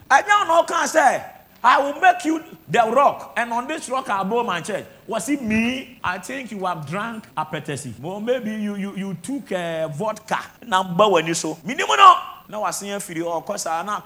[0.09, 1.25] I don't know can say,
[1.63, 4.85] I will make you the rock, and on this rock I'll build my church.
[5.07, 5.99] Was it me?
[6.05, 7.99] I think you have drank apetesi.
[7.99, 10.39] Well, maybe you you, you took uh, vodka.
[10.65, 11.57] Number when you saw.
[11.65, 12.15] Minimum no.
[12.49, 14.01] Now I see you you, of course, I know,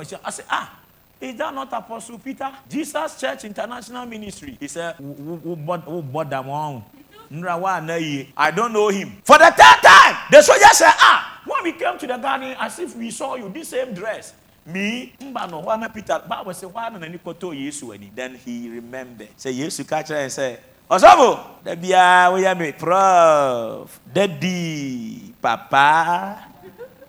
[0.00, 0.85] I say, ah.
[1.20, 2.50] Is that not Apostle Peter?
[2.68, 4.56] Jesus Church International Ministry.
[4.60, 6.84] He said, Who bought them on?
[7.32, 9.16] I don't know him.
[9.24, 12.78] For the third time, the soldier said, Ah, when we came to the garden, as
[12.78, 14.34] if we saw you, this same dress.
[14.66, 18.68] me mba no hɔ na peter bible sɛ hɔ ana n'ani kɔtɔɔ yesu then he
[18.68, 20.58] remembered sɛ yesu ka kyerɛ yɛn sɛ
[20.90, 26.50] ɔsɔfo da biara woyɛ me prof dadi papa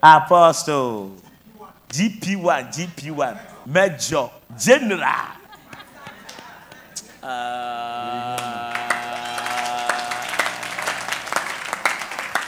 [0.04, 1.18] apostle
[1.90, 5.04] gp1 gp1 major general.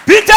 [0.06, 0.34] Peter!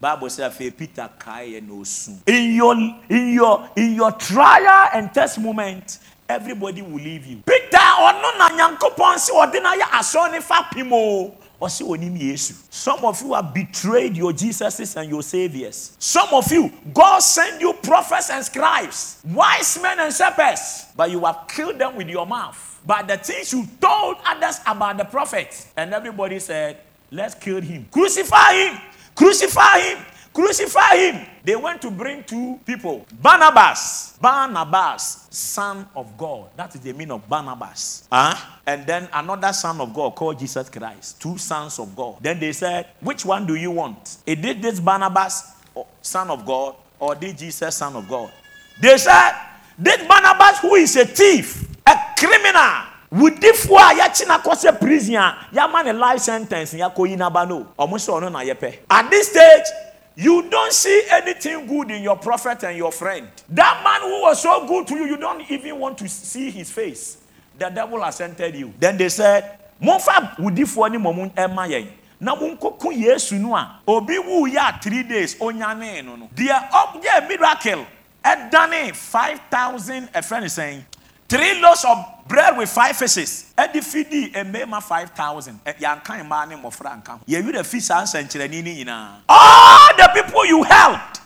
[0.00, 2.74] Bible sɛ afei peter kaeɛ na osu in your
[3.08, 5.98] in your in your trial and test moment
[6.28, 7.42] everybody will leave you.
[7.46, 11.34] Peter ɔno na nyankopɔn sɛ ɔde no ayɛ asɔ ne fa pim o
[11.66, 15.96] some of you have betrayed your jesuses and your saviors.
[15.98, 21.24] Some of you god send you prophets and scribes wise men and shepherds but you
[21.24, 22.80] have killed them with your mouth.
[22.86, 26.78] But the things you told others about the prophet and everybody said
[27.10, 27.86] let's kill him.
[27.90, 28.80] Crucify him!
[29.16, 29.98] Crucify him
[30.38, 31.26] crucify him.
[31.42, 33.04] They went to bring two people.
[33.20, 34.16] Barnabas.
[34.20, 36.50] Barnabas son of god.
[36.56, 38.06] That is the meaning of barnabas.
[38.10, 38.36] Huh?
[38.64, 41.20] and then another son of god called jesus christ.
[41.20, 42.18] Two sons of god.
[42.20, 44.18] Then they said which one do you want?
[44.26, 45.42] It did this barnabas
[46.02, 48.30] son of god or did jesus son of god?
[48.80, 49.32] They said
[49.76, 55.16] this barnabas who is a thief a criminal wudifoɔ a yɛakyi no akɔ sɛ prison
[55.16, 59.64] a yɛama ne life sentence yɛakɔyi n'aba no ɔmo na yɛpɛ at this stage
[60.18, 63.28] you don't see anything good in your prophet and your friend.
[63.50, 66.72] That man who was so good to you you don't even want to see his
[66.72, 67.18] face.
[67.56, 68.74] The devil has entered you.
[68.80, 71.86] Then they said momfa wudifoɔ ne mmɔmu ɛma yɛn
[72.18, 76.28] na monkɔko yesu no a obi wuyɛ a three days onyanee no no.
[76.34, 77.86] Deɛ ɔyɛ miracle.
[78.24, 80.82] Ɛdane 5000 ɛfrɛ ne sɛn
[81.28, 83.52] three loaves of bread with five fishes.
[83.56, 85.60] Ɛde fidi mmarima five thousand.
[85.66, 87.20] Eh, Yɛnka mmaa ne mmɔfra nka ho.
[87.28, 89.08] Yɛwerɛ fi saa nsɛnkyerɛnne no nyinaa.
[89.28, 91.20] All the people you helped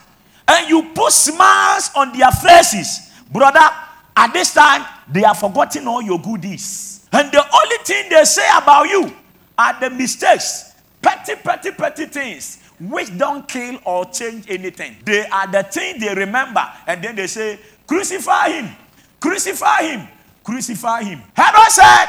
[0.47, 3.69] and you put smiles on their faces brother
[4.15, 7.07] at this time they have forgotten all your good deeds.
[7.11, 9.13] And the only thing they say about you
[9.57, 14.97] are the mistakes petty petty petty things which don't kill or change anything.
[15.05, 18.75] They are the things they remember and then they say crucify him
[19.23, 20.07] crucify him.
[20.43, 21.21] Crucify him.
[21.33, 22.07] Herod said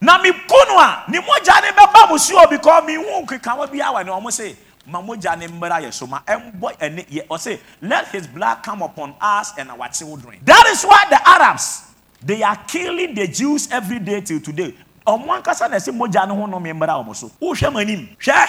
[0.00, 3.70] na me kunu a ne mogya ne bɛba mo so o because me hu nkekawa
[3.70, 4.54] bi awa ne ɔmo se
[4.86, 8.82] ma mogya ne mmra yɛ so ma ɛmbɔ ɛne yɛ ɔse let his blood come
[8.82, 10.38] upon us and our children.
[10.44, 11.82] That is why the arabs
[12.24, 14.72] they are killing the jews every day till today.
[15.04, 17.28] Ɔmo ankasa na ɛsɛ mogya ne ho nom mmra ɔmo so.
[17.40, 18.48] Wohwɛ mo anim hwɛ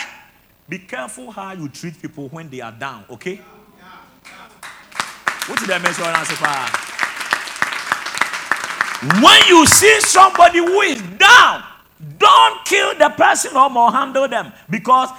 [0.70, 3.42] be careful how you treat people when they are down okay?
[5.50, 6.93] Wote dɛ mɛsɛ ɔno ase paa
[9.22, 11.64] when you see somebody who is down,
[12.18, 15.10] don't kill the person or handle them because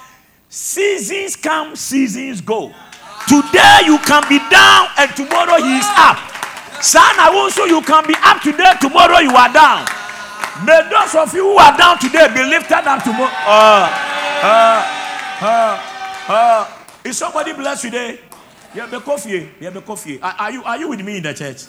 [0.49, 2.73] seasons come, seasons go.
[3.27, 6.17] Today you can be down and tomorrow he is up.
[6.81, 9.85] Son, I also you can be up today, tomorrow you are down.
[10.65, 13.31] May those of you who are down today be lifted up tomorrow.
[13.45, 13.89] Uh,
[14.41, 16.71] uh, uh, uh.
[17.03, 18.19] Is somebody blessed today?
[18.73, 19.49] Yeah, be coffee.
[19.59, 20.19] Yeah, be coffee.
[20.21, 21.65] Are, are you are you with me in the church?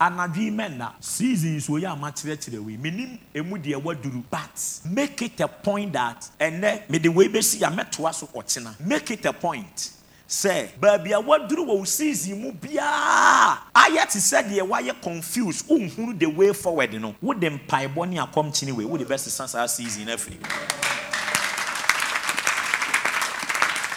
[0.00, 5.22] Anadwo mɛ na seasons wo yɛ a makyerɛkyerɛ wei menim ɛmu deɛ waduru but make
[5.22, 9.32] it a point that ɛnɛ mede wei bɛsi a mɛtoa so ɔkyena make it a
[9.32, 9.90] point.
[10.28, 15.66] Sɛ baabi a waduru wɔ season mu biara ayɛ te sɛ deɛ wayɛ confused.
[15.68, 20.06] Wonhunu the way forward no wode mpaebɔ ne akɔmkyene wei wode bɛsesa saa season eh,
[20.06, 20.38] no afiri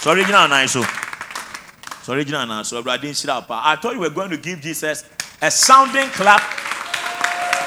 [0.02, 0.82] sɔre gyina anan so.
[2.10, 5.04] Sɔre gyina anan so awurade nhyira paa i thought you were going to give jesus
[5.42, 6.42] a sounding clap,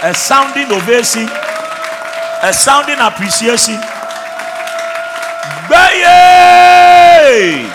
[0.03, 1.29] a sounding ovation,
[2.43, 3.77] a sounding appreciation.
[5.71, 7.69] Baye!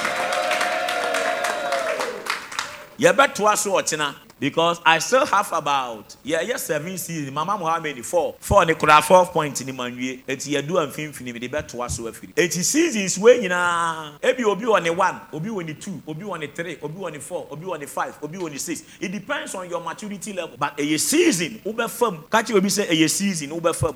[3.00, 7.32] Better so ɔkyena because I still have about yeah yeah seven seasons.
[7.32, 10.20] Mama Muhammad four four ne kura four point ni manwie.
[10.28, 12.34] Eti yɛ du amfimfini mi de bɛtoa so afiri.
[12.36, 16.40] Eti seasons wei nyinaa ebi obi wɔ ne one, obi wɔ ne two, obi wɔ
[16.40, 18.84] ne three, obi wɔ ne four, obi wɔ ne five, obi wɔ ne six.
[19.00, 20.58] It depends on your maturity level.
[20.58, 22.24] But ɛyɛ season wobɛ fam.
[22.30, 23.96] Kachi obi sɛ ɛyɛ season wobɛ fam.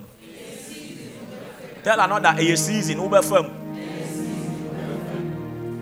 [1.84, 3.58] Tell another ɛyɛ season wobɛ fam.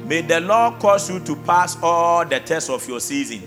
[0.08, 3.44] May the Lord cause you to pass all the tests of your season.